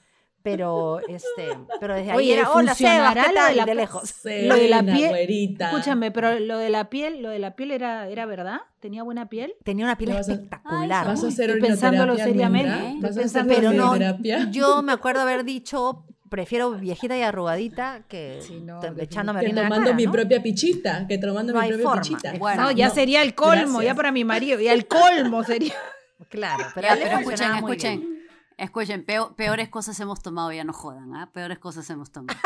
Pero 0.43 1.01
este, 1.07 1.49
pero 1.81 1.97
desde 1.97 2.13
ahí 2.13 2.33
era 2.33 2.51
hola 2.51 2.75
Sebas, 2.75 3.13
¿qué 3.13 3.21
de 3.21 3.35
tal? 3.35 3.57
la- 3.57 3.65
de 3.67 3.75
lejos. 3.75 4.15
Lo 4.25 4.55
de 4.55 4.69
la 4.69 4.83
piel- 4.83 5.09
güerita. 5.11 5.67
Escúchame, 5.71 6.11
pero 6.11 6.39
lo 6.41 6.57
de 6.57 6.71
la 6.71 6.89
piel, 6.89 7.21
lo 7.23 7.29
de 7.29 7.41
la 7.41 7.57
piel 7.57 7.73
era, 7.73 8.09
era 8.09 8.25
verdad, 8.25 8.61
tenía 8.81 9.03
buena 9.03 9.29
piel. 9.29 9.53
Tenía 9.65 9.85
una 9.85 9.99
piel 9.99 10.11
¿Le 10.11 10.17
vas 10.17 10.29
a- 10.31 10.33
espectacular. 10.33 11.07
¿Vas 11.07 11.25
a 11.25 11.27
hacer 11.29 11.51
Estoy 11.51 11.69
pensándolo 11.69 12.17
seriamente, 12.17 12.71
estoy 12.73 13.01
¿Vas 13.01 13.05
a 13.05 13.09
hacer 13.11 13.23
pensando 13.23 13.55
pero 13.55 13.73
no, 13.73 14.51
yo 14.51 14.81
me 14.83 14.93
acuerdo 14.93 15.21
haber 15.21 15.45
dicho, 15.45 16.07
prefiero 16.29 16.71
viejita 16.73 17.17
y 17.17 17.23
arrugadita 17.23 18.03
que 18.09 18.41
Sí, 18.47 18.61
no, 18.61 18.81
echándome 18.99 19.41
Que 19.41 19.51
tomando 19.51 19.85
cara, 19.87 19.93
mi 19.97 20.07
¿no? 20.07 20.13
propia 20.13 20.43
pichita, 20.43 21.07
que 21.07 21.19
tomando 21.19 21.53
No 21.53 21.59
mi 21.61 21.65
hay 21.67 21.71
propia 21.73 21.87
forma. 21.89 22.03
pichita. 22.03 22.33
Bueno, 22.39 22.63
no, 22.63 22.71
ya 22.71 22.89
no, 22.89 22.95
sería 22.95 23.23
el 23.23 23.35
colmo, 23.35 23.55
gracias. 23.79 23.85
ya 23.85 23.95
para 23.95 24.13
mi 24.13 24.25
marido, 24.25 24.61
ya 24.61 24.73
el 24.73 24.87
colmo 24.87 25.43
sería. 25.45 25.75
Claro, 26.31 26.65
pero, 26.75 26.89
Ya, 26.89 26.95
escuchen, 27.21 27.39
bien. 27.39 27.55
escuchen. 27.55 28.15
Escuchen, 28.59 29.05
peo- 29.07 29.37
peores 29.37 29.69
cosas 29.69 29.99
hemos 30.01 30.21
tomado, 30.21 30.51
ya 30.53 30.65
no 30.65 30.73
jodan, 30.73 31.15
¿ah? 31.15 31.31
Peores 31.33 31.59
cosas 31.61 31.89
hemos 31.91 32.11
tomado. 32.11 32.37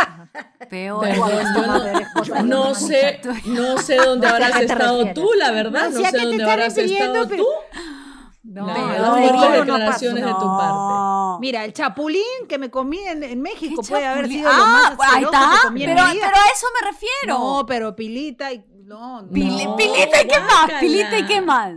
Peores 0.69 1.19
Perdón, 1.19 2.49
no, 2.49 2.69
no 2.69 2.75
sé, 2.75 3.21
no 3.47 3.79
sé 3.79 3.97
dónde 3.97 4.27
habrás 4.27 4.61
estado 4.61 4.99
refieres. 5.05 5.15
tú, 5.15 5.31
la 5.39 5.51
verdad. 5.53 5.91
No 5.91 6.05
sé 6.05 6.19
dónde 6.19 6.45
habrás 6.45 6.77
estado 6.77 7.27
tú. 7.29 7.47
No, 8.45 8.67
No, 8.67 8.75
no, 8.75 8.99
no, 8.99 9.15
de 9.17 10.33
tu 10.33 10.59
parte. 10.59 11.41
Mira, 11.41 11.65
el 11.65 11.73
chapulín 11.73 12.23
que 12.49 12.59
me 12.59 12.71
comí 12.71 12.99
en, 12.99 13.23
en 13.23 13.41
México 13.41 13.83
¿Qué 13.83 13.89
puede 13.89 14.07
haber 14.07 14.27
sido 14.29 14.51
lo 14.53 14.57
Ah, 14.65 14.95
más 14.99 15.09
ahí 15.13 15.19
que 15.21 15.25
está. 15.25 15.43
en 15.69 15.75
Pero, 15.75 16.07
mi 16.07 16.13
vida. 16.13 16.27
pero 16.27 16.43
a 16.43 16.49
eso 16.53 16.67
me 16.81 16.91
refiero. 16.91 17.39
No, 17.39 17.65
pero 17.67 17.95
pilita 17.95 18.53
y 18.53 18.65
no, 18.85 19.23
no. 19.23 19.29
Pili- 19.31 19.65
No, 19.65 19.77
pilita 19.77 20.23
y 20.23 20.27
qué 20.27 20.41
más, 20.41 20.71
pilita 20.81 21.19
y 21.19 21.27
qué 21.27 21.41
más. 21.41 21.73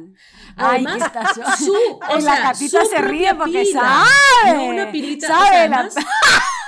Ay, 0.57 0.85
qué 0.85 0.97
estación. 0.97 1.47
su, 1.57 1.73
o 1.73 2.15
la 2.15 2.21
sea, 2.21 2.41
Catita 2.51 2.85
se 2.85 2.97
ríe 2.97 3.35
porque 3.35 3.61
pila. 3.63 3.81
sabe. 4.43 4.57
No 4.57 4.63
una 4.65 4.91
pilita, 4.91 5.27
Sabe 5.27 5.45
o 5.45 5.51
sea, 5.51 5.67
la- 5.67 5.89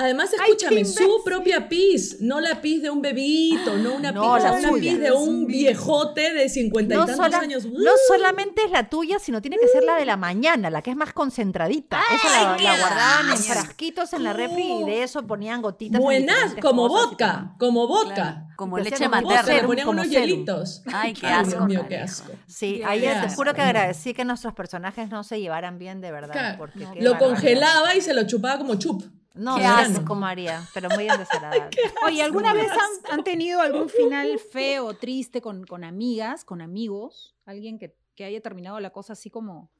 además, 0.00 0.32
escúchame, 0.32 0.84
su 0.84 1.22
propia 1.24 1.68
pis, 1.68 2.18
no 2.20 2.40
la 2.40 2.60
pis 2.60 2.82
de 2.82 2.90
un 2.90 3.00
bebito, 3.02 3.76
no 3.78 3.94
una 3.94 4.12
No, 4.12 4.34
pis, 4.34 4.44
la 4.44 4.52
una 4.52 4.68
suya. 4.68 4.90
pis 4.92 5.00
de 5.00 5.12
un 5.12 5.46
viejote 5.46 6.32
de 6.32 6.48
cincuenta 6.48 6.94
y 6.94 6.98
No, 6.98 7.06
tantos 7.06 7.24
sola- 7.26 7.38
años. 7.38 7.66
no 7.66 7.90
solamente 8.08 8.64
es 8.64 8.70
la 8.70 8.88
tuya, 8.88 9.18
sino 9.18 9.40
tiene 9.40 9.56
que 9.58 9.68
ser 9.68 9.84
la 9.84 9.96
de 9.96 10.04
la 10.06 10.16
mañana, 10.16 10.70
la 10.70 10.82
que 10.82 10.90
es 10.90 10.96
más 10.96 11.12
concentradita. 11.12 12.00
Esa 12.14 12.42
la, 12.56 12.56
la 12.58 12.78
guardaban 12.78 13.30
en 13.30 13.36
frasquitos 13.38 14.12
en 14.12 14.24
la 14.24 14.32
refri 14.32 14.80
y 14.80 14.84
de 14.84 15.02
eso 15.02 15.26
ponían 15.26 15.62
gotitas. 15.62 15.96
en 15.98 16.02
Buenas, 16.02 16.54
como 16.60 16.88
vodka, 16.88 17.54
como 17.58 17.86
vodka. 17.86 18.14
Claro, 18.14 18.46
como 18.56 18.76
Te 18.76 18.84
leche 18.84 19.04
Vodka, 19.08 19.20
le 19.20 19.26
materna. 19.26 19.66
ponían 19.66 19.86
como 19.86 20.00
unos 20.00 20.12
serum. 20.12 20.26
hielitos. 20.28 20.82
Ay, 20.92 21.14
qué 21.14 21.26
Ay, 21.26 21.32
asco. 21.32 21.50
Dios 21.50 21.66
mío, 21.66 21.86
qué 21.88 21.96
asco. 21.96 22.32
Sí, 22.46 22.74
Qué 22.78 22.84
ahí 22.84 23.00
te 23.00 23.08
asco. 23.08 23.36
juro 23.36 23.54
que 23.54 23.62
agradecí 23.62 24.12
que 24.12 24.24
nuestros 24.26 24.52
personajes 24.52 25.08
no 25.08 25.24
se 25.24 25.40
llevaran 25.40 25.78
bien 25.78 26.00
de 26.02 26.12
verdad. 26.12 26.32
Claro, 26.32 26.58
Porque 26.58 26.80
Lo 26.80 26.86
barbaridad. 27.12 27.18
congelaba 27.18 27.94
y 27.94 28.00
se 28.02 28.12
lo 28.12 28.26
chupaba 28.26 28.58
como 28.58 28.74
chup. 28.74 29.02
No, 29.34 29.56
Qué 29.56 29.64
asco. 29.64 30.14
María, 30.14 30.66
pero 30.74 30.88
muy 30.90 31.04
bien 31.04 31.18
desagradable. 31.18 31.70
Oye, 32.04 32.22
¿alguna 32.22 32.52
vez 32.54 32.70
han, 32.70 33.12
han 33.12 33.24
tenido 33.24 33.60
algún 33.60 33.88
final 33.88 34.38
feo 34.38 34.86
o 34.86 34.94
triste 34.94 35.40
con, 35.40 35.64
con 35.64 35.84
amigas, 35.84 36.44
con 36.44 36.60
amigos? 36.60 37.36
Alguien 37.44 37.78
que, 37.78 37.96
que 38.16 38.24
haya 38.24 38.40
terminado 38.40 38.80
la 38.80 38.90
cosa 38.90 39.12
así 39.12 39.30
como, 39.30 39.70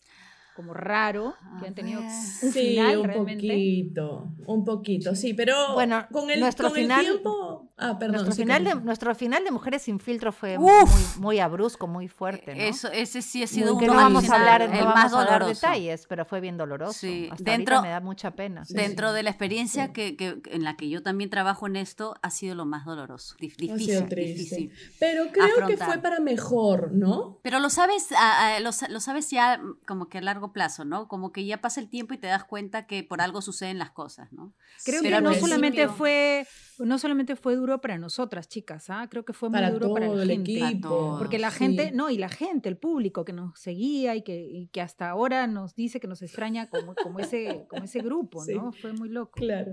como 0.60 0.74
raro, 0.74 1.34
que 1.60 1.66
han 1.68 1.74
tenido 1.74 2.00
un 2.00 2.10
sí, 2.10 2.50
final 2.52 2.98
un 2.98 3.04
realmente. 3.06 3.46
poquito, 3.48 4.28
un 4.46 4.64
poquito, 4.64 5.14
sí, 5.14 5.34
pero 5.34 5.74
Bueno, 5.74 6.06
con 6.12 6.30
el, 6.30 6.40
nuestro 6.40 6.68
con 6.68 6.76
el 6.78 6.82
final- 6.84 7.04
tiempo... 7.04 7.66
Ah, 7.82 7.98
perdón. 7.98 8.16
nuestro, 8.16 8.32
sí, 8.34 8.42
final 8.42 8.62
de, 8.64 8.74
nuestro 8.74 9.14
final 9.14 9.42
de 9.42 9.50
Mujeres 9.50 9.80
sin 9.80 9.98
filtro 9.98 10.32
fue 10.32 10.58
Uf. 10.58 11.16
muy, 11.16 11.22
muy 11.24 11.38
abrusco, 11.38 11.86
muy 11.86 12.08
fuerte, 12.08 12.54
¿no? 12.54 12.60
Eso, 12.60 12.92
ese 12.92 13.22
sí 13.22 13.42
ha 13.42 13.46
sido 13.46 13.78
que 13.78 13.84
uno 13.86 13.94
no 13.94 14.00
al 14.00 14.04
vamos 14.12 14.28
a 14.28 14.34
hablar, 14.36 14.60
el 14.60 14.70
no 14.70 14.84
más 14.84 15.10
vamos 15.10 15.30
a 15.30 15.38
detalles, 15.46 16.04
pero 16.06 16.26
fue 16.26 16.40
bien 16.42 16.58
doloroso. 16.58 16.92
Sí, 16.92 17.30
Hasta 17.32 17.42
dentro- 17.42 17.80
me 17.80 17.88
da 17.88 18.00
mucha 18.00 18.32
pena. 18.32 18.64
Dentro 18.68 19.08
sí. 19.08 19.14
de 19.14 19.22
la 19.22 19.30
experiencia 19.30 19.94
que, 19.94 20.14
que- 20.14 20.42
en 20.50 20.62
la 20.62 20.76
que 20.76 20.90
yo 20.90 21.02
también 21.02 21.30
trabajo 21.30 21.66
en 21.68 21.76
esto, 21.76 22.16
ha 22.20 22.28
sido 22.28 22.54
lo 22.54 22.66
más 22.66 22.84
doloroso. 22.84 23.34
Dif- 23.38 23.54
Ha 23.54 23.56
sido 23.56 23.76
Difícil, 23.78 24.08
triste. 24.10 24.56
difícil. 24.56 24.72
Pero 24.98 25.24
creo 25.32 25.66
que 25.66 25.78
fue 25.78 25.96
para 26.02 26.20
mejor, 26.20 26.92
¿no? 26.92 27.38
Pero 27.42 27.60
lo 27.60 27.70
sabes, 27.70 28.12
a- 28.12 28.56
a- 28.56 28.60
lo, 28.60 28.72
sa- 28.72 28.88
lo 28.90 29.00
sabes 29.00 29.30
ya 29.30 29.58
como 29.86 30.10
que 30.10 30.18
a 30.18 30.20
largo 30.20 30.49
plazo, 30.52 30.84
¿no? 30.84 31.08
Como 31.08 31.32
que 31.32 31.44
ya 31.44 31.60
pasa 31.60 31.80
el 31.80 31.88
tiempo 31.88 32.14
y 32.14 32.18
te 32.18 32.26
das 32.26 32.44
cuenta 32.44 32.86
que 32.86 33.02
por 33.04 33.20
algo 33.20 33.42
suceden 33.42 33.78
las 33.78 33.90
cosas, 33.90 34.32
¿no? 34.32 34.54
Creo 34.84 35.00
Pero 35.02 35.16
que 35.16 35.22
no 35.22 35.30
principio- 35.30 35.48
solamente 35.48 35.88
fue 35.88 36.46
no 36.78 36.98
solamente 36.98 37.36
fue 37.36 37.56
duro 37.56 37.80
para 37.80 37.98
nosotras, 37.98 38.48
chicas, 38.48 38.88
¿ah? 38.88 39.06
creo 39.10 39.24
que 39.24 39.32
fue 39.34 39.50
muy 39.50 39.56
Para 39.58 39.70
duro 39.70 39.86
todo 39.86 39.94
para 39.94 40.08
la 40.08 40.22
el 40.22 40.30
gente. 40.30 40.58
equipo. 40.64 41.16
Porque 41.18 41.38
la 41.38 41.50
sí. 41.50 41.58
gente, 41.58 41.90
no, 41.92 42.08
y 42.10 42.16
la 42.18 42.28
gente, 42.30 42.68
el 42.70 42.78
público 42.78 43.24
que 43.24 43.32
nos 43.34 43.58
seguía 43.60 44.16
y 44.16 44.22
que, 44.22 44.40
y 44.40 44.68
que 44.68 44.80
hasta 44.80 45.10
ahora 45.10 45.46
nos 45.46 45.74
dice 45.74 46.00
que 46.00 46.08
nos 46.08 46.22
extraña 46.22 46.68
como, 46.70 46.94
como, 46.94 47.18
ese, 47.20 47.66
como 47.68 47.84
ese 47.84 48.00
grupo, 48.00 48.42
Sí. 48.44 48.54
¿no? 48.54 48.72
Fue 48.72 48.92
muy 48.94 49.08
loco. 49.10 49.32
Claro. 49.32 49.72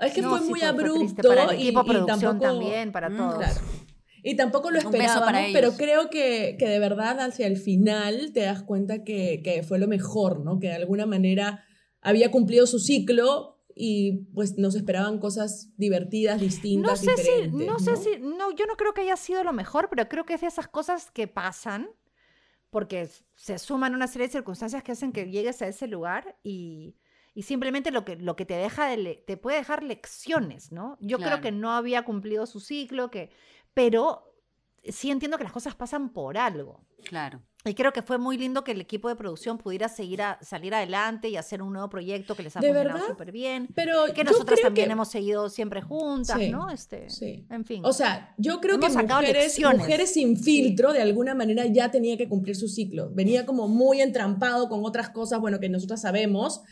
Es 0.00 0.12
que 0.14 0.22
No, 0.22 0.30
fue 0.30 0.38
sí, 0.40 0.44
muy 0.50 0.60
fue- 0.60 0.68
fue 0.68 0.68
abrupto 0.68 0.98
triste 1.00 1.22
para 1.22 1.44
el 1.44 1.58
y- 1.60 1.62
equipo 1.68 1.82
y, 1.84 1.88
producción 1.88 2.20
tampoco, 2.38 2.44
también, 2.52 2.92
para 2.92 3.08
Mm, 3.10 3.16
todos. 3.16 3.34
Claro. 3.36 3.60
Y 4.22 4.36
tampoco 4.36 4.70
lo 4.70 4.78
esperábamos, 4.78 5.50
pero 5.52 5.72
creo 5.76 6.10
que, 6.10 6.56
que 6.58 6.66
de 6.68 6.78
verdad 6.78 7.20
hacia 7.20 7.46
el 7.46 7.56
final 7.56 8.32
te 8.32 8.40
das 8.40 8.62
cuenta 8.62 9.02
que, 9.04 9.40
que 9.42 9.62
fue 9.62 9.78
lo 9.78 9.88
mejor, 9.88 10.40
¿no? 10.44 10.58
Que 10.60 10.68
de 10.68 10.74
alguna 10.74 11.06
manera 11.06 11.64
había 12.00 12.30
cumplido 12.30 12.66
su 12.66 12.78
ciclo 12.78 13.56
y 13.74 14.26
pues 14.34 14.58
nos 14.58 14.74
esperaban 14.74 15.18
cosas 15.18 15.70
divertidas, 15.76 16.36
No 16.38 16.42
distintas, 16.44 17.00
sé 17.00 17.16
si, 17.16 17.22
diferentes. 17.22 17.66
no 17.66 17.78
sé 17.78 17.96
si, 17.96 18.10
no, 18.20 18.54
yo 18.54 18.66
no 18.66 18.76
creo 18.76 18.92
que 18.92 19.02
haya 19.02 19.16
sido 19.16 19.42
lo 19.44 19.52
mejor, 19.52 19.88
pero 19.90 20.08
creo 20.08 20.24
que 20.26 20.34
es 20.34 20.40
de 20.42 20.48
esas 20.48 20.68
cosas 20.68 21.10
que 21.10 21.26
pasan 21.28 21.88
porque 22.70 23.08
se 23.34 23.58
suman 23.58 23.94
una 23.94 24.06
serie 24.06 24.28
de 24.28 24.32
circunstancias 24.32 24.82
que 24.82 24.92
hacen 24.92 25.12
que 25.12 25.30
llegues 25.30 25.60
a 25.62 25.66
ese 25.66 25.86
lugar 25.88 26.36
y, 26.44 26.96
y 27.34 27.42
simplemente 27.42 27.90
lo 27.90 28.04
que, 28.04 28.16
lo 28.16 28.36
que 28.36 28.44
te 28.46 28.54
deja 28.54 28.86
de 28.86 28.96
le- 28.96 29.14
te 29.26 29.36
puede 29.36 29.56
dejar 29.58 29.82
lecciones, 29.82 30.70
¿no? 30.72 30.96
Yo 31.00 31.16
creo 31.16 31.28
Claro. 31.30 31.42
que 31.42 31.52
no 31.52 31.72
había 31.72 32.04
cumplido 32.04 32.46
su 32.46 32.60
ciclo, 32.60 33.10
que, 33.10 33.30
pero 33.74 34.34
sí 34.84 35.10
entiendo 35.10 35.36
que 35.38 35.44
las 35.44 35.52
cosas 35.52 35.74
pasan 35.74 36.12
por 36.12 36.38
algo. 36.38 36.84
Claro. 37.04 37.42
Y 37.62 37.74
creo 37.74 37.92
que 37.92 38.00
fue 38.00 38.16
muy 38.16 38.38
lindo 38.38 38.64
que 38.64 38.72
el 38.72 38.80
equipo 38.80 39.10
de 39.10 39.16
producción 39.16 39.58
pudiera 39.58 39.90
seguir 39.90 40.22
a, 40.22 40.38
salir 40.40 40.74
adelante 40.74 41.28
y 41.28 41.36
hacer 41.36 41.60
un 41.60 41.74
nuevo 41.74 41.90
proyecto 41.90 42.34
que 42.34 42.42
les 42.42 42.56
ha 42.56 42.60
¿De 42.60 42.68
funcionado 42.68 43.06
súper 43.06 43.32
bien. 43.32 43.68
Pero 43.74 44.06
Que 44.14 44.24
nosotras 44.24 44.60
también 44.62 44.86
que- 44.86 44.92
hemos 44.92 45.08
seguido 45.08 45.50
siempre 45.50 45.82
juntas, 45.82 46.38
Sí, 46.38 46.48
¿no? 46.48 46.70
Este, 46.70 47.10
sí. 47.10 47.46
En 47.50 47.66
fin. 47.66 47.84
O 47.84 47.92
sea, 47.92 48.34
yo 48.38 48.60
creo 48.62 48.76
Hemos 48.76 48.96
que 48.96 49.02
mujeres, 49.02 49.60
mujeres 49.76 50.14
sin 50.14 50.38
filtro 50.38 50.94
de 50.94 51.02
alguna 51.02 51.34
manera 51.34 51.66
ya 51.66 51.90
tenía 51.90 52.16
que 52.16 52.30
cumplir 52.30 52.56
su 52.56 52.66
ciclo. 52.66 53.10
Venía 53.12 53.44
como 53.44 53.68
muy 53.68 54.00
entrampado 54.00 54.70
con 54.70 54.82
otras 54.86 55.10
cosas, 55.10 55.38
bueno, 55.40 55.60
que 55.60 55.68
nosotras 55.68 56.00
sabemos. 56.00 56.62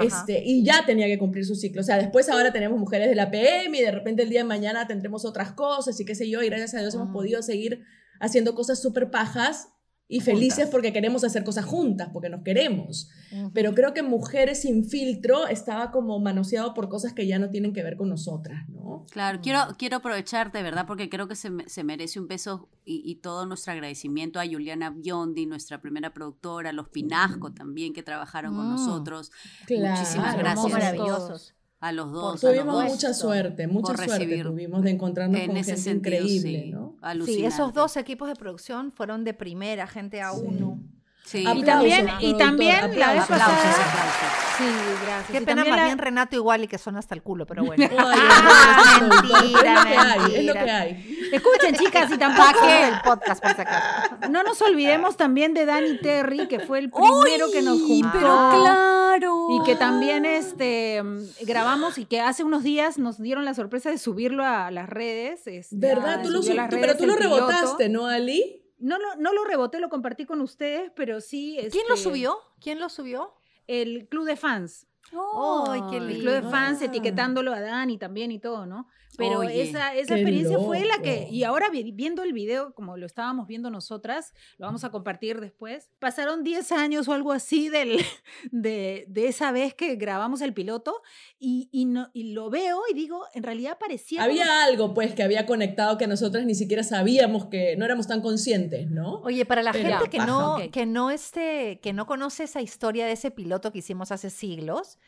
Este, 0.00 0.42
y 0.44 0.64
ya 0.64 0.84
tenía 0.86 1.06
que 1.06 1.18
cumplir 1.18 1.44
su 1.44 1.54
ciclo. 1.54 1.80
O 1.80 1.84
sea, 1.84 1.96
después 1.98 2.28
ahora 2.28 2.52
tenemos 2.52 2.78
mujeres 2.78 3.08
de 3.08 3.14
la 3.14 3.30
PM 3.30 3.78
y 3.78 3.82
de 3.82 3.90
repente 3.90 4.22
el 4.22 4.28
día 4.30 4.40
de 4.40 4.44
mañana 4.44 4.86
tendremos 4.86 5.24
otras 5.24 5.52
cosas 5.52 5.98
y 6.00 6.04
qué 6.04 6.14
sé 6.14 6.28
yo. 6.28 6.42
Y 6.42 6.46
gracias 6.48 6.74
a 6.74 6.80
Dios 6.80 6.94
hemos 6.94 7.08
Mm. 7.08 7.12
podido 7.12 7.42
seguir 7.42 7.82
haciendo 8.20 8.54
cosas 8.54 8.80
súper 8.80 9.10
pajas 9.10 9.68
y 10.08 10.20
felices 10.20 10.54
Juntas. 10.56 10.70
porque 10.70 10.92
queremos 10.92 11.24
hacer 11.24 11.42
cosas 11.42 11.64
juntas, 11.64 12.10
porque 12.12 12.28
nos 12.28 12.42
queremos. 12.42 13.08
Ujú. 13.32 13.50
Pero 13.52 13.74
creo 13.74 13.92
que 13.92 14.02
Mujeres 14.02 14.60
sin 14.62 14.84
filtro 14.84 15.48
estaba 15.48 15.90
como 15.90 16.20
manoseado 16.20 16.74
por 16.74 16.88
cosas 16.88 17.12
que 17.12 17.26
ya 17.26 17.38
no 17.40 17.50
tienen 17.50 17.72
que 17.72 17.82
ver 17.82 17.96
con 17.96 18.08
nosotras, 18.08 18.68
¿no? 18.68 19.04
Claro, 19.10 19.40
quiero, 19.42 19.60
quiero 19.78 19.96
aprovechar 19.96 20.52
de 20.52 20.62
verdad 20.62 20.86
porque 20.86 21.08
creo 21.08 21.26
que 21.26 21.34
se, 21.34 21.50
se 21.66 21.82
merece 21.82 22.20
un 22.20 22.28
beso 22.28 22.68
y, 22.84 23.02
y 23.04 23.16
todo 23.16 23.46
nuestro 23.46 23.72
agradecimiento 23.72 24.38
a 24.38 24.46
Juliana 24.46 24.90
Biondi, 24.90 25.46
nuestra 25.46 25.80
primera 25.80 26.14
productora, 26.14 26.70
a 26.70 26.72
los 26.72 26.88
Pinasco 26.88 27.52
también 27.52 27.92
que 27.92 28.02
trabajaron 28.04 28.54
con 28.54 28.66
Mm. 28.68 28.70
nosotros, 28.70 29.32
Claro. 29.66 29.98
Muchísimas 29.98 30.36
gracias. 30.38 30.72
maravillosos. 30.72 31.54
a 31.80 31.92
los 31.92 32.10
dos. 32.12 32.42
a 32.44 32.46
los 32.48 32.56
Tuvimos 32.56 32.82
dos, 32.84 32.92
mucha 32.92 33.12
suerte, 33.12 33.66
mucha 33.66 33.94
suerte 33.96 34.14
recibir 34.18 34.44
tuvimos 34.46 34.82
de 34.82 34.90
encontrarnos 34.92 35.38
en 35.40 35.48
con 35.48 35.56
ese 35.58 35.72
gente 35.72 35.82
sentido, 35.82 36.16
increíble, 36.24 36.62
sí, 36.64 36.70
¿no? 36.70 36.85
Sí, 36.96 36.98
alucinante. 37.02 37.46
esos 37.46 37.72
dos 37.72 37.96
equipos 37.96 38.28
de 38.28 38.34
producción 38.36 38.92
fueron 38.92 39.24
de 39.24 39.34
primera, 39.34 39.86
gente 39.86 40.20
a 40.22 40.32
Sí. 40.32 40.40
uno. 40.44 40.78
Sí. 41.24 41.38
Y 41.38 41.46
Aplausos, 41.46 41.66
también, 41.66 42.08
y 42.20 42.38
también 42.38 42.80
la 42.80 42.86
vez 42.86 43.22
aplausos. 43.22 43.30
aplausos, 43.30 43.56
pasada. 43.64 43.90
aplausos. 43.90 44.56
Sí, 44.58 44.64
gracias. 45.04 45.26
Qué 45.32 45.36
Y 45.38 45.40
pena 45.40 45.46
también 45.56 45.70
más 45.70 45.76
la- 45.78 45.84
bien 45.86 45.98
Renato 45.98 46.36
igual 46.36 46.62
y 46.64 46.68
que 46.68 46.78
son 46.78 46.96
hasta 46.96 47.14
el 47.16 47.22
culo, 47.22 47.46
pero 47.46 47.64
bueno. 47.64 47.84
Ay, 47.90 47.98
Ah, 47.98 48.92
es 48.94 49.02
lo 49.02 49.08
que 49.10 49.32
mentira, 49.42 50.12
hay, 50.12 50.34
es 50.36 50.44
lo 50.44 50.52
que 50.52 50.58
mentira. 50.58 50.80
hay. 50.80 51.15
Escuchen, 51.32 51.74
chicas, 51.74 52.10
y 52.12 52.18
tampoco. 52.18 52.58
El 52.68 53.00
podcast 53.02 53.42
por 53.42 53.54
si 53.54 53.60
acaso. 53.60 54.16
No 54.30 54.42
nos 54.42 54.60
olvidemos 54.62 55.16
también 55.16 55.54
de 55.54 55.64
Danny 55.66 55.98
Terry, 55.98 56.46
que 56.48 56.60
fue 56.60 56.78
el 56.78 56.90
primero 56.90 57.50
que 57.52 57.62
nos 57.62 57.80
juntó. 57.80 58.08
Pero 58.12 58.28
claro. 58.28 59.46
Y 59.50 59.62
que 59.64 59.76
también 59.76 60.24
este 60.24 61.02
grabamos 61.42 61.98
y 61.98 62.04
que 62.04 62.20
hace 62.20 62.44
unos 62.44 62.62
días 62.62 62.98
nos 62.98 63.18
dieron 63.20 63.44
la 63.44 63.54
sorpresa 63.54 63.90
de 63.90 63.98
subirlo 63.98 64.44
a 64.44 64.70
las 64.70 64.88
redes. 64.88 65.46
este, 65.46 65.76
¿Verdad? 65.76 66.22
Tú 66.22 66.30
lo, 66.30 66.42
subió 66.42 66.52
a 66.52 66.54
sub- 66.54 66.56
las 66.56 66.70
tú- 66.70 66.76
redes 66.76 66.86
pero 66.86 66.98
tú 66.98 67.04
el 67.04 67.10
lo 67.10 67.16
piloto. 67.16 67.36
rebotaste, 67.50 67.88
¿no, 67.88 68.06
Ali? 68.06 68.62
No 68.78 68.98
lo, 68.98 69.16
no 69.16 69.32
lo 69.32 69.44
reboté, 69.44 69.80
lo 69.80 69.88
compartí 69.88 70.26
con 70.26 70.40
ustedes, 70.42 70.90
pero 70.94 71.20
sí. 71.20 71.56
¿Quién 71.72 71.86
lo 71.88 71.94
este, 71.94 72.08
subió? 72.10 72.38
¿Quién 72.60 72.78
lo 72.78 72.88
subió? 72.90 73.32
El 73.66 74.06
club 74.08 74.26
de 74.26 74.36
fans. 74.36 74.86
Ay, 75.12 75.80
qué 75.90 75.96
El 75.98 76.08
lindo. 76.08 76.22
club 76.24 76.34
de 76.34 76.42
fans 76.50 76.78
Ah. 76.82 76.86
etiquetándolo 76.86 77.52
a 77.54 77.60
Dani 77.60 77.96
también 77.96 78.32
y 78.32 78.38
todo, 78.38 78.66
¿no? 78.66 78.88
Pero 79.16 79.40
Oye, 79.40 79.62
esa, 79.62 79.94
esa 79.94 80.14
experiencia 80.14 80.58
fue 80.58 80.84
la 80.84 80.98
que, 81.02 81.28
y 81.30 81.44
ahora 81.44 81.68
vi- 81.70 81.92
viendo 81.92 82.22
el 82.22 82.32
video, 82.32 82.74
como 82.74 82.96
lo 82.96 83.06
estábamos 83.06 83.46
viendo 83.46 83.70
nosotras, 83.70 84.32
lo 84.58 84.66
vamos 84.66 84.84
a 84.84 84.90
compartir 84.90 85.40
después, 85.40 85.90
pasaron 85.98 86.44
10 86.44 86.72
años 86.72 87.08
o 87.08 87.12
algo 87.12 87.32
así 87.32 87.68
del, 87.68 87.98
de, 88.50 89.04
de 89.08 89.28
esa 89.28 89.52
vez 89.52 89.74
que 89.74 89.96
grabamos 89.96 90.40
el 90.40 90.52
piloto 90.54 91.02
y, 91.38 91.68
y, 91.72 91.84
no, 91.86 92.10
y 92.12 92.32
lo 92.32 92.50
veo 92.50 92.80
y 92.90 92.94
digo, 92.94 93.24
en 93.34 93.42
realidad 93.42 93.78
parecía... 93.78 94.20
como- 94.20 94.30
Había 94.30 94.64
algo, 94.64 94.94
pues, 94.94 95.14
que 95.14 95.22
había 95.22 95.46
conectado 95.46 95.98
que 95.98 96.06
nosotras 96.06 96.44
ni 96.44 96.54
siquiera 96.54 96.82
sabíamos 96.82 97.46
que 97.46 97.76
no 97.76 97.84
éramos 97.84 98.06
tan 98.06 98.20
conscientes, 98.20 98.90
¿no? 98.90 99.20
Oye, 99.22 99.44
para 99.44 99.62
la 99.62 99.72
Pero 99.72 99.88
gente 99.88 100.10
que 100.10 100.18
no, 100.18 100.56
que 100.72 100.86
no 100.86 101.10
este, 101.10 101.80
que 101.82 101.92
no 101.92 102.06
conoce 102.06 102.44
esa 102.44 102.60
historia 102.60 103.06
de 103.06 103.12
ese 103.12 103.30
piloto 103.30 103.72
que 103.72 103.78
hicimos 103.78 104.12
hace 104.12 104.30
siglos, 104.30 104.98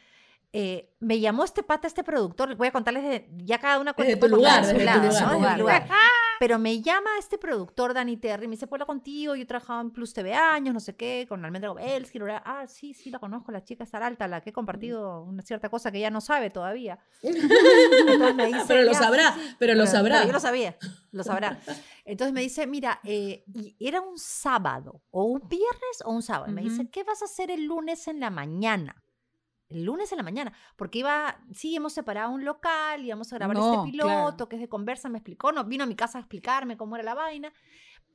eh, 0.53 0.95
me 1.01 1.21
llamó 1.21 1.45
este 1.45 1.63
pata, 1.63 1.87
este 1.87 2.03
productor, 2.03 2.55
voy 2.57 2.69
a 2.69 2.73
contarles 2.73 3.05
de, 3.05 3.29
ya 3.45 3.59
cada 3.59 3.79
una 3.79 3.93
cuenta 3.93 4.15
Desde 4.15 4.29
tu 4.29 4.35
lugar, 4.35 4.61
de 4.63 4.67
su 4.71 4.73
desde 4.73 4.85
lado, 4.85 5.01
tu 5.01 5.07
¿no? 5.07 5.13
lugar. 5.13 5.21
Desde 5.21 5.55
mi 5.55 5.61
lugar. 5.61 5.83
lugar. 5.85 5.99
Pero 6.41 6.59
me 6.61 6.81
llama 6.81 7.11
este 7.19 7.37
productor, 7.37 7.93
Dani 7.95 8.17
Terry, 8.17 8.47
me 8.47 8.53
dice, 8.53 8.69
pues 8.69 8.83
contigo, 8.85 9.35
yo 9.35 9.45
trabajaba 9.47 9.81
en 9.81 9.91
Plus 9.91 10.15
TV 10.15 10.33
años, 10.35 10.73
no 10.73 10.79
sé 10.81 10.95
qué, 10.95 11.27
con 11.29 11.45
Almendra 11.45 11.73
bla". 11.73 12.43
ah, 12.47 12.67
sí, 12.69 12.95
sí, 12.95 13.11
la 13.11 13.19
conozco, 13.19 13.51
la 13.51 13.65
chica 13.65 13.83
está 13.85 13.99
alta, 13.99 14.29
la 14.29 14.41
que 14.41 14.51
he 14.51 14.53
compartido 14.53 15.23
una 15.23 15.43
cierta 15.43 15.69
cosa 15.69 15.91
que 15.91 15.99
ella 15.99 16.11
no 16.11 16.21
sabe 16.21 16.51
todavía. 16.51 16.99
Entonces 17.23 18.35
me 18.37 18.47
dice, 18.47 18.65
Pero 18.69 18.83
lo 18.83 18.93
"Ya, 18.93 18.99
sí, 18.99 19.05
sabrá, 19.05 19.33
sí". 19.35 19.57
pero 19.59 19.75
lo 19.75 19.87
sabrá. 19.87 20.25
yo 20.25 20.33
lo 20.33 20.41
sabía, 20.41 20.77
lo 21.11 21.25
sabrá. 21.25 21.59
Entonces 22.05 22.33
me 22.33 22.41
dice, 22.41 22.67
mira, 22.67 23.01
eh, 23.05 23.45
y 23.53 23.77
era 23.81 24.01
un 24.01 24.17
sábado, 24.17 25.03
o 25.11 25.25
un 25.25 25.49
viernes 25.49 26.03
o 26.05 26.13
un 26.13 26.23
sábado. 26.23 26.53
Me 26.53 26.63
dice. 26.63 26.89
¿qué 26.91 27.03
vas 27.05 27.21
a 27.23 27.25
hacer 27.27 27.51
el 27.51 27.65
lunes 27.65 28.07
en 28.09 28.21
la 28.21 28.31
mañana? 28.31 29.03
El 29.69 29.85
lunes 29.85 30.11
en 30.13 30.17
la 30.19 30.25
mañana, 30.25 30.53
porque 30.77 31.01
iba, 31.01 31.39
sí, 31.53 31.77
hemos 31.77 31.93
separado 31.93 32.31
un 32.31 32.45
local, 32.45 33.05
íbamos 33.05 33.33
a 33.33 33.37
grabar 33.37 33.57
No, 33.57 33.75
este 33.75 33.93
piloto, 33.93 34.09
claro. 34.09 34.49
que 34.49 34.57
es 34.57 34.63
de 34.63 34.69
conversa, 34.69 35.09
me 35.09 35.19
explicó, 35.19 35.53
no, 35.53 35.65
vino 35.65 35.85
a 35.85 35.87
mi 35.87 35.95
casa 35.95 36.19
a 36.19 36.21
explicarme 36.23 36.77
cómo 36.77 36.97
era 36.97 37.05
la 37.05 37.15
vaina. 37.15 37.53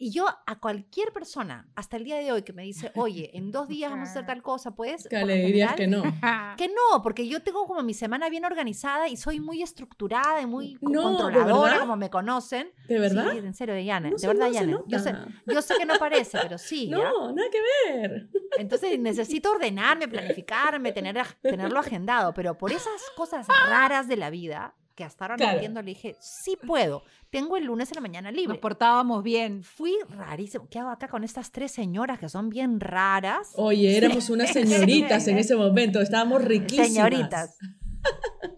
Y 0.05 0.11
yo 0.11 0.25
a 0.45 0.59
cualquier 0.59 1.13
persona, 1.13 1.65
hasta 1.75 1.95
el 1.95 2.03
día 2.03 2.17
de 2.17 2.29
hoy, 2.33 2.41
que 2.43 2.51
me 2.51 2.63
dice, 2.63 2.91
oye, 2.95 3.31
en 3.37 3.53
dos 3.53 3.69
días 3.69 3.89
vamos 3.89 4.09
a 4.09 4.11
hacer 4.11 4.25
tal 4.25 4.41
cosa, 4.41 4.71
pues... 4.75 5.07
Que 5.07 5.23
le 5.23 5.45
dirías 5.45 5.75
general, 5.77 6.03
que 6.03 6.19
no. 6.19 6.55
que 6.57 6.67
no, 6.67 7.01
porque 7.01 7.25
yo 7.25 7.41
tengo 7.41 7.65
como 7.65 7.81
mi 7.83 7.93
semana 7.93 8.27
bien 8.27 8.43
organizada 8.43 9.07
y 9.07 9.15
soy 9.15 9.39
muy 9.39 9.63
estructurada 9.63 10.41
y 10.41 10.45
muy 10.45 10.73
co- 10.75 10.89
No, 10.89 10.99
¿de 11.11 11.17
controladora, 11.23 11.79
como 11.79 11.95
me 11.95 12.09
conocen. 12.09 12.69
¿De 12.89 12.99
verdad? 12.99 13.31
Sí, 13.31 13.37
en 13.37 13.53
serio, 13.53 13.79
Yane, 13.79 14.11
No 14.11 14.17
de 14.17 14.27
verdad, 14.27 14.49
Yane. 14.51 14.77
Yo 14.87 14.99
sé, 14.99 15.15
yo 15.45 15.61
sé 15.61 15.75
que 15.77 15.85
no 15.85 15.93
parece, 15.97 16.37
pero 16.41 16.57
sí. 16.57 16.87
¿ya? 16.89 16.97
No, 16.97 17.31
nada 17.31 17.47
que 17.49 17.59
ver. 17.93 18.27
Entonces 18.57 18.99
necesito 18.99 19.51
ordenarme, 19.53 20.09
planificarme, 20.09 20.91
tener, 20.91 21.15
tenerlo 21.41 21.79
agendado, 21.79 22.33
pero 22.33 22.57
por 22.57 22.73
esas 22.73 23.01
cosas 23.15 23.47
raras 23.69 24.09
de 24.09 24.17
la 24.17 24.29
vida, 24.29 24.75
que 24.95 25.03
hasta 25.03 25.25
ahora 25.25 25.35
no 25.35 25.37
Claro. 25.39 25.53
entiendo, 25.55 25.81
le 25.81 25.87
dije, 25.91 26.15
sí 26.19 26.55
puedo, 26.67 27.03
tengo 27.29 27.57
el 27.57 27.65
lunes 27.65 27.89
en 27.91 27.95
la 27.95 28.01
mañana 28.01 28.31
Nos 28.31 28.39
libre. 28.39 28.57
portábamos 28.59 29.23
bien. 29.23 29.63
Fui 29.63 29.93
rarísimo. 30.09 30.67
¿Qué 30.69 30.79
hago 30.79 30.89
acá 30.91 31.07
con 31.07 31.23
estas 31.23 31.51
tres 31.51 31.71
señoras 31.71 32.19
que 32.19 32.29
son 32.29 32.49
bien 32.49 32.79
raras? 32.79 33.51
Oye, 33.55 33.97
éramos 33.97 34.29
unas 34.29 34.51
señoritas 34.51 35.27
en 35.27 35.37
ese 35.39 35.55
momento, 35.55 35.99
estábamos 36.01 36.43
riquísimas. 36.43 36.87
Señoritas. 36.89 37.57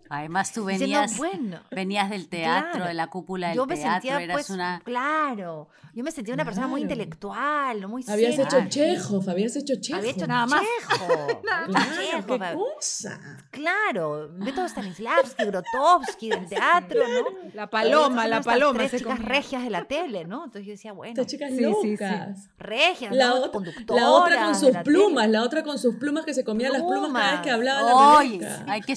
Además 0.08 0.54
tú 0.54 0.66
venías, 0.66 1.18
bueno, 1.18 1.60
venías 1.72 2.10
del 2.10 2.30
teatro, 2.30 2.72
Claro. 2.74 2.86
de 2.88 2.93
la 2.93 3.08
cúpula 3.08 3.48
del 3.50 3.58
yo 3.58 3.66
me 3.66 3.76
teatro, 3.76 3.91
sentía, 3.93 4.22
eras 4.22 4.36
pues, 4.36 4.50
una... 4.52 4.80
claro, 4.86 5.68
yo 5.93 6.04
me 6.04 6.12
sentía 6.12 6.34
una 6.36 6.46
persona 6.46 6.68
muy 6.68 6.82
intelectual, 6.84 7.88
muy 7.88 8.04
Habías 8.08 8.36
seria. 8.36 8.46
hecho 8.60 8.70
Chekhov, 8.70 9.30
habías 9.30 9.56
hecho 9.56 9.74
Chekhov. 9.82 10.00
Había 10.00 10.12
hecho 10.12 10.28
Nada 10.28 10.46
más. 10.46 10.62
Chekhov, 10.62 11.41
Claro, 11.41 12.26
qué 12.28 12.56
cosa. 12.56 13.20
Claro, 13.50 14.30
Beto 14.34 14.68
Stanislavski, 14.68 15.43
Grotowski 15.46 16.30
del 16.30 16.46
teatro, 16.50 17.02
¿no? 17.08 17.50
La 17.54 17.70
paloma, 17.70 18.28
la 18.28 18.41
paloma. 18.41 18.78
Tres 18.78 18.91
se 18.91 18.98
chicas 19.00 19.20
regias 19.20 19.64
de 19.64 19.70
la 19.72 19.86
tele, 19.86 20.26
¿no? 20.26 20.46
Entonces 20.46 20.66
yo 20.68 20.72
decía, 20.72 20.93
bueno, 20.93 21.12
Estas 21.14 21.28
chicas 21.28 21.50
Sí, 21.50 21.66
sí, 21.82 21.98
sí. 21.98 22.50
regias, 22.60 23.14
La, 23.14 23.28
¿no? 23.30 23.36
otra, 23.46 23.62
la 23.96 24.10
otra 24.12 24.46
con 24.46 24.56
sus 24.56 24.72
la 24.74 24.84
plumas, 24.84 25.24
tele. 25.24 25.34
la 25.34 25.43
otra 25.43 25.64
con 25.64 25.80
sus 25.80 25.96
plumas 25.96 26.26
que 26.26 26.34
se 26.34 26.43
comía 26.43 26.70
las 26.70 26.84
plumas 26.84 27.12
cada 27.12 27.32
vez 27.32 27.41
que 27.41 27.52
hablaba 27.52 27.82
la 27.82 28.18
Oye, 28.18 28.48
hay 28.68 28.82
que... 28.82 28.96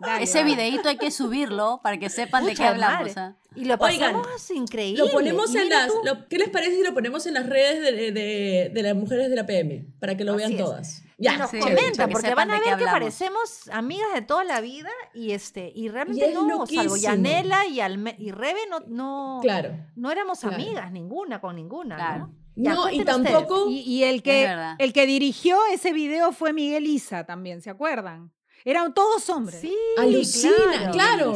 Dale, 0.00 0.24
Ese 0.24 0.44
videito 0.44 0.88
hay 0.88 0.96
que 0.98 1.10
subirlo 1.10 1.80
para 1.82 1.98
que 1.98 2.08
sepan 2.10 2.44
de 2.46 2.54
qué 2.54 2.64
hablamos. 2.64 3.16
¿ah? 3.16 3.36
Y 3.54 3.64
lo 3.66 3.74
Oigan, 3.76 4.12
pasamos 4.14 4.50
increíble. 4.50 5.04
Lo 5.04 5.10
ponemos 5.10 5.54
Y 5.54 5.58
en 5.58 5.68
las. 5.68 5.90
lo- 6.04 6.28
¿Qué 6.28 6.38
les 6.38 6.48
parece 6.50 6.76
si 6.76 6.82
lo 6.82 6.92
ponemos 6.92 7.24
en 7.26 7.34
las 7.34 7.46
redes 7.46 7.80
de, 7.80 8.12
de- 8.12 8.70
de 8.74 8.82
las 8.82 8.94
mujeres 8.96 9.30
de 9.30 9.36
la 9.36 9.46
PM? 9.46 9.86
Para 10.00 10.16
que 10.16 10.24
lo 10.24 10.32
Así 10.32 10.38
vean 10.38 10.52
es. 10.52 10.58
todas. 10.58 11.02
y 11.16 11.24
Ya, 11.24 11.38
nos 11.38 11.50
sí, 11.50 11.58
chévere, 11.58 11.76
comentan, 11.76 11.92
chévere. 12.08 12.12
porque 12.12 12.34
van 12.34 12.50
a 12.50 12.58
ver 12.60 12.76
que 12.76 12.84
parecemos 12.84 13.68
amigas 13.70 14.12
de 14.14 14.22
toda 14.22 14.42
la 14.44 14.60
vida 14.60 14.90
y 15.14 15.30
este 15.30 15.70
y 15.74 15.88
realmente 15.88 16.26
es 16.28 16.34
no, 16.34 16.66
salvo. 16.66 16.96
Yanela 16.96 17.66
y, 17.66 17.80
Alme 17.80 18.16
y 18.18 18.32
Rebe 18.32 18.60
no, 18.68 18.80
no, 18.88 19.38
Claro. 19.42 19.70
no 19.94 20.10
éramos 20.10 20.40
Claro. 20.40 20.56
amigas 20.56 20.90
ninguna 20.90 21.40
con 21.40 21.54
ninguna, 21.56 21.96
Claro. 21.96 22.18
¿no? 22.26 22.34
Ya, 22.56 22.74
No, 22.74 22.88
y 22.90 23.04
tampoco. 23.04 23.68
Y, 23.68 23.80
y 23.80 24.04
el, 24.04 24.22
que, 24.22 24.48
el 24.78 24.92
que 24.92 25.06
dirigió 25.06 25.56
ese 25.72 25.92
video 25.92 26.30
fue 26.32 26.52
Miguel 26.52 26.86
Isa 26.86 27.24
también, 27.24 27.60
¿se 27.62 27.70
acuerdan? 27.70 28.32
Eran 28.64 28.94
todos 28.94 29.28
hombres. 29.30 29.60
Sí, 29.60 29.76
Alucina, 29.98 30.90
claro. 30.92 31.34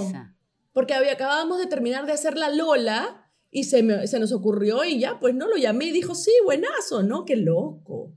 Porque 0.72 0.95
había, 0.95 1.12
acabábamos 1.12 1.59
de 1.59 1.66
terminar 1.66 2.07
de 2.07 2.12
hacer 2.12 2.37
la 2.37 2.49
Lola 2.51 3.31
y 3.51 3.64
se, 3.64 3.83
me- 3.83 4.07
se 4.07 4.18
nos 4.18 4.33
ocurrió 4.33 4.85
y 4.85 4.99
ya, 4.99 5.18
pues 5.18 5.35
no 5.35 5.47
lo 5.49 5.57
llamé 5.57 5.87
y 5.87 5.91
dijo, 5.93 6.14
sí, 6.14 6.31
buenazo, 6.45 7.03
¿no? 7.03 7.24
Qué 7.24 7.37
loco. 7.37 8.12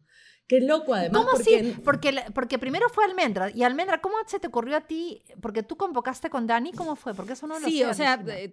Qué 0.47 0.59
loco, 0.59 0.93
además. 0.93 1.17
¿Cómo 1.23 1.31
porque, 1.37 1.55
así? 1.59 1.75
Porque, 1.83 2.23
porque 2.35 2.59
primero 2.59 2.89
fue 2.89 3.05
Almendra. 3.05 3.49
Y 3.55 3.63
Almendra, 3.63 4.01
¿cómo 4.01 4.15
se 4.27 4.37
te 4.37 4.47
ocurrió 4.47 4.75
a 4.75 4.81
ti? 4.81 5.23
Porque 5.41 5.63
tú 5.63 5.77
convocaste 5.77 6.29
con 6.29 6.45
Dani, 6.45 6.73
¿cómo 6.73 6.97
fue? 6.97 7.13
Porque 7.13 7.33
eso 7.33 7.47
no 7.47 7.57
lo 7.57 7.65
Sí, 7.67 7.79
sé, 7.79 7.85
o 7.85 7.93
sea, 7.93 8.21
eh, 8.27 8.51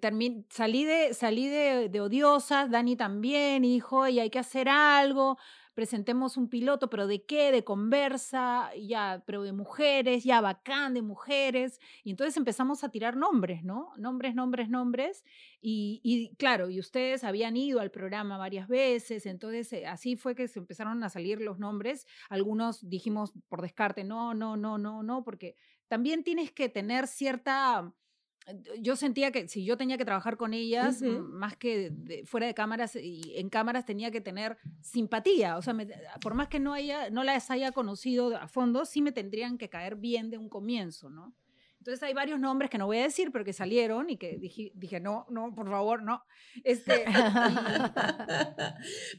salí 0.49 0.85
de, 0.85 1.13
salí 1.13 1.49
de, 1.49 1.89
de 1.89 2.01
odiosas, 2.01 2.71
Dani 2.71 2.95
también, 2.95 3.65
y 3.65 3.73
dijo, 3.75 3.99
oye, 4.03 4.21
hay 4.21 4.31
que 4.31 4.39
hacer 4.39 4.69
algo, 4.69 5.39
presentemos 5.79 6.37
un 6.37 6.49
piloto, 6.49 6.91
pero 6.91 7.07
¿de 7.07 7.25
qué? 7.25 7.53
De 7.53 7.63
conversa, 7.63 8.69
ya, 8.75 9.23
pero 9.25 9.45
de 9.45 9.53
mujeres, 9.53 10.25
ya 10.25 10.41
bacán, 10.41 10.93
de 10.93 11.03
mujeres. 11.03 11.79
Y 12.03 12.11
entonces 12.11 12.37
empezamos 12.37 12.83
a 12.83 12.89
tirar 12.89 13.17
nombres, 13.17 13.63
¿no? 13.63 13.93
Nombres, 13.97 14.35
nombres, 14.35 14.69
nombres. 14.69 15.25
Y, 15.61 16.01
y 16.03 16.35
claro, 16.35 16.69
y 16.69 16.81
ustedes 16.81 17.23
habían 17.23 17.57
ido 17.57 17.79
al 17.79 17.93
programa 17.93 18.37
varias 18.39 18.67
veces, 18.67 19.25
entonces 19.25 19.73
eh, 19.73 19.87
así 19.87 20.17
fue 20.17 20.35
que 20.35 20.49
se 20.49 20.59
empezaron 20.59 21.05
a 21.05 21.11
salir 21.11 21.41
los 21.41 21.61
nombres. 21.61 22.09
Algunos 22.29 22.91
dijimos 22.91 23.33
por 23.49 23.63
descarte, 23.63 24.03
no, 24.03 24.35
no, 24.35 24.57
no, 24.57 24.79
no, 24.79 25.05
no, 25.05 25.23
porque 25.23 25.55
también 25.87 26.25
tienes 26.25 26.51
que 26.51 26.69
tener 26.69 27.07
cierta 27.07 27.95
yo 28.81 28.97
sentía 28.97 29.31
que 29.31 29.49
si 29.49 29.65
yo 29.65 29.77
tenía 29.77 29.99
que 29.99 30.05
trabajar 30.05 30.37
con 30.37 30.55
ellas, 30.55 31.03
más 31.19 31.57
que 31.57 31.91
de- 31.91 32.25
fuera 32.25 32.47
de 32.47 32.55
cámaras 32.55 32.97
y 32.97 33.33
en 33.37 33.49
cámaras 33.51 33.85
tenía 33.85 34.11
que 34.11 34.21
tener 34.21 34.57
simpatía. 34.81 35.57
O 35.59 35.63
sea, 35.63 35.75
me- 35.75 35.89
por 36.21 36.35
más 36.35 36.49
que 36.49 36.61
no, 36.61 36.73
haya, 36.73 37.11
no 37.11 37.25
las 37.25 37.51
haya 37.51 37.73
conocido 37.73 38.37
a 38.37 38.49
fondo, 38.49 38.85
sí 38.85 39.03
me 39.03 39.13
tendrían 39.13 39.59
que 39.59 39.69
caer 39.69 39.97
bien 39.97 40.31
de 40.31 40.39
un 40.39 40.49
comienzo, 40.49 41.11
¿no? 41.11 41.35
Entonces 41.79 42.03
hay 42.03 42.13
varios 42.13 42.41
nombres 42.41 42.71
que 42.71 42.79
no 42.79 42.87
voy 42.87 42.99
a 42.99 43.03
decir, 43.05 43.31
pero 43.33 43.45
que 43.45 43.53
salieron 43.53 44.11
y 44.11 44.17
que 44.17 44.37
dije, 44.39 44.73
dije 44.75 45.01
no, 45.01 45.27
no, 45.31 45.55
por 45.55 45.69
favor, 45.71 46.03
no. 46.03 46.23
Este, 46.65 47.05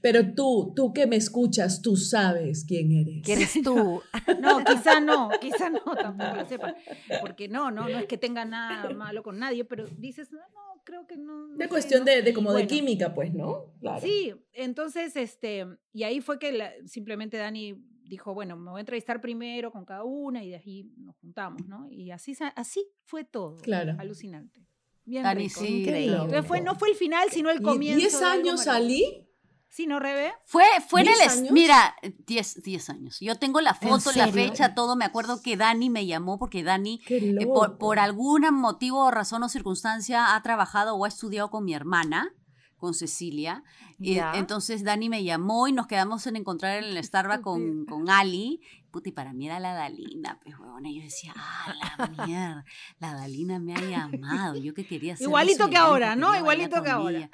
Pero 0.01 0.33
tú, 0.33 0.73
tú 0.75 0.93
que 0.93 1.07
me 1.07 1.15
escuchas, 1.15 1.81
tú 1.81 1.95
sabes 1.95 2.65
quién 2.67 2.91
eres. 2.91 3.21
¿Quién 3.23 3.39
eres 3.39 3.53
tú? 3.63 4.01
no, 4.41 4.63
quizá 4.63 4.99
no, 4.99 5.29
quizá 5.41 5.69
no, 5.69 5.81
tampoco 5.95 6.35
lo 6.35 6.45
sepan. 6.47 6.75
Porque 7.21 7.47
no, 7.47 7.71
no, 7.71 7.89
no 7.89 7.99
es 7.99 8.05
que 8.05 8.17
tenga 8.17 8.45
nada 8.45 8.89
malo 8.91 9.23
con 9.23 9.39
nadie, 9.39 9.65
pero 9.65 9.85
dices, 9.97 10.31
no, 10.31 10.39
no, 10.39 10.81
creo 10.83 11.07
que 11.07 11.17
no. 11.17 11.47
no 11.47 11.57
De 11.57 11.65
sé, 11.65 11.69
cuestión 11.69 12.01
¿no? 12.01 12.05
de, 12.11 12.21
de 12.21 12.33
como 12.33 12.49
de 12.51 12.63
bueno, 12.63 12.69
química, 12.69 13.13
pues, 13.13 13.33
¿no? 13.33 13.73
Claro. 13.79 14.01
Sí, 14.01 14.33
entonces, 14.53 15.15
este, 15.15 15.65
y 15.93 16.03
ahí 16.03 16.21
fue 16.21 16.39
que 16.39 16.51
la- 16.51 16.73
simplemente 16.85 17.37
Dani 17.37 17.75
dijo, 18.09 18.33
bueno, 18.33 18.57
me 18.57 18.71
voy 18.71 18.79
a 18.79 18.81
entrevistar 18.81 19.21
primero 19.21 19.71
con 19.71 19.85
cada 19.85 20.03
una 20.03 20.43
y 20.43 20.49
de 20.49 20.55
ahí 20.57 20.91
nos 20.97 21.15
juntamos, 21.17 21.65
¿no? 21.67 21.87
Y 21.89 22.11
así, 22.11 22.35
así 22.55 22.85
fue 23.05 23.23
todo. 23.23 23.57
Claro. 23.57 23.95
Alucinante. 23.99 24.65
Bien 25.05 25.23
Dani, 25.23 25.47
rico. 25.47 25.59
sí. 25.61 25.81
Increíble. 25.83 26.15
Entonces 26.17 26.45
fue, 26.45 26.61
no 26.61 26.75
fue 26.75 26.89
el 26.89 26.95
final, 26.95 27.29
sino 27.31 27.49
el 27.49 27.61
comienzo. 27.61 27.99
10 27.99 28.19
de 28.19 28.25
algo 28.25 28.49
años 28.49 28.63
salí. 28.63 29.25
Sí, 29.71 29.85
¿no, 29.85 29.99
Rebe? 29.99 30.33
Fue, 30.45 30.63
fue 30.87 31.01
en 31.01 31.07
el... 31.09 31.13
¿Diez 31.13 31.27
es- 31.27 31.37
años? 31.39 31.51
Mira, 31.51 31.95
10 32.25 32.63
10 32.63 32.89
años. 32.89 33.19
Yo 33.19 33.35
tengo 33.37 33.61
la 33.61 33.77
¿En 33.79 33.89
foto, 33.89 34.11
la 34.15 34.27
fecha, 34.27 34.73
todo. 34.73 34.95
Me 34.95 35.05
acuerdo 35.05 35.43
que 35.43 35.57
Dani 35.57 35.91
me 35.91 36.07
llamó 36.07 36.39
porque 36.39 36.63
Dani, 36.63 36.99
eh, 37.07 37.45
por, 37.45 37.77
por 37.77 37.99
algún 37.99 38.41
motivo, 38.55 39.05
o 39.05 39.11
razón 39.11 39.43
o 39.43 39.49
circunstancia, 39.49 40.35
ha 40.35 40.41
trabajado 40.41 40.95
o 40.95 41.05
ha 41.05 41.07
estudiado 41.07 41.51
con 41.51 41.65
mi 41.65 41.75
hermana, 41.75 42.33
con 42.79 42.95
Cecilia. 42.95 43.63
Y 43.99 44.15
Ya. 44.15 44.31
entonces 44.35 44.83
Dani 44.83 45.09
me 45.09 45.23
llamó 45.23 45.67
y 45.67 45.73
nos 45.73 45.85
quedamos 45.85 46.25
en 46.25 46.35
encontrar 46.37 46.83
en 46.83 46.85
el 46.97 47.03
Starbucks 47.03 47.41
con, 47.43 47.85
con 47.85 48.09
Ali. 48.09 48.61
Puta, 48.91 49.09
y 49.09 49.11
para 49.11 49.33
mí 49.33 49.45
era 49.45 49.59
la 49.59 49.75
Dalina, 49.75 50.39
pues, 50.41 50.57
huevona. 50.57 50.89
Y 50.89 50.95
yo 50.97 51.03
decía, 51.03 51.31
ah, 51.37 51.75
la 51.99 52.25
mierda, 52.25 52.65
la 52.97 53.13
Dalina 53.13 53.59
me 53.59 53.75
ha 53.75 53.81
llamado. 53.81 54.55
Yo 54.57 54.73
que 54.73 54.87
quería 54.87 55.13
hacer 55.13 55.25
Igualito 55.27 55.69
que 55.69 55.77
ahora, 55.77 56.15
¿no? 56.15 56.35
Igualito 56.35 56.81
que 56.81 56.89
ahora. 56.89 57.29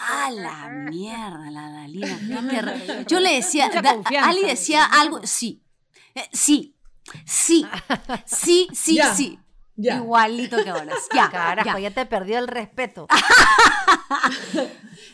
Ah, 0.00 0.30
la 0.30 0.68
mierda, 0.90 1.50
la 1.50 1.70
Dalina. 1.70 2.18
qué- 2.50 3.04
Yo 3.08 3.20
le 3.20 3.34
decía, 3.34 3.68
Da- 3.68 4.00
Ali 4.22 4.42
decía 4.46 4.84
algo, 4.86 5.20
sí, 5.24 5.62
eh, 6.14 6.22
sí, 6.32 6.74
sí, 7.26 7.66
sí, 8.24 8.68
sí, 8.72 8.94
Ya, 8.96 9.14
sí. 9.14 9.38
Ya. 9.76 9.96
Igualito 9.96 10.56
que 10.62 10.70
ahora. 10.70 10.92
Ya, 11.14 11.30
Carajo, 11.30 11.78
ya. 11.78 11.78
ya 11.78 11.90
te 11.90 12.06
perdió 12.06 12.38
el 12.38 12.48
respeto. 12.48 13.06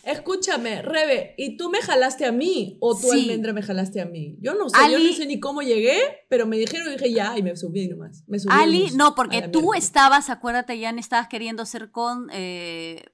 Escúchame, 0.05 0.83
Rebe, 0.83 1.35
¿y 1.39 1.57
tú 1.57 1.71
me 1.71 1.81
jalaste 1.81 2.25
a 2.27 2.33
mí 2.33 2.77
o 2.81 2.95
tú, 2.95 3.09
Sí. 3.11 3.23
Almendra, 3.23 3.53
me 3.53 3.63
jalaste 3.63 4.01
a 4.01 4.07
mí? 4.07 4.37
Yo 4.41 4.55
no 4.55 4.69
sé, 4.69 4.77
yo 4.91 4.99
no 4.99 5.13
sé 5.13 5.27
ni 5.27 5.41
cómo 5.41 5.63
llegué, 5.63 5.97
pero 6.29 6.47
me 6.47 6.57
dijeron 6.57 6.89
y 6.89 6.93
dije 6.93 7.13
ya, 7.13 7.37
y 7.39 7.43
me 7.43 7.57
subí 7.57 7.89
nomás. 7.89 8.25
Me 8.27 8.39
subí 8.39 8.53
al 8.53 8.61
Ali, 8.63 8.91
no, 8.97 9.15
porque 9.15 9.49
tú 9.49 9.61
mierda. 9.63 9.79
estabas, 9.79 10.31
acuérdate, 10.31 10.79
ya 10.79 10.91
estabas 10.91 11.29
queriendo 11.29 11.63
hacer 11.63 11.91
con 11.91 12.29
eh, 12.33 13.05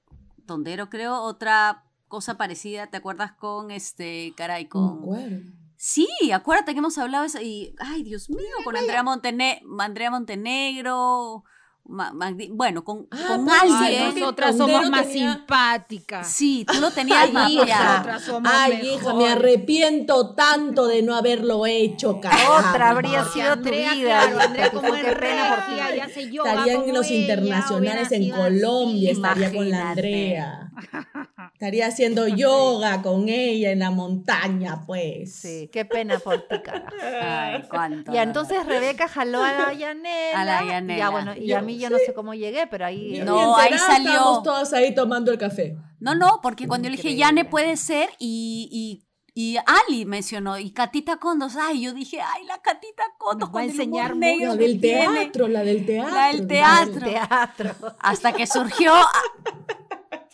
Tondero, 0.45 0.89
creo, 0.89 1.21
otra 1.21 1.83
cosa 2.07 2.37
parecida, 2.37 2.87
¿te 2.87 2.97
acuerdas 2.97 3.33
con 3.33 3.71
este, 3.71 4.33
caray, 4.35 4.63
No 4.65 4.69
con... 4.69 4.99
acuerdo. 4.99 5.37
Sí, 5.81 6.07
acuérdate 6.33 6.73
que 6.73 6.79
hemos 6.79 6.97
hablado 6.97 7.23
eso 7.23 7.39
y, 7.41 7.73
ay, 7.79 8.03
Dios 8.03 8.29
mío, 8.29 8.39
con 8.65 8.75
Andrea, 8.75 9.01
Montene 9.01 9.61
Andrea 9.79 10.11
Montenegro, 10.11 11.45
Ma- 11.85 12.13
bueno, 12.51 12.83
con, 12.83 13.07
Ah, 13.09 13.17
con 13.29 13.45
pues, 13.45 13.61
sí, 13.61 13.67
alguien. 13.71 14.03
porque 14.05 14.19
Nosotras 14.19 14.57
Tondero 14.57 14.77
somos 14.79 14.91
más 14.91 15.07
tenía- 15.07 15.33
simpáticas. 15.33 16.27
Sí, 16.29 16.65
tú 16.71 16.79
lo 16.81 16.91
tenías 16.91 17.29
Ay, 17.33 17.53
hija. 17.55 17.89
Nosotras 17.91 18.21
somos 18.23 18.51
Ay, 18.53 18.71
mejores. 18.73 18.93
hija, 19.01 19.13
me 19.15 19.27
arrepiento 19.29 20.35
tanto 20.35 20.85
de 20.85 21.01
no 21.01 21.15
haberlo 21.15 21.65
hecho. 21.65 22.09
Otra 22.11 22.89
habría 22.89 23.21
Porque 23.23 23.39
sido 23.39 23.53
Andrea, 23.53 23.89
tu 23.91 23.95
vida. 23.97 24.19
claro, 24.21 24.39
Andrea 24.41 24.71
como 24.71 24.91
qué 24.93 25.01
pena 25.01 25.05
por 25.09 25.15
ti. 25.15 25.71
regia, 25.79 25.95
ya 25.95 26.03
hace 26.05 26.29
yoga 26.29 26.49
Estaría 26.51 26.73
en 26.73 26.81
como 26.81 26.93
los 26.93 27.07
ella, 27.09 27.21
internacionales 27.21 28.11
en 28.11 28.29
Colombia, 28.31 29.09
así. 29.11 29.21
estaría 29.21 29.53
con 29.53 29.69
la. 29.71 29.89
Andrea. 29.89 30.68
Estaría 31.53 31.87
haciendo 31.87 32.27
yoga 32.37 33.01
con 33.01 33.29
ella 33.29 33.71
en 33.71 33.79
la 33.79 33.91
montaña, 33.91 34.83
pues. 34.85 35.35
Sí, 35.35 35.69
qué 35.71 35.85
pena 35.85 36.19
por 36.19 36.41
ti, 36.47 36.61
carajo. 36.63 36.95
Ay, 37.21 37.63
cuánto. 37.69 38.13
Y 38.13 38.17
entonces 38.17 38.65
Rebeca 38.65 39.07
jaló 39.07 39.43
a 39.43 39.51
la 39.51 39.73
Yanela. 39.73 40.39
A 40.41 40.45
la 40.45 40.63
y 40.63 40.67
Ya, 40.67 40.73
Yanela. 40.73 41.09
bueno, 41.09 41.35
y 41.35 41.47
Yo- 41.47 41.57
a 41.57 41.61
mí 41.61 41.77
yo 41.77 41.89
no 41.89 41.97
sé 41.97 42.13
cómo 42.13 42.33
llegué, 42.33 42.67
pero 42.67 42.85
ahí. 42.85 43.21
No, 43.25 43.55
ahí 43.57 43.77
salió. 43.77 44.09
Estábamos 44.11 44.43
todas 44.43 44.73
ahí 44.73 44.93
tomando 44.95 45.31
el 45.31 45.37
café. 45.37 45.75
No, 45.99 46.15
no, 46.15 46.39
porque 46.41 46.67
cuando 46.67 46.87
yo 46.87 46.91
le 46.91 46.97
dije. 47.01 47.15
Yane 47.15 47.43
puede 47.45 47.75
ser, 47.75 48.09
y, 48.19 48.69
y, 48.71 49.05
y 49.35 49.57
Ali 49.57 50.05
mencionó, 50.05 50.57
y 50.57 50.71
Catita 50.71 51.17
Condos, 51.17 51.55
ay, 51.57 51.81
yo 51.81 51.93
dije, 51.93 52.19
ay, 52.21 52.45
la 52.45 52.61
Catita 52.61 53.03
Condos, 53.17 53.49
con 53.49 53.63
enseñar 53.63 54.15
negro 54.15 54.51
La 54.51 54.55
del 54.55 54.79
teatro, 54.79 55.47
la 55.49 55.63
del 55.63 55.85
teatro. 55.85 56.15
La 56.15 56.27
del 56.27 56.47
teatro. 56.47 57.01
Teatro. 57.09 57.75
Hasta 57.99 58.31
que 58.31 58.47
surgió... 58.47 58.93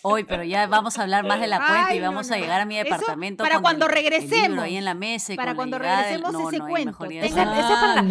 Hoy, 0.07 0.23
pero 0.23 0.43
ya 0.43 0.67
vamos 0.67 0.99
a 0.99 1.01
hablar 1.01 1.25
más 1.25 1.39
de 1.39 1.47
la 1.47 1.57
cuenta 1.57 1.87
Ay, 1.87 1.97
y 1.97 1.99
no, 1.99 2.05
vamos 2.09 2.29
a 2.29 2.35
no. 2.35 2.41
llegar 2.41 2.61
a 2.61 2.65
mi 2.65 2.77
Eso 2.77 2.83
departamento. 2.83 3.43
para 3.43 3.55
con 3.55 3.63
cuando 3.63 3.87
el- 3.87 3.91
el 3.97 4.03
libro 4.03 4.17
regresemos. 4.19 4.63
ahí 4.63 4.77
en 4.77 4.85
la 4.85 4.93
mesa 4.93 5.33
y 5.33 5.35
Para 5.35 5.55
cuando 5.55 5.79
del- 5.79 5.87
regresemos 5.89 6.31
no, 6.31 6.49
ese 6.49 6.59
cuento. 6.59 7.05
está. 7.05 7.25
ese 7.25 7.27
es 7.27 7.33
para 7.35 7.95
la- 7.95 8.01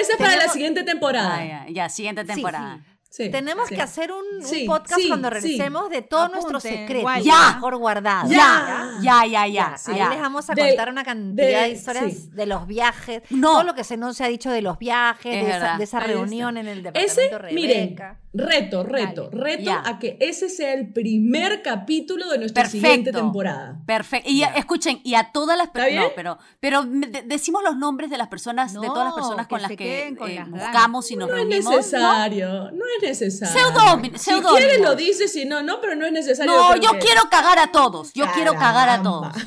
es 0.00 0.16
para 0.16 0.48
siguiente 0.48 0.82
temporada. 0.84 1.34
Ah, 1.40 1.44
ya, 1.44 1.66
ya, 1.70 1.88
siguiente 1.88 2.24
temporada. 2.24 2.76
sí. 2.76 2.84
Sí, 2.84 2.97
Tenemos 3.16 3.68
sí. 3.68 3.74
que 3.74 3.80
hacer 3.82 4.12
un, 4.12 4.18
un 4.36 4.44
Sí, 4.44 4.64
podcast 4.66 5.00
sí, 5.00 5.08
cuando 5.08 5.28
sí. 5.28 5.34
regresemos 5.34 5.88
de 5.90 6.02
todos 6.02 6.30
nuestros 6.30 6.62
secretos. 6.62 7.24
Ya. 7.24 7.54
Mejor 7.54 7.76
guardados. 7.78 8.30
Ya. 8.30 8.90
Ya, 9.02 9.24
ya, 9.26 9.46
ya. 9.46 9.70
Ya, 9.70 9.76
sí, 9.78 9.92
ahí 9.92 10.10
les 10.10 10.20
vamos 10.20 10.48
a 10.50 10.54
De- 10.54 10.66
contar 10.68 10.90
una 10.90 11.04
cantidad 11.04 11.46
de, 11.46 11.54
de- 11.54 11.68
historias 11.70 12.12
sí. 12.12 12.30
de 12.32 12.46
los 12.46 12.66
viajes, 12.66 13.22
No. 13.30 13.52
todo 13.52 13.62
lo 13.64 13.74
que 13.74 13.82
se 13.84 13.96
no 13.96 14.12
se 14.12 14.24
ha 14.24 14.28
dicho 14.28 14.50
de 14.50 14.60
los 14.62 14.78
viajes, 14.78 15.34
Es 15.34 15.78
de 15.78 15.84
esa, 15.84 16.00
de 16.00 16.06
reunión 16.06 16.56
en 16.58 16.68
el 16.68 16.86
Ese, 16.94 17.22
departamento 17.22 17.54
miren, 17.54 17.78
Rebeca. 17.96 18.20
reto, 18.34 18.82
reto, 18.84 19.30
reto 19.32 19.62
Ya. 19.62 19.82
a 19.86 19.98
que 19.98 20.16
ese 20.20 20.48
sea 20.50 20.74
el 20.74 20.92
primer 20.92 21.62
capítulo 21.62 22.28
de 22.28 22.38
nuestra 22.38 22.64
Perfecto. 22.64 22.86
siguiente 22.86 23.12
temporada. 23.12 23.80
Perfecto. 23.86 24.28
Y 24.30 24.42
escuchen, 24.42 25.00
y 25.02 25.14
a 25.14 25.32
todas 25.32 25.56
las 25.56 25.68
¿Está 25.68 25.80
personas. 25.84 25.92
bien? 26.14 26.24
No, 26.26 26.38
pero, 26.60 26.82
pero 26.84 26.84
decimos 27.24 27.62
los 27.64 27.76
nombres 27.76 28.10
de 28.10 28.18
las 28.18 28.28
personas, 28.28 28.74
de 28.74 28.86
todas 28.86 29.06
las 29.06 29.14
personas 29.14 29.46
con 29.48 29.58
que 29.58 29.62
las 29.62 29.72
que 29.76 30.08
eh, 30.08 30.44
buscamos 30.48 31.10
y 31.10 31.16
nos 31.16 31.28
No 31.28 31.34
es 31.36 31.40
reunimos. 31.40 31.74
necesario, 31.76 32.48
no, 32.72 32.84
es 32.84 32.97
necesario. 33.02 33.54
Pseudónimo- 33.60 34.18
Si 34.18 34.30
quieres 34.32 34.80
lo 34.80 34.94
dices, 34.94 35.32
si 35.32 35.44
no, 35.44 35.62
no, 35.62 35.80
pero 35.80 35.94
no 35.94 36.06
es 36.06 36.12
necesario. 36.12 36.52
No, 36.52 36.76
yo 36.76 36.92
que- 36.92 36.98
quiero 37.00 37.22
cagar 37.30 37.58
a 37.58 37.70
todos. 37.72 38.12
Yo 38.14 38.26
quiero 38.34 38.54
cagar 38.54 38.88
a 38.88 39.02
todos. 39.02 39.32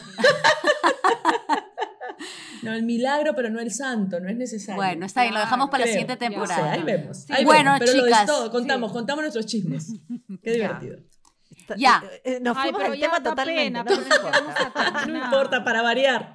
No, 2.61 2.73
el 2.73 2.83
milagro, 2.83 3.33
pero 3.35 3.49
no 3.49 3.59
el 3.59 3.71
santo, 3.71 4.19
no 4.19 4.29
es 4.29 4.35
necesario. 4.37 4.75
Bueno, 4.75 5.07
está 5.07 5.23
bien, 5.23 5.33
lo 5.33 5.39
dejamos 5.39 5.71
para 5.71 5.79
la 5.79 5.85
Creo, 5.85 5.93
siguiente 5.99 6.13
no 6.13 6.19
sé, 6.19 6.29
temporada. 6.29 6.71
ahí 6.73 6.83
vemos. 6.83 7.17
Sí. 7.17 7.33
ahí 7.33 7.43
Bueno, 7.43 7.71
vemos, 7.73 7.79
pero 7.79 7.93
lo 7.97 8.03
chicas, 8.05 8.19
es 8.21 8.25
todo, 8.27 8.51
contamos, 8.51 8.91
contamos 8.91 9.21
nuestros 9.23 9.45
chismes. 9.47 9.93
Qué 10.43 10.51
divertido. 10.53 10.97
Ya. 11.75 12.03
Eh, 12.05 12.21
eh, 12.35 12.39
Nos 12.39 12.55
fuimos 12.59 12.83
ya 12.83 12.99
tema 12.99 13.23
totalmente. 13.23 13.63
pena, 13.63 13.83
no, 13.83 13.91
importa. 15.35 15.51
No 15.57 15.63
para 15.63 15.81
variar. 15.81 16.33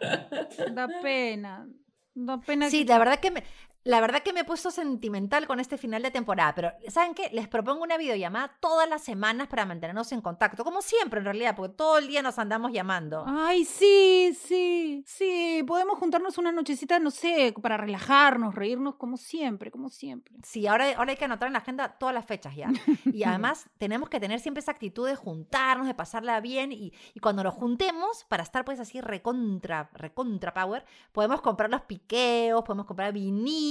Da 0.72 0.88
pena. 1.00 1.68
Da 2.14 2.40
pena 2.40 2.70
Sí, 2.70 2.84
que- 2.84 2.92
la 2.92 2.98
verdad 2.98 3.20
que 3.20 3.30
me, 3.30 3.44
la 3.86 4.00
verdad 4.00 4.22
que 4.24 4.32
me 4.32 4.40
he 4.40 4.44
puesto 4.44 4.72
sentimental 4.72 5.46
con 5.46 5.60
este 5.60 5.78
final 5.78 6.02
de 6.02 6.10
temporada, 6.10 6.52
pero 6.56 6.72
¿saben 6.88 7.14
qué? 7.14 7.30
Les 7.32 7.46
propongo 7.46 7.84
una 7.84 7.96
videollamada 7.96 8.48
todas 8.58 8.88
las 8.88 9.02
semanas 9.02 9.46
para 9.46 9.64
mantenernos 9.64 10.10
en 10.10 10.20
contacto, 10.20 10.64
como 10.64 10.82
siempre 10.82 11.20
en 11.20 11.24
realidad, 11.24 11.54
porque 11.54 11.76
todo 11.76 11.98
el 11.98 12.08
día 12.08 12.20
nos 12.20 12.36
andamos 12.40 12.72
llamando. 12.72 13.22
Ay, 13.28 13.64
sí, 13.64 14.36
sí, 14.36 15.04
sí. 15.06 15.62
Podemos 15.64 16.00
juntarnos 16.00 16.36
una 16.36 16.50
nochecita, 16.50 16.98
no 16.98 17.12
sé, 17.12 17.54
para 17.62 17.76
relajarnos, 17.76 18.56
reírnos 18.56 18.96
como 18.96 19.16
siempre, 19.16 19.70
como 19.70 19.88
siempre. 19.88 20.34
Sí, 20.42 20.66
ahora, 20.66 20.90
ahora 20.96 21.12
hay 21.12 21.16
que 21.16 21.26
anotar 21.26 21.46
en 21.46 21.52
la 21.52 21.60
agenda 21.60 21.96
todas 21.96 22.14
las 22.14 22.26
fechas 22.26 22.56
ya. 22.56 22.68
Y 23.12 23.22
además 23.22 23.70
tenemos 23.78 24.08
que 24.08 24.18
tener 24.18 24.40
siempre 24.40 24.62
esa 24.62 24.72
actitud 24.72 25.06
de 25.06 25.14
juntarnos, 25.14 25.86
de 25.86 25.94
pasarla 25.94 26.40
bien 26.40 26.72
y, 26.72 26.92
y 27.14 27.20
cuando 27.20 27.44
nos 27.44 27.54
juntemos, 27.54 28.24
para 28.24 28.42
estar 28.42 28.64
pues 28.64 28.80
así 28.80 29.00
recontra, 29.00 29.90
recontra 29.94 30.52
power, 30.52 30.84
podemos 31.12 31.40
comprar 31.40 31.70
los 31.70 31.82
piqueos, 31.82 32.64
podemos 32.64 32.84
comprar 32.86 33.12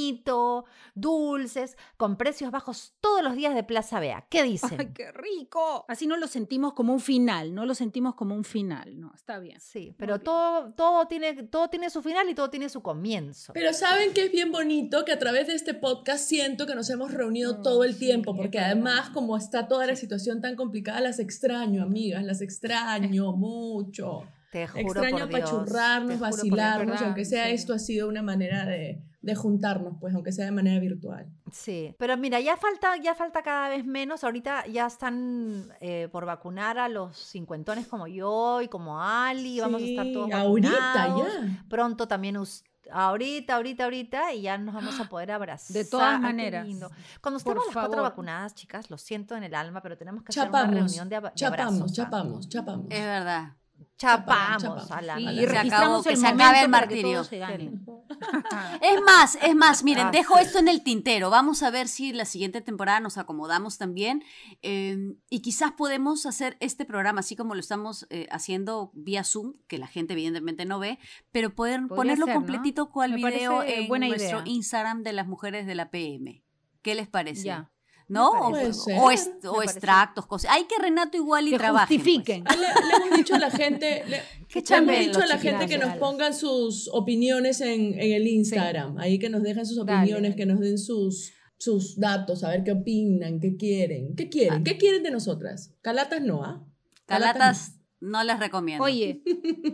vinito, 0.05 0.65
dulces, 0.93 1.77
con 1.97 2.17
precios 2.17 2.51
bajos 2.51 2.93
todos 2.99 3.23
los 3.23 3.35
días 3.35 3.55
de 3.55 3.63
Plaza 3.63 3.99
Bea. 3.99 4.25
¿Qué 4.29 4.43
dicen? 4.53 4.79
¡Ay, 4.79 4.91
qué 4.93 5.11
rico! 5.11 5.85
Así 5.87 6.07
no 6.07 6.17
lo 6.17 6.27
sentimos 6.27 6.73
como 6.73 6.93
un 6.93 6.99
final, 6.99 7.53
no 7.53 7.65
lo 7.65 7.75
sentimos 7.75 8.15
como 8.15 8.35
un 8.35 8.43
final, 8.43 8.99
no, 8.99 9.11
está 9.15 9.39
bien. 9.39 9.59
Sí, 9.59 9.93
pero 9.97 10.15
bien. 10.15 10.25
todo, 10.25 10.73
todo, 10.73 11.07
tiene, 11.07 11.43
todo 11.43 11.69
tiene 11.69 11.89
su 11.89 12.01
final 12.01 12.29
y 12.29 12.35
todo 12.35 12.49
tiene 12.49 12.69
su 12.69 12.81
comienzo. 12.81 13.53
Pero 13.53 13.73
saben 13.73 14.13
que 14.13 14.25
es 14.25 14.31
bien 14.31 14.51
bonito 14.51 15.05
que 15.05 15.11
a 15.11 15.19
través 15.19 15.47
de 15.47 15.55
este 15.55 15.73
podcast 15.73 16.27
siento 16.27 16.65
que 16.65 16.75
nos 16.75 16.89
hemos 16.89 17.11
reunido 17.11 17.45
Mm, 17.45 17.61
todo 17.61 17.83
el 17.83 17.93
sí, 17.93 17.99
tiempo, 17.99 18.35
porque 18.35 18.59
además 18.59 19.09
como 19.09 19.37
está 19.37 19.67
toda 19.67 19.85
la 19.85 19.95
situación 19.95 20.41
tan 20.41 20.55
complicada, 20.55 20.99
las 21.01 21.19
extraño, 21.19 21.83
amigas, 21.83 22.23
las 22.23 22.41
extraño 22.41 23.33
mucho. 23.33 24.23
Te 24.55 24.67
juro 24.67 25.01
Extraño 25.01 25.17
por 25.27 25.35
Dios, 25.35 25.51
apachurrarnos, 25.51 26.19
vacilarnos, 26.21 27.01
aunque 27.01 27.25
sea 27.25 27.41
serio. 27.43 27.55
esto 27.55 27.73
ha 27.73 27.79
sido 27.79 28.07
una 28.07 28.21
manera 28.21 28.65
de, 28.65 29.01
de 29.21 29.35
juntarnos, 29.35 29.97
pues 29.99 30.15
aunque 30.15 30.31
sea 30.31 30.45
de 30.45 30.51
manera 30.51 30.79
virtual. 30.79 31.27
Sí, 31.51 31.93
pero 31.99 32.15
mira, 32.15 32.39
ya 32.39 32.55
falta, 32.55 32.95
ya 32.95 33.15
falta 33.15 33.41
cada 33.43 33.67
vez 33.67 33.85
menos. 33.85 34.23
Ahorita 34.23 34.65
ya 34.67 34.85
están 34.87 35.73
eh, 35.81 36.07
por 36.09 36.25
vacunar 36.25 36.77
a 36.77 36.87
los 36.87 37.17
cincuentones 37.17 37.85
como 37.87 38.07
yo 38.07 38.61
y 38.61 38.69
como 38.69 39.01
Ali. 39.03 39.59
Vamos 39.59 39.81
a 39.81 39.85
estar 39.85 40.05
Sí, 40.05 40.13
todos 40.13 40.31
ahorita 40.31 40.69
vacunados. 40.71 41.33
ya. 41.41 41.63
Pronto 41.67 42.07
también 42.07 42.37
us- 42.37 42.63
ahorita, 42.89 43.55
ahorita, 43.55 43.83
ahorita 43.83 44.33
y 44.35 44.43
ya 44.43 44.57
nos 44.57 44.73
vamos 44.73 44.97
a 45.01 45.09
poder 45.09 45.31
abrazar. 45.33 45.73
De 45.73 45.83
todas 45.83 46.15
qué 46.15 46.21
maneras. 46.21 46.65
lindo. 46.65 46.89
Cuando 47.19 47.39
estemos 47.39 47.65
las 47.65 47.73
cuatro 47.73 47.91
favor. 47.97 48.09
vacunadas, 48.09 48.55
chicas, 48.55 48.89
lo 48.89 48.97
siento 48.97 49.35
en 49.35 49.43
el 49.43 49.53
alma, 49.53 49.81
pero 49.81 49.97
tenemos 49.97 50.23
que 50.23 50.31
hacer 50.31 50.43
una 50.49 50.59
Chapamos, 50.61 50.75
reunión 50.75 51.09
de, 51.09 51.17
ab- 51.17 51.29
de 51.31 51.35
chapamos, 51.35 51.73
abrazos, 51.73 51.91
¿ah? 51.91 51.93
chapamos, 51.93 52.47
chapamos. 52.49 52.85
Es 52.89 53.01
verdad. 53.03 53.49
Chapamos, 53.97 54.61
chapamos. 54.61 54.91
a 54.91 55.01
la 55.01 55.19
Y, 55.19 55.45
registramos 55.45 55.71
acabó, 55.71 56.03
que 56.03 56.09
el 56.09 56.17
se 56.17 56.27
acabe 56.27 56.61
el 56.61 56.69
martirio. 56.69 57.23
se. 57.23 57.41
Es 58.81 59.01
más, 59.01 59.37
es 59.41 59.55
más, 59.55 59.83
miren, 59.83 60.11
dejo 60.11 60.37
esto 60.37 60.59
en 60.59 60.67
el 60.67 60.83
tintero. 60.83 61.29
Vamos 61.29 61.63
a 61.63 61.69
ver 61.69 61.87
si 61.87 62.11
la 62.13 62.25
siguiente 62.25 62.61
temporada 62.61 62.99
nos 62.99 63.17
acomodamos 63.17 63.77
también. 63.77 64.23
eh, 64.61 65.15
y 65.29 65.41
quizás 65.41 65.71
podemos 65.71 66.25
hacer 66.25 66.57
este 66.59 66.85
programa, 66.85 67.21
así 67.21 67.35
como 67.35 67.53
lo 67.55 67.59
estamos 67.59 68.05
eh, 68.09 68.27
haciendo 68.31 68.91
vía 68.93 69.23
Zoom, 69.23 69.53
que 69.67 69.77
la 69.77 69.87
gente 69.87 70.13
evidentemente 70.13 70.65
no 70.65 70.79
ve, 70.79 70.99
pero 71.31 71.55
poder 71.55 71.81
Podría 71.87 71.95
ponerlo 71.95 72.25
ser, 72.25 72.35
¿no? 72.35 72.41
completito 72.41 72.89
con 72.89 73.05
el 73.05 73.11
Me 73.11 73.17
video 73.17 73.57
parece 73.59 73.81
en 73.81 73.87
buena 73.87 74.07
nuestro 74.07 74.39
idea. 74.41 74.53
Instagram 74.53 75.03
de 75.03 75.13
las 75.13 75.27
mujeres 75.27 75.65
de 75.65 75.75
la 75.75 75.89
PM. 75.89 76.43
¿Qué 76.81 76.95
les 76.95 77.07
parece? 77.07 77.43
Ya. 77.43 77.71
¿No? 78.07 78.29
O, 78.29 78.51
o 78.51 79.61
extractos, 79.63 80.27
cosas. 80.27 80.51
Hay 80.51 80.65
que 80.65 80.75
Renato 80.79 81.17
igual 81.17 81.47
y 81.47 81.51
Que 81.51 81.57
trabajen. 81.57 81.87
pues. 81.87 81.97
justifiquen. 81.97 82.43
Le, 82.43 82.57
le 82.57 83.05
hemos 83.05 83.17
dicho 83.17 83.35
a 83.35 83.39
la 83.39 83.49
gente, 83.49 84.03
le, 84.07 84.21
Que 84.47 84.61
le 84.61 84.75
hemos 84.77 84.99
dicho 84.99 85.19
a 85.21 85.25
la 85.25 85.37
gente 85.39 85.67
que 85.67 85.77
nos 85.77 85.97
pongan 85.97 86.33
sus 86.35 86.87
opiniones 86.93 87.61
en, 87.61 87.99
en 87.99 88.11
el 88.13 88.27
Instagram, 88.27 88.97
ahí 88.99 89.17
que 89.17 89.29
nos 89.29 89.41
dejen 89.41 89.65
sus 89.65 89.83
Dale. 89.85 89.99
opiniones, 90.03 90.35
que 90.35 90.45
nos 90.45 90.59
den 90.59 90.77
sus, 90.77 91.33
sus 91.57 91.99
datos, 91.99 92.43
a 92.43 92.49
ver 92.49 92.63
qué 92.63 92.73
opinan, 92.73 93.39
qué 93.39 93.55
quieren, 93.57 94.15
qué 94.15 94.29
quieren, 94.29 94.63
qué 94.63 94.77
quieren 94.77 95.01
de 95.01 95.11
nosotras. 95.11 95.73
Calatas 95.81 96.21
no, 96.21 96.43
¿ah? 96.43 96.63
Calatas 97.07 97.79
no 97.99 98.23
les 98.23 98.39
recomiendo. 98.39 98.83
Oye, 98.83 99.23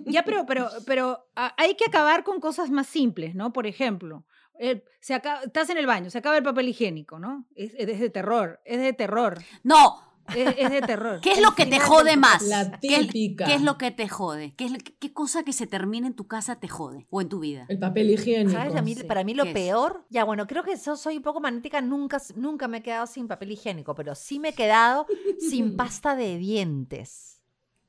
ya, 0.06 0.24
pero, 0.24 0.46
pero, 0.46 0.70
pero 0.86 1.28
ah, 1.36 1.54
hay 1.58 1.76
que 1.76 1.86
acabar 1.86 2.24
con 2.24 2.40
cosas 2.40 2.70
más 2.70 2.88
simples, 2.88 3.36
¿no? 3.36 3.52
Por 3.52 3.68
ejemplo, 3.68 4.26
eh, 4.62 4.84
se 5.00 5.14
acaba- 5.14 5.42
estás 5.44 5.70
en 5.72 5.78
el 5.78 5.88
baño, 5.88 6.10
se 6.10 6.20
acaba 6.20 6.38
el 6.38 6.44
papel 6.44 6.68
higiénico, 6.70 7.20
¿no? 7.20 7.46
Es, 7.56 7.74
es 7.78 8.00
de 8.00 8.10
terror, 8.10 8.60
es 8.66 8.80
de 8.80 8.94
terror, 8.94 9.40
No, 9.64 10.00
es, 10.36 10.54
es 10.58 10.70
de 10.70 10.82
terror. 10.82 11.20
¿Qué 11.24 11.32
es 11.32 11.38
El 11.40 11.44
lo 11.44 11.56
que 11.56 11.66
te 11.66 11.80
jode 11.80 12.16
más? 12.16 12.44
La 12.44 12.80
¿Qué, 12.80 12.96
es- 12.96 13.08
típica. 13.08 13.46
qué 13.46 13.56
es 13.56 13.62
lo 13.64 13.78
que 13.78 13.90
te 13.92 14.08
jode? 14.08 14.54
¿Qué, 14.56 14.66
es 14.66 14.72
lo- 14.72 14.78
qué 15.00 15.12
cosa 15.14 15.44
que 15.44 15.52
se 15.52 15.66
termina 15.68 16.06
en 16.08 16.14
tu 16.14 16.28
casa 16.28 16.60
te 16.60 16.68
jode? 16.68 17.08
O 17.10 17.22
en 17.22 17.28
tu 17.30 17.40
vida. 17.40 17.66
El 17.70 17.80
papel 17.80 18.12
higiénico. 18.12 18.52
¿Sabes? 18.58 18.76
A 18.76 18.82
mí- 18.84 18.94
sí. 18.96 19.04
para 19.04 19.24
mí 19.24 19.34
lo 19.34 19.52
peor, 19.52 20.06
ya 20.10 20.24
bueno, 20.24 20.46
creo 20.48 20.64
que 20.64 20.76
yo 20.78 20.96
soy 20.96 21.18
un 21.18 21.24
poco 21.24 21.40
magnética, 21.42 21.82
nunca, 21.82 22.22
nunca 22.36 22.68
me 22.68 22.78
he 22.78 22.84
quedado 22.84 23.08
sin 23.08 23.28
papel 23.28 23.52
higiénico, 23.54 23.96
pero 23.96 24.14
sí 24.16 24.40
me 24.40 24.50
he 24.50 24.54
quedado 24.54 25.08
sin 25.40 25.76
pasta 25.76 26.16
de 26.16 26.38
dientes. 26.38 27.31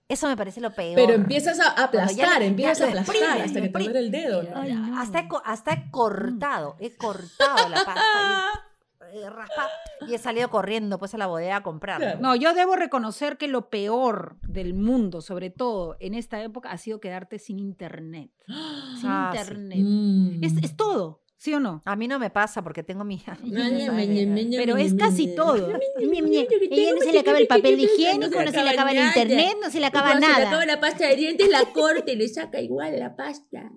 Eso 0.09 0.29
me 0.29 0.37
parece 0.37 0.61
lo 0.61 0.71
peor. 0.75 0.95
Pero 0.95 1.15
empiezas 1.15 1.59
a 1.59 1.75
ya 1.75 1.85
aplastar, 1.85 2.43
empiezas 2.43 2.79
ya 2.79 2.85
a 2.85 2.89
aplastar 2.89 3.41
hasta 3.43 3.61
que 3.61 3.69
te 3.69 3.79
duele 3.79 3.99
el 3.99 4.11
dedo. 4.11 4.43
¿no? 4.43 4.51
Ay, 4.55 4.75
no. 4.75 5.01
hasta, 5.01 5.21
he, 5.21 5.29
hasta 5.45 5.73
he 5.73 5.91
cortado, 5.91 6.77
he 6.81 6.95
cortado 6.97 7.69
la 7.69 7.85
pasta 7.85 8.03
y, 9.15 9.19
he 9.19 9.31
raspado, 9.31 9.69
y 10.07 10.15
he 10.15 10.19
salido 10.19 10.51
corriendo 10.51 10.99
pues 10.99 11.15
a 11.15 11.19
la 11.19 11.27
bodega 11.29 11.57
a 11.57 11.63
comprarla. 11.63 12.07
Claro. 12.13 12.21
No, 12.21 12.37
yo 12.37 12.53
debo 12.53 12.77
reconocer 12.77 13.39
que 13.39 13.49
lo 13.49 13.71
peor 13.71 14.37
del 14.43 14.75
mundo, 14.75 15.23
sobre 15.23 15.49
todo 15.51 15.97
en 16.01 16.15
esta 16.15 16.43
época, 16.43 16.71
ha 16.71 16.79
sido 16.79 17.01
quedarte 17.01 17.39
sin 17.39 17.59
internet. 17.59 18.31
Sin 19.01 19.09
Ah, 19.11 19.33
internet. 19.35 19.79
Mm. 19.81 20.45
Es, 20.45 20.53
es 20.63 20.77
todo, 20.77 21.22
¿sí 21.43 21.53
o 21.55 21.59
no? 21.59 21.83
A 21.85 21.97
mí 21.97 22.07
no 22.07 22.21
me 22.21 22.31
pasa 22.31 22.63
porque 22.63 22.85
tengo 22.85 23.03
mi... 23.03 23.21
Pero 24.57 24.77
es 24.77 24.95
casi 24.95 25.35
todo. 25.35 25.57
Ella 25.57 26.93
no 26.95 27.01
se 27.01 27.13
le 27.13 27.19
acaba 27.19 27.39
el 27.39 27.49
papel 27.49 27.81
higiénico, 27.81 28.41
no 28.45 28.51
se 28.53 28.63
le 28.63 28.71
acaba 28.71 28.93
el 28.93 29.05
internet, 29.05 29.57
no 29.61 29.69
se 29.69 29.81
le 29.81 29.87
acaba 29.87 30.11
Cuando 30.11 30.27
Se 30.27 30.33
le 30.33 30.39
nada. 30.39 30.49
acaba 30.49 30.67
la 30.67 30.79
pasta 30.79 31.09
de 31.09 31.17
dientes, 31.17 31.51
la 31.51 31.65
corta 31.73 32.13
y 32.13 32.17
le 32.17 32.29
saca 32.29 32.61
igual 32.61 32.97
la 32.97 33.17
pasta. 33.17 33.73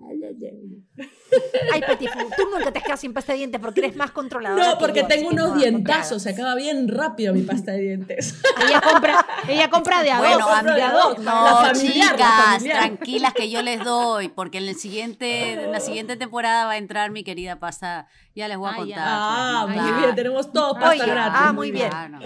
Ay, 1.72 1.82
Petit, 1.82 2.08
Fu, 2.10 2.18
tú 2.36 2.48
nunca 2.52 2.70
te 2.72 2.78
has 2.78 2.84
quedado 2.84 2.96
sin 3.00 3.12
pasta 3.12 3.32
de 3.32 3.38
dientes 3.38 3.60
porque 3.60 3.80
eres 3.80 3.96
más 3.96 4.10
controladora 4.12 4.64
No, 4.64 4.78
que 4.78 4.84
porque 4.84 5.00
yo, 5.00 5.06
tengo 5.08 5.28
unos 5.30 5.48
no, 5.50 5.54
dientazos, 5.56 6.22
se 6.22 6.30
acaba 6.30 6.54
bien 6.54 6.88
rápido 6.88 7.34
mi 7.34 7.42
pasta 7.42 7.72
de 7.72 7.78
dientes. 7.80 8.36
Ella 8.66 8.80
compra, 8.80 9.26
ella 9.48 9.68
compra 9.68 10.02
de 10.02 10.12
a 10.12 10.18
Bueno, 10.18 10.38
dos, 10.38 10.46
compro 10.48 10.74
de 10.74 10.82
a 10.82 10.86
de 10.86 10.92
a 10.92 10.96
dos. 10.96 11.18
No, 11.18 11.44
La 11.44 11.56
familiar, 11.56 12.10
la 12.12 12.12
chicas, 12.16 12.52
familiar. 12.54 12.78
tranquilas 12.78 13.34
que 13.34 13.50
yo 13.50 13.62
les 13.62 13.84
doy, 13.84 14.28
porque 14.28 14.58
en 14.58 14.68
el 14.68 14.76
siguiente, 14.76 15.52
en 15.64 15.72
la 15.72 15.80
siguiente 15.80 16.16
temporada 16.16 16.64
va 16.66 16.72
a 16.72 16.76
entrar 16.78 17.10
mi 17.10 17.24
querida 17.24 17.58
pasta. 17.58 18.06
Ya 18.34 18.48
les 18.48 18.56
voy 18.56 18.70
a 18.70 18.76
contar. 18.76 18.98
Ah, 19.06 19.62
pues, 19.66 19.82
muy 19.82 19.92
bien, 19.92 20.14
tenemos 20.14 20.52
todo 20.52 20.74
pasta 20.74 20.90
Oye, 20.90 21.06
gratis. 21.06 21.38
ah, 21.42 21.52
muy 21.52 21.70
bien. 21.72 21.88
Claro. 21.90 22.18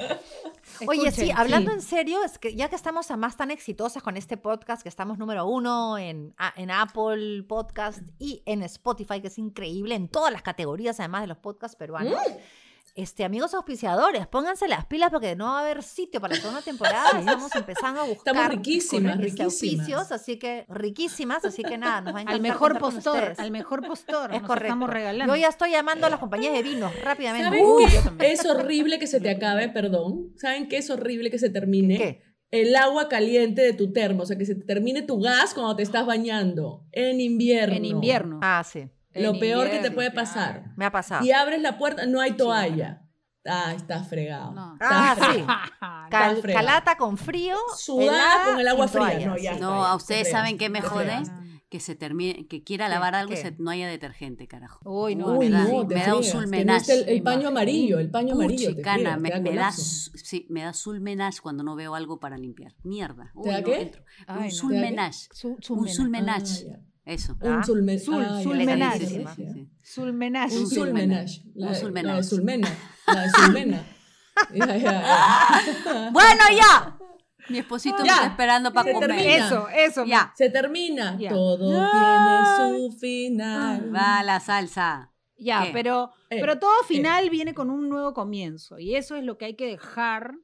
Oye, 0.87 1.11
sí, 1.13 1.31
hablando 1.31 1.71
sí. 1.71 1.77
en 1.77 1.83
serio, 1.83 2.25
es 2.25 2.39
que 2.39 2.55
ya 2.55 2.69
que 2.69 2.77
estamos 2.77 3.11
a 3.11 3.17
más 3.17 3.37
tan 3.37 3.51
exitosas 3.51 4.03
con 4.03 4.17
este 4.17 4.37
podcast, 4.37 4.83
que 4.83 4.89
estamos 4.89 5.19
número 5.19 5.47
uno 5.47 5.99
en, 5.99 6.35
en 6.57 6.71
Apple 6.71 7.45
Podcast 7.49 8.01
y 8.19 8.43
en 8.47 8.63
Spotify, 8.63 9.21
que 9.21 9.29
es 9.29 9.39
increíble, 9.39 9.95
en 9.95 10.09
todas 10.09 10.33
las 10.33 10.43
categorías, 10.43 11.01
además 11.01 11.23
de 11.23 11.27
los 11.29 11.39
podcasts 11.39 11.77
peruanos. 11.77 12.19
Este, 12.95 13.25
amigos 13.25 13.55
auspiciadores, 13.55 14.27
pónganse 14.27 14.67
las 14.69 14.85
pilas 14.87 15.11
porque 15.11 15.37
no 15.37 15.47
va 15.47 15.59
a 15.59 15.63
haber 15.63 15.83
sitio 15.83 16.21
para 16.21 16.37
toda 16.37 16.51
una 16.51 16.63
temporada. 16.63 17.19
Estamos 17.19 17.55
empezando 17.55 18.01
a 18.01 18.05
buscar 18.05 18.35
Estamos 18.35 18.53
riquísimas, 18.55 19.13
este, 19.15 19.25
riquísimas. 19.25 19.45
auspicios, 19.53 20.13
así 20.13 20.39
que 20.39 20.67
riquísimas, 20.69 21.45
así 21.45 21.63
que 21.63 21.79
nada, 21.79 22.01
nos 22.01 22.15
va 22.15 22.19
a 22.19 22.23
encantar 22.23 22.35
Al 22.37 22.41
mejor 22.43 22.79
postor, 22.79 23.35
al 23.39 23.51
mejor 23.51 23.87
postor. 23.87 24.33
Es 24.35 24.41
nos 24.41 24.47
correcto. 24.49 24.67
estamos 24.67 24.91
regalando. 24.91 25.35
Yo 25.35 25.41
ya 25.41 25.49
estoy 25.49 25.71
llamando 25.71 26.07
a 26.07 26.11
las 26.11 26.19
compañías 26.21 26.53
de 26.53 26.63
vinos 26.63 26.93
rápidamente. 27.03 27.49
¿Saben 27.49 27.65
Uy, 27.65 27.85
qué 27.87 27.93
yo 27.95 28.03
también. 28.03 28.33
es 28.33 28.45
horrible 28.47 28.99
que 28.99 29.07
se 29.07 29.21
te 29.21 29.31
acabe? 29.31 29.69
Perdón. 29.69 30.33
¿Saben 30.37 30.69
qué 30.69 30.79
es 30.79 30.91
horrible 30.91 31.31
que 31.31 31.39
se 31.39 31.51
termine? 31.51 31.97
¿Qué? 31.99 32.23
El 32.51 32.75
agua 32.75 33.09
caliente 33.09 33.63
de 33.63 33.73
tu 33.73 33.93
termo. 33.93 34.25
O 34.25 34.27
sea, 34.27 34.37
que 34.37 34.45
se 34.45 34.57
te 34.57 34.65
termine 34.65 35.03
tu 35.03 35.21
gas 35.21 35.55
cuando 35.55 35.77
te 35.77 35.85
estás 35.85 36.05
bañando. 36.05 36.85
En 36.91 37.21
invierno. 37.21 37.77
En 37.77 37.85
invierno. 37.85 38.41
Ah, 38.43 38.65
sí. 38.65 38.89
Lo 39.15 39.39
peor 39.39 39.71
que 39.71 39.79
te 39.81 39.91
puede 39.91 40.11
claro. 40.11 40.27
pasar. 40.27 40.65
Me 40.77 40.85
ha 40.85 40.93
pasado. 40.93 41.25
Y 41.25 41.33
abres 41.33 41.61
la 41.63 41.79
puerta, 41.79 42.07
no 42.07 42.21
hay 42.21 42.33
toalla. 42.33 43.03
Ah, 43.47 43.73
está 43.75 44.05
fregado. 44.05 44.53
No. 44.53 44.77
Ah, 44.81 45.15
Está 45.15 45.25
sí. 45.25 45.31
fregado. 45.33 45.59
Cal- 46.11 46.31
Está 46.33 46.43
fregado. 46.43 46.67
calata 46.67 46.97
con 46.97 47.17
frío. 47.17 47.57
Sudada 47.77 48.45
con 48.47 48.61
el 48.61 48.69
agua 48.69 48.87
fría. 48.89 49.01
toalla, 49.07 49.27
No, 49.27 49.37
ya 49.37 49.51
sí. 49.51 49.57
está, 49.57 49.67
No, 49.67 49.81
ya, 49.83 49.87
a 49.87 49.91
te 49.91 49.97
ustedes 49.97 50.31
saben 50.31 50.59
qué 50.59 50.67
te 50.67 50.71
me 50.71 50.81
jode. 50.83 51.05
fregas. 51.07 51.33
Que 51.71 51.79
se 51.79 51.95
termine, 51.95 52.49
que 52.49 52.65
quiera 52.65 52.87
¿Qué? 52.87 52.91
lavar 52.95 53.15
algo 53.15 53.33
y 53.33 53.37
se- 53.37 53.55
no 53.59 53.71
haya 53.71 53.87
detergente, 53.89 54.49
carajo. 54.49 54.81
Uy, 54.85 55.15
no. 55.15 55.29
Uy, 55.39 55.49
me 55.49 55.51
da- 55.57 55.65
no, 55.69 55.87
te 55.87 55.95
me 55.95 56.05
da 56.05 56.17
un 56.17 56.25
sulmenage. 56.25 56.93
El, 56.93 57.09
el 57.09 57.23
paño 57.23 57.47
amarillo, 57.49 58.01
el 58.01 58.11
paño 58.11 58.35
amarillo. 58.35 58.71
te 58.71 58.75
Puchicana, 58.75 59.17
fregas, 59.19 59.21
me, 59.21 59.31
te 59.31 59.37
da 59.37 59.41
me 59.43 59.57
da, 59.57 59.71
sí, 59.73 60.47
me 60.51 60.63
da 60.65 60.73
sulmenage 60.73 61.41
cuando 61.41 61.63
no 61.63 61.77
veo 61.77 61.95
algo 61.95 62.19
para 62.19 62.37
limpiar. 62.37 62.75
Mierda. 62.83 63.31
Uy, 63.35 63.45
¿Te 63.45 63.51
da 63.51 63.59
no 63.61 63.65
qué? 63.67 63.81
entro. 63.83 64.03
Ay, 64.27 64.37
un 64.39 64.45
no. 64.47 64.51
sulmenage. 64.51 65.29
Su- 65.33 65.57
Un 65.71 65.89
sulmenage. 65.89 66.67
Ah, 66.75 66.79
Eso. 67.11 67.37
Ah, 67.43 67.47
Un 67.57 67.63
sulmen- 67.65 67.99
sul- 67.99 68.25
ah, 68.29 68.41
sulmenage. 68.43 69.07
sí, 69.07 69.25
sí. 69.37 69.69
Sulmenage. 69.83 70.57
Un 70.57 70.67
sulmenage. 70.71 71.43
La, 71.55 71.75
sulmenage. 71.75 72.17
la 72.17 72.23
Sulmena. 72.23 72.69
La 73.07 73.31
Sulmena. 73.31 73.87
Ya, 74.55 74.67
ya, 74.67 74.77
ya. 74.79 76.11
Bueno, 76.13 76.45
ya. 76.57 76.97
Mi 77.49 77.59
esposito 77.59 77.99
me 78.03 78.09
está 78.09 78.27
esperando 78.27 78.73
para 78.73 78.93
comer. 78.93 79.09
termina. 79.11 79.47
Eso, 79.47 79.69
eso. 79.69 80.05
Ya. 80.07 80.33
Se 80.37 80.49
termina. 80.51 81.17
Ya. 81.19 81.31
Todo 81.31 81.69
tiene 81.91 82.91
su 82.91 82.97
final. 82.99 83.93
Va 83.95 84.23
la 84.23 84.39
salsa. 84.41 85.13
Ya, 85.37 85.65
¿Qué? 85.65 85.71
pero, 85.73 86.13
Eh, 86.31 86.39
pero 86.41 86.59
todo 86.59 86.71
¿qué? 86.87 86.95
final 86.95 87.29
viene 87.31 87.53
con 87.55 87.71
un 87.71 87.89
nuevo 87.89 88.15
comienzo. 88.15 88.79
Y 88.79 88.95
eso 88.95 89.17
es 89.17 89.25
lo 89.25 89.37
que 89.37 89.47
hay 89.47 89.57
que 89.57 89.67
dejar 89.67 90.35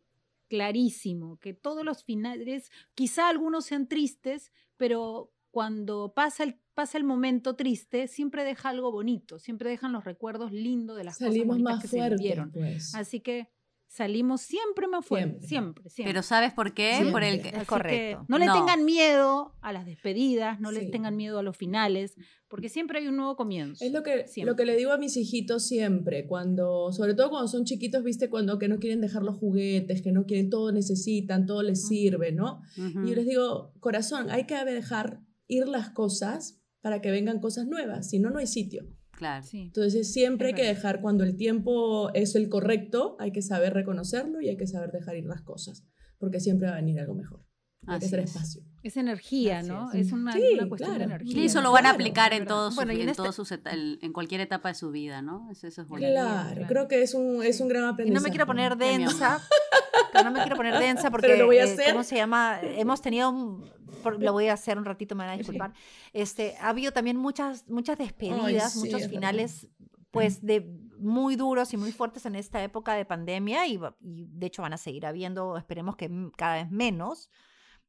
clarísimo, 0.48 1.38
que 1.38 1.54
todos 1.54 1.84
los 1.84 2.04
finales, 2.04 2.70
quizá 2.94 3.28
algunos 3.28 3.64
sean 3.66 3.88
tristes, 3.88 4.52
pero 4.76 5.32
cuando 5.56 6.12
pasa 6.14 6.44
el, 6.44 6.60
pasa 6.74 6.98
el 6.98 7.04
momento 7.04 7.56
triste, 7.56 8.08
siempre 8.08 8.44
deja 8.44 8.68
algo 8.68 8.92
bonito, 8.92 9.38
siempre 9.38 9.70
dejan 9.70 9.90
los 9.90 10.04
recuerdos 10.04 10.52
lindos 10.52 10.98
de 10.98 11.04
las 11.04 11.16
Salimos 11.16 11.46
cosas 11.46 11.48
bonitas 11.48 11.72
más 11.76 11.82
que 11.82 11.88
se 11.88 11.96
fuertes, 11.96 12.18
vivieron. 12.18 12.52
pues. 12.52 12.94
Así 12.94 13.20
que 13.20 13.48
salimos 13.88 14.42
siempre 14.42 14.86
más 14.88 15.06
fuertes, 15.06 15.48
Siempre. 15.48 15.48
siempre, 15.48 15.90
siempre. 15.90 16.12
Pero 16.12 16.22
¿sabes 16.22 16.52
por 16.52 16.74
qué? 16.74 17.08
Por 17.10 17.22
el 17.24 17.40
Siempre. 17.40 17.42
que- 17.42 17.48
Es 17.56 17.62
Así 17.62 17.66
correcto. 17.66 18.18
que 18.20 18.24
no 18.28 18.36
le 18.38 18.44
No. 18.46 18.52
tengan 18.52 18.84
miedo 18.84 19.54
a 19.62 19.72
las 19.72 19.86
despedidas, 19.86 20.60
no 20.60 20.70
Sí. 20.72 20.80
le 20.80 20.86
tengan 20.90 21.16
miedo 21.16 21.38
a 21.38 21.42
los 21.42 21.56
finales, 21.56 22.16
porque 22.48 22.68
siempre 22.68 22.98
hay 22.98 23.06
un 23.06 23.16
nuevo 23.16 23.36
comienzo. 23.36 23.82
Es 23.82 23.92
lo 23.92 24.02
que, 24.02 24.26
Siempre. 24.28 24.50
lo 24.52 24.56
que 24.56 24.66
le 24.66 24.76
digo 24.76 24.92
a 24.92 24.98
mis 24.98 25.16
hijitos 25.16 25.66
siempre, 25.66 26.26
cuando, 26.26 26.92
sobre 26.92 27.14
todo 27.14 27.30
cuando 27.30 27.48
son 27.48 27.64
chiquitos, 27.64 28.02
viste, 28.04 28.28
cuando 28.28 28.58
que 28.58 28.68
no 28.68 28.78
quieren 28.78 29.00
dejar 29.00 29.22
los 29.22 29.38
juguetes, 29.38 30.02
que 30.02 30.12
no 30.12 30.26
quieren, 30.26 30.50
todo 30.50 30.70
necesitan, 30.72 31.46
todo 31.46 31.62
les 31.62 31.86
sirve, 31.86 32.32
¿no? 32.32 32.60
Y 32.76 33.08
yo 33.08 33.14
les 33.14 33.24
digo, 33.26 33.72
corazón, 33.80 34.30
hay 34.30 34.44
que 34.46 34.62
dejar 34.64 35.20
ir 35.48 35.68
las 35.68 35.90
cosas 35.90 36.60
para 36.80 37.00
que 37.00 37.10
vengan 37.10 37.40
cosas 37.40 37.66
nuevas, 37.66 38.08
si 38.10 38.18
no, 38.18 38.30
no 38.30 38.38
hay 38.38 38.46
sitio. 38.46 38.84
Claro. 39.12 39.44
Sí. 39.44 39.62
Entonces 39.62 40.12
siempre 40.12 40.48
hay 40.48 40.54
que 40.54 40.64
dejar, 40.66 41.00
cuando 41.00 41.24
el 41.24 41.36
tiempo 41.36 42.10
es 42.14 42.34
el 42.34 42.48
correcto, 42.48 43.16
hay 43.18 43.32
que 43.32 43.42
saber 43.42 43.72
reconocerlo 43.74 44.40
y 44.40 44.48
hay 44.50 44.56
que 44.56 44.66
saber 44.66 44.90
dejar 44.92 45.16
ir 45.16 45.24
las 45.24 45.42
cosas, 45.42 45.84
porque 46.18 46.38
siempre 46.38 46.68
va 46.68 46.74
a 46.74 46.76
venir 46.76 47.00
algo 47.00 47.14
mejor. 47.14 47.42
Hay 47.88 48.00
que 48.00 48.06
hacer 48.06 48.18
es. 48.20 48.30
espacio. 48.34 48.62
Es 48.82 48.96
energía, 48.96 49.60
Así 49.60 49.68
¿no? 49.68 49.90
es. 49.92 50.06
Es 50.08 50.12
una, 50.12 50.32
Sí, 50.32 50.40
una 50.54 50.68
cuestión 50.68 50.90
claro. 50.90 50.98
de 50.98 51.04
energía. 51.14 51.42
Y 51.42 51.46
eso 51.46 51.60
lo 51.60 51.70
van 51.72 51.86
a 51.86 51.90
aplicar 51.90 52.32
en, 52.32 52.44
todos 52.44 52.70
sus, 52.74 52.76
Bueno, 52.76 52.92
y 52.92 52.96
en 52.96 53.02
en, 53.02 53.08
este- 53.10 53.22
todos 53.22 53.34
sus 53.36 53.52
en 53.52 54.12
cualquier 54.12 54.40
etapa 54.40 54.68
de 54.70 54.74
su 54.74 54.90
vida, 54.90 55.22
¿no? 55.22 55.48
Eso, 55.52 55.66
eso 55.68 55.82
es. 55.82 55.88
Claro, 55.88 56.50
claro. 56.54 56.66
creo 56.68 56.88
que 56.88 57.02
es 57.02 57.14
un, 57.14 57.42
es 57.44 57.60
un 57.60 57.68
gran 57.68 57.84
Y 57.84 57.86
aprendizaje. 57.88 58.20
no 58.20 58.22
me 58.24 58.30
quiero 58.30 58.46
poner 58.46 58.76
densa. 58.76 59.40
pero 60.12 60.24
no 60.24 60.30
me 60.32 60.40
quiero 60.40 60.56
poner 60.56 60.78
densa 60.78 61.10
porque, 61.10 61.26
Pero 61.28 61.38
lo 61.40 61.46
voy 61.46 61.58
a 61.58 61.64
eh, 61.64 61.72
hacer. 61.72 61.92
¿cómo 61.92 62.04
se 62.04 62.16
llama? 62.16 62.58
Hemos 62.62 63.00
tenido, 63.02 63.30
un- 63.30 63.70
por- 64.02 64.22
lo 64.22 64.32
voy 64.32 64.48
a 64.48 64.52
hacer 64.54 64.78
un 64.78 64.84
ratito, 64.84 65.14
me 65.14 65.24
van 65.24 65.34
a 65.34 65.36
disculpar. 65.38 65.72
Este, 66.12 66.56
ha 66.60 66.68
habido 66.70 66.92
también 66.92 67.16
muchas, 67.16 67.68
muchas 67.68 67.98
despedidas, 67.98 68.72
sí, 68.72 68.78
muchos 68.80 69.02
es 69.02 69.08
finales, 69.10 69.68
pues, 70.10 70.44
de 70.44 70.66
muy 70.98 71.36
duros 71.36 71.72
y 71.74 71.76
muy 71.76 71.92
fuertes 71.92 72.24
en 72.26 72.36
esta 72.36 72.62
época 72.62 72.94
de 72.94 73.04
pandemia 73.04 73.66
y, 73.66 73.78
y 74.00 74.26
de 74.30 74.46
hecho 74.46 74.62
van 74.62 74.72
a 74.72 74.78
seguir 74.78 75.04
habiendo, 75.06 75.56
esperemos 75.58 75.96
que 75.96 76.10
cada 76.36 76.54
vez 76.54 76.70
menos. 76.70 77.28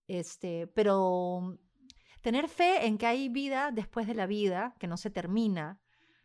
Este, 0.08 0.68
pero 0.68 1.58
tener 2.22 2.48
fe 2.50 2.86
en 2.86 2.98
que 2.98 3.06
hay 3.06 3.30
vida 3.30 3.72
después 3.72 4.08
de 4.08 4.16
la 4.16 4.26
vida, 4.26 4.76
que 4.80 4.88
no 4.88 4.98
se 4.98 5.10
termina, 5.10 5.80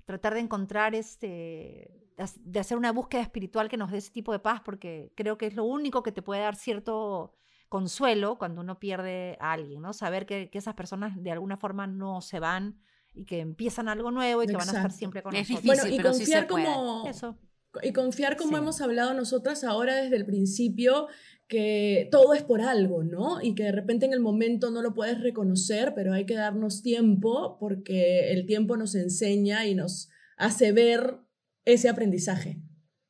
tratar 0.05 0.35
de 0.35 0.41
encontrar 0.41 0.95
este 0.95 1.91
de 2.23 2.27
hac- 2.31 2.41
de 2.43 2.61
hacer 2.61 2.77
una 2.79 2.93
búsqueda 2.93 3.23
espiritual 3.23 3.69
que 3.69 3.77
nos 3.77 3.91
dé 3.91 3.99
ese 3.99 4.11
tipo 4.11 4.33
de 4.33 4.39
paz 4.39 4.61
porque 4.65 5.13
creo 5.15 5.37
que 5.39 5.47
es 5.47 5.55
lo 5.55 5.65
único 5.65 6.03
que 6.03 6.13
te 6.13 6.23
puede 6.23 6.41
dar 6.43 6.57
cierto 6.57 7.35
consuelo 7.69 8.37
cuando 8.39 8.61
uno 8.61 8.79
pierde 8.79 9.37
a 9.41 9.53
alguien, 9.53 9.81
¿no? 9.83 9.93
Saber 9.93 10.27
que, 10.27 10.51
que 10.51 10.59
esas 10.59 10.75
personas 10.75 11.21
de 11.23 11.31
alguna 11.31 11.57
forma 11.57 11.87
no 11.87 12.21
se 12.21 12.39
van 12.39 12.79
y 13.15 13.25
que 13.25 13.41
empiezan 13.41 13.89
algo 13.89 14.11
nuevo 14.11 14.43
y 14.43 14.47
que 14.47 14.53
van 14.57 14.69
a 14.69 14.73
estar 14.73 14.93
siempre 14.93 15.23
con 15.23 15.35
Es 15.35 15.49
nosotros. 15.49 15.63
difícil, 15.63 15.83
Bueno, 15.85 15.95
y 15.95 15.97
pero 15.99 16.13
sí 16.15 16.27
se 16.27 16.33
confiar 16.47 16.47
como, 16.49 17.09
Eso. 17.09 17.39
y 17.83 17.93
confiar 17.93 18.37
como 18.37 18.51
Sí. 18.51 18.57
hemos 18.57 18.81
hablado 18.83 19.15
nosotras 19.15 19.65
ahora 19.65 19.97
desde 19.97 20.17
el 20.17 20.27
principio, 20.27 21.09
que 21.49 22.09
todo 22.11 22.33
es 22.35 22.43
por 22.43 22.61
algo, 22.63 23.05
¿no? 23.05 23.41
Y 23.43 23.55
que 23.55 23.65
de 23.65 23.73
repente 23.73 24.07
en 24.07 24.13
el 24.15 24.21
momento 24.21 24.71
no 24.71 24.81
lo 24.83 24.95
puedes 24.95 25.21
reconocer, 25.21 25.93
pero 25.95 26.13
hay 26.15 26.25
que 26.27 26.35
darnos 26.35 26.83
tiempo 26.83 27.57
porque 27.59 28.33
el 28.33 28.47
tiempo 28.47 28.77
nos 28.77 28.95
enseña 28.95 29.67
y 29.67 29.75
nos 29.75 30.11
hace 30.37 30.73
ver 30.73 31.19
ese 31.65 31.89
aprendizaje, 31.89 32.61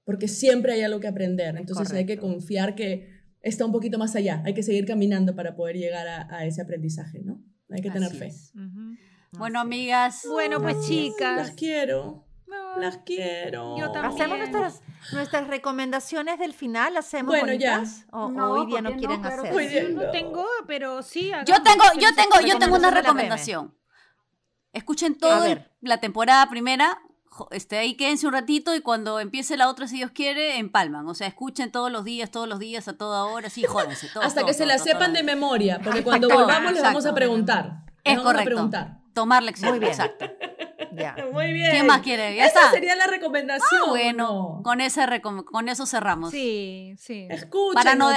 porque 0.05 0.28
siempre 0.28 0.72
hay 0.72 0.82
algo 0.82 1.00
que 1.00 1.09
aprender, 1.09 1.57
entonces 1.57 1.92
hay 1.92 2.07
que 2.07 2.18
confiar 2.18 2.74
que 2.74 3.11
está 3.40 3.64
un 3.64 3.72
poquito 3.72 3.98
más 3.98 4.14
allá, 4.14 4.42
hay 4.44 4.55
que 4.55 4.62
seguir 4.62 4.86
caminando 4.86 5.34
para 5.34 5.57
poder 5.57 5.76
llegar 5.76 6.07
a, 6.09 6.28
a 6.34 6.44
ese 6.46 6.62
aprendizaje, 6.62 7.20
¿no? 7.22 7.40
Hay 7.70 7.80
que 7.80 7.90
tener 7.90 8.11
fe. 8.12 8.26
es. 8.26 8.53
Ujú. 8.55 8.96
Bueno, 9.38 9.61
amigas. 9.61 10.26
Bueno, 10.28 10.61
pues 10.61 10.76
Las 10.76 10.86
chicas. 10.86 11.50
quiero, 11.57 12.26
no, 12.46 12.78
las 12.78 12.98
quiero. 12.98 13.78
Yo 13.78 13.90
también. 13.90 14.12
Hacemos 14.14 14.38
nuestras, 14.38 14.82
nuestras 15.12 15.46
recomendaciones 15.48 16.38
del 16.38 16.53
final, 16.53 16.96
hacemos 16.98 17.34
Bueno, 17.34 17.55
ya. 17.55 17.78
bonitas? 17.78 18.07
O, 18.12 18.26
o 18.26 18.30
No, 18.30 18.53
hoy 18.53 18.66
día 18.66 18.82
no 18.82 18.94
quieren 18.94 19.22
claro 19.22 19.42
hacer. 19.44 19.68
bien, 19.70 19.94
no 19.94 20.03
no. 20.03 20.11
tengo, 20.11 20.46
pero 20.66 21.03
sí. 21.03 21.30
Yo 21.46 21.62
tengo, 21.62 21.84
yo 21.98 22.14
tengo, 22.14 22.46
yo 22.46 22.59
tengo 22.59 22.76
una 22.76 22.90
recomendación. 22.90 23.74
Escuchen 24.74 25.16
toda 25.16 25.70
la 25.80 25.98
temporada 26.00 26.48
primera. 26.48 26.98
Este, 27.51 27.78
ahí 27.78 27.95
quédense 27.95 28.26
un 28.26 28.33
ratito 28.33 28.74
y 28.74 28.80
cuando 28.80 29.18
empiece 29.20 29.57
la 29.57 29.68
otra, 29.68 29.87
si 29.89 29.97
Dios 29.97 30.11
quiere, 30.11 30.59
empalman. 30.59 31.07
O 31.09 31.14
sea, 31.14 31.26
escuchen 31.26 31.72
todos 31.72 31.91
los 31.91 32.05
días, 32.05 32.30
todos 32.30 32.49
los 32.49 32.59
días, 32.59 32.89
a 32.89 32.93
toda 32.97 33.24
hora, 33.24 33.49
sí, 33.51 33.64
jódense. 33.64 34.09
todos, 34.12 34.26
Hasta 34.26 34.45
que 34.45 34.53
se 34.55 34.66
la 34.66 34.78
sepan 34.78 35.12
de 35.12 35.22
memoria, 35.22 35.80
porque 35.83 36.03
cuando 36.05 36.28
Todo, 36.28 36.41
volvamos 36.41 36.72
les 36.72 36.83
vamos 36.83 37.07
a 37.07 37.14
preguntar. 37.14 37.85
Les 38.05 38.12
Es 38.12 38.16
vamos 38.16 38.20
a 38.20 38.24
correcto. 38.33 38.45
preguntar. 38.45 38.99
Tomar 39.14 39.43
lección. 39.43 39.70
Muy 39.70 39.78
bien. 39.78 39.93
Exacto. 39.93 40.26
Ya. 40.95 41.16
Muy 41.33 41.53
bien. 41.53 41.70
¿Quién 41.70 41.87
más 41.87 42.03
quiere? 42.03 42.37
Ya 42.37 42.45
Esa 42.47 42.61
está. 42.61 42.70
sería 42.72 42.97
la 42.97 43.07
recomendación. 43.07 43.80
Ah, 43.87 43.89
bueno, 43.89 44.26
¿no? 44.59 44.62
con, 44.62 44.80
ese 44.83 45.07
recom- 45.07 45.45
con 45.45 45.68
eso 45.68 45.87
cerramos. 45.87 46.30
Sí, 46.30 46.95
sí. 46.99 47.26
Escuchen, 47.30 47.74
Para 47.74 47.95
no 47.95 48.11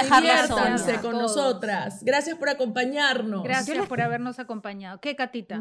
con 1.00 1.18
nosotras. 1.18 2.02
Gracias 2.04 2.36
por 2.36 2.50
acompañarnos. 2.50 3.42
Gracias 3.42 3.86
por 3.86 4.00
habernos 4.02 4.38
acompañado. 4.38 5.00
¿Qué, 5.00 5.16
Catita? 5.16 5.58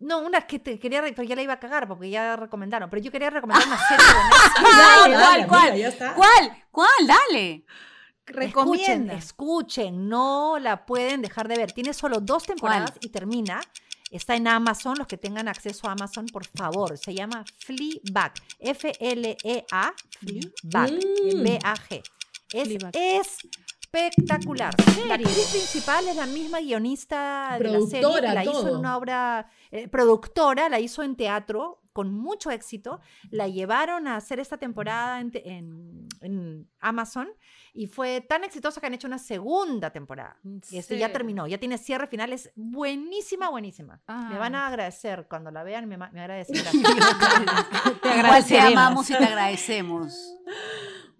No, 0.00 0.20
una 0.20 0.42
que 0.42 0.58
te 0.58 0.78
quería, 0.78 1.02
pero 1.02 1.22
ya 1.24 1.34
la 1.34 1.42
iba 1.42 1.54
a 1.54 1.58
cagar 1.60 1.88
porque 1.88 2.08
ya 2.10 2.36
recomendaron. 2.36 2.88
Pero 2.88 3.02
yo 3.02 3.10
quería 3.10 3.30
recomendar 3.30 3.66
una 3.66 3.78
serie 3.88 4.06
de 4.06 4.14
Netflix. 4.14 4.76
Dale, 4.78 5.14
Dale, 5.14 5.46
¿cuál, 5.46 5.68
cuál? 5.68 5.78
ya 5.78 5.88
está. 5.88 6.14
¿Cuál? 6.14 6.64
¿Cuál? 6.70 7.06
Dale. 7.06 7.64
Recomienda. 8.26 9.14
escuchen, 9.14 10.08
no 10.08 10.58
la 10.58 10.84
pueden 10.84 11.22
dejar 11.22 11.48
de 11.48 11.56
ver. 11.56 11.72
Tiene 11.72 11.94
solo 11.94 12.20
dos 12.20 12.44
temporadas 12.44 12.92
y 13.00 13.08
termina. 13.08 13.60
Está 14.10 14.36
en 14.36 14.48
Amazon, 14.48 14.96
los 14.96 15.06
que 15.06 15.18
tengan 15.18 15.48
acceso 15.48 15.88
a 15.88 15.92
Amazon, 15.92 16.26
por 16.26 16.46
favor. 16.46 16.96
Se 16.96 17.14
llama 17.14 17.44
Fleabag. 17.58 18.32
F-L-E-A, 18.58 19.94
Fleabag. 20.20 20.92
Mm. 20.92 21.42
B-A-G. 21.42 22.02
Es 22.52 22.68
Fleabag. 22.68 22.96
Espectacular. 23.92 24.74
La 25.06 25.14
actriz 25.14 25.48
principal 25.50 26.06
es 26.08 26.16
la 26.16 26.26
misma 26.26 26.60
guionista 26.60 27.56
de 27.58 27.64
la 27.64 27.80
serie, 27.80 27.88
que 27.90 28.00
Productora, 28.00 28.34
la 28.34 28.42
hizo 28.44 28.60
en 28.60 28.66
todo. 28.66 28.78
una 28.78 28.96
obra 28.96 29.50
eh, 29.70 29.88
productora, 29.88 30.68
la 30.68 30.78
hizo 30.80 31.02
en 31.02 31.16
teatro 31.16 31.80
con 31.92 32.12
mucho 32.14 32.50
éxito. 32.50 33.00
La 33.30 33.48
llevaron 33.48 34.06
a 34.06 34.16
hacer 34.16 34.38
esta 34.40 34.56
temporada 34.58 35.20
en, 35.20 35.32
en- 35.34 36.08
en 36.20 36.68
Amazon 36.80 37.28
y 37.72 37.86
fue 37.86 38.20
tan 38.20 38.44
exitosa 38.44 38.80
que 38.80 38.86
han 38.88 38.94
hecho 38.94 39.06
una 39.06 39.18
segunda 39.18 39.90
temporada. 39.90 40.36
¿En 40.44 40.60
Y 40.70 40.78
este 40.78 40.98
ya 40.98 41.10
terminó, 41.12 41.46
ya 41.46 41.58
tiene 41.58 41.78
cierre 41.78 42.06
final, 42.06 42.32
es 42.32 42.50
buenísima, 42.56 43.48
buenísima. 43.50 44.00
Me 44.30 44.38
van 44.38 44.54
Ah. 44.54 44.64
a 44.64 44.68
agradecer 44.68 45.26
cuando 45.28 45.50
la 45.50 45.62
vean, 45.62 45.88
me, 45.88 45.96
me 45.96 46.04
agradecerán. 46.20 46.72
Te 48.02 48.42
te 48.48 48.60
amamos 48.60 49.08
y 49.10 49.14
te 49.14 49.24
agradecemos. 49.24 50.34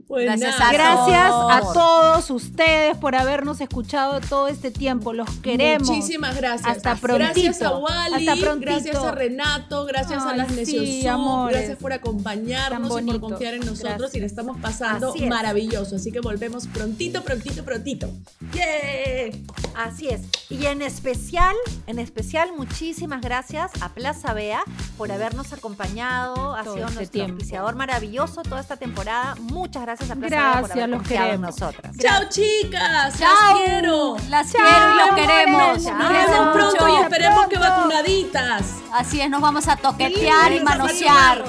Pues 0.07 0.25
Gracias 0.25 0.59
a 0.59 0.73
Gracias 0.73 1.31
a 1.31 1.61
todos. 1.75 2.31
ustedes 2.31 2.97
por 2.97 3.15
habernos 3.15 3.61
escuchado 3.61 4.21
todo 4.23 4.49
este 4.49 4.71
tiempo. 4.71 5.13
Los 5.13 5.29
queremos. 5.41 5.87
Muchísimas 5.87 6.35
gracias. 6.35 6.67
Hasta 6.79 6.95
Gracias 6.95 7.61
a. 7.61 7.77
Wally, 7.77 8.27
Hasta 8.29 8.41
prontito. 8.41 8.71
gracias 8.73 8.97
a 8.97 9.11
Renato, 9.11 9.85
gracias 9.85 10.23
a 10.25 10.35
las 10.35 10.49
sí, 10.51 11.03
gracias 11.03 11.77
por 11.77 11.93
acompañarnos 11.93 13.01
y 13.03 13.05
por 13.05 13.21
confiar 13.21 13.53
en 13.55 13.67
nosotros 13.67 14.15
y 14.15 14.21
le 14.21 14.27
estamos 14.27 14.57
pasando 14.61 15.11
Así 15.11 15.25
es. 15.25 15.29
maravilloso. 15.29 15.97
Así 15.97 16.11
que 16.11 16.21
volvemos 16.21 16.67
prontito, 16.69 17.23
prontito, 17.23 17.63
prontito. 17.65 18.09
¡Yeah! 18.55 19.37
Así 19.77 20.09
es. 20.09 20.23
Y 20.49 20.65
en 20.67 20.81
especial, 20.81 21.55
en 21.87 21.99
especial, 21.99 22.51
muchísimas 22.57 23.21
gracias 23.21 23.71
a 23.83 23.91
Plaza 23.91 24.33
Bea 24.33 24.63
por 24.97 25.13
habernos 25.13 25.53
acompañado. 25.53 26.55
Ha 26.57 26.65
Todo 26.65 26.75
sido 26.75 26.87
este 26.87 26.95
nuestro 26.99 27.13
tiempo. 27.13 27.33
auspiciador 27.35 27.75
maravilloso 27.77 28.43
toda 28.43 28.61
esta 28.61 28.77
temporada. 28.77 29.35
Muchas 29.39 29.83
gracias 29.83 29.88
a 29.89 29.97
Plaza 29.97 30.15
Gracias, 30.17 30.61
por 30.61 30.73
haber 30.73 30.89
los 30.89 30.99
confiado 30.99 31.25
en 31.27 31.31
queremos. 31.33 31.61
nosotras. 31.61 31.97
¡Chao, 31.97 32.23
chicas! 32.29 33.19
¡Chao! 33.19 33.59
¡Las 33.59 33.65
quiero! 33.65 34.17
Las 34.29 34.51
quiero 34.53 34.69
y 34.69 34.97
los 34.97 35.09
amores. 35.09 35.27
queremos. 35.27 35.83
Nos 35.85 36.09
vemos 36.09 36.55
pronto 36.57 36.89
y 36.89 37.03
esperemos 37.03 37.47
que 37.47 37.57
pronto. 37.59 37.75
vacunaditas. 37.77 38.63
Así 38.93 39.21
es, 39.21 39.31
nos 39.31 39.41
vamos 39.41 39.67
a 39.69 39.77
toquetear 39.77 40.53
y 40.53 40.61
manosear. 40.61 41.45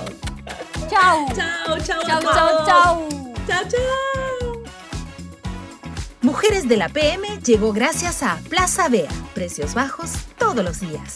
Chao. 0.90 1.26
Chao, 1.36 1.78
chao, 1.86 2.04
Chao, 2.06 2.22
chao, 2.22 2.66
chao. 2.66 3.10
Chao, 3.48 3.64
chao. 3.68 4.64
Mujeres 6.22 6.68
de 6.68 6.78
la 6.78 6.90
PM 6.90 7.40
llegó 7.44 7.72
gracias 7.72 8.24
a 8.24 8.38
Plaza 8.50 8.90
Bea. 8.90 9.10
Precios 9.34 9.74
bajos 9.74 10.12
todos 10.38 10.64
los 10.64 10.80
días. 10.82 11.16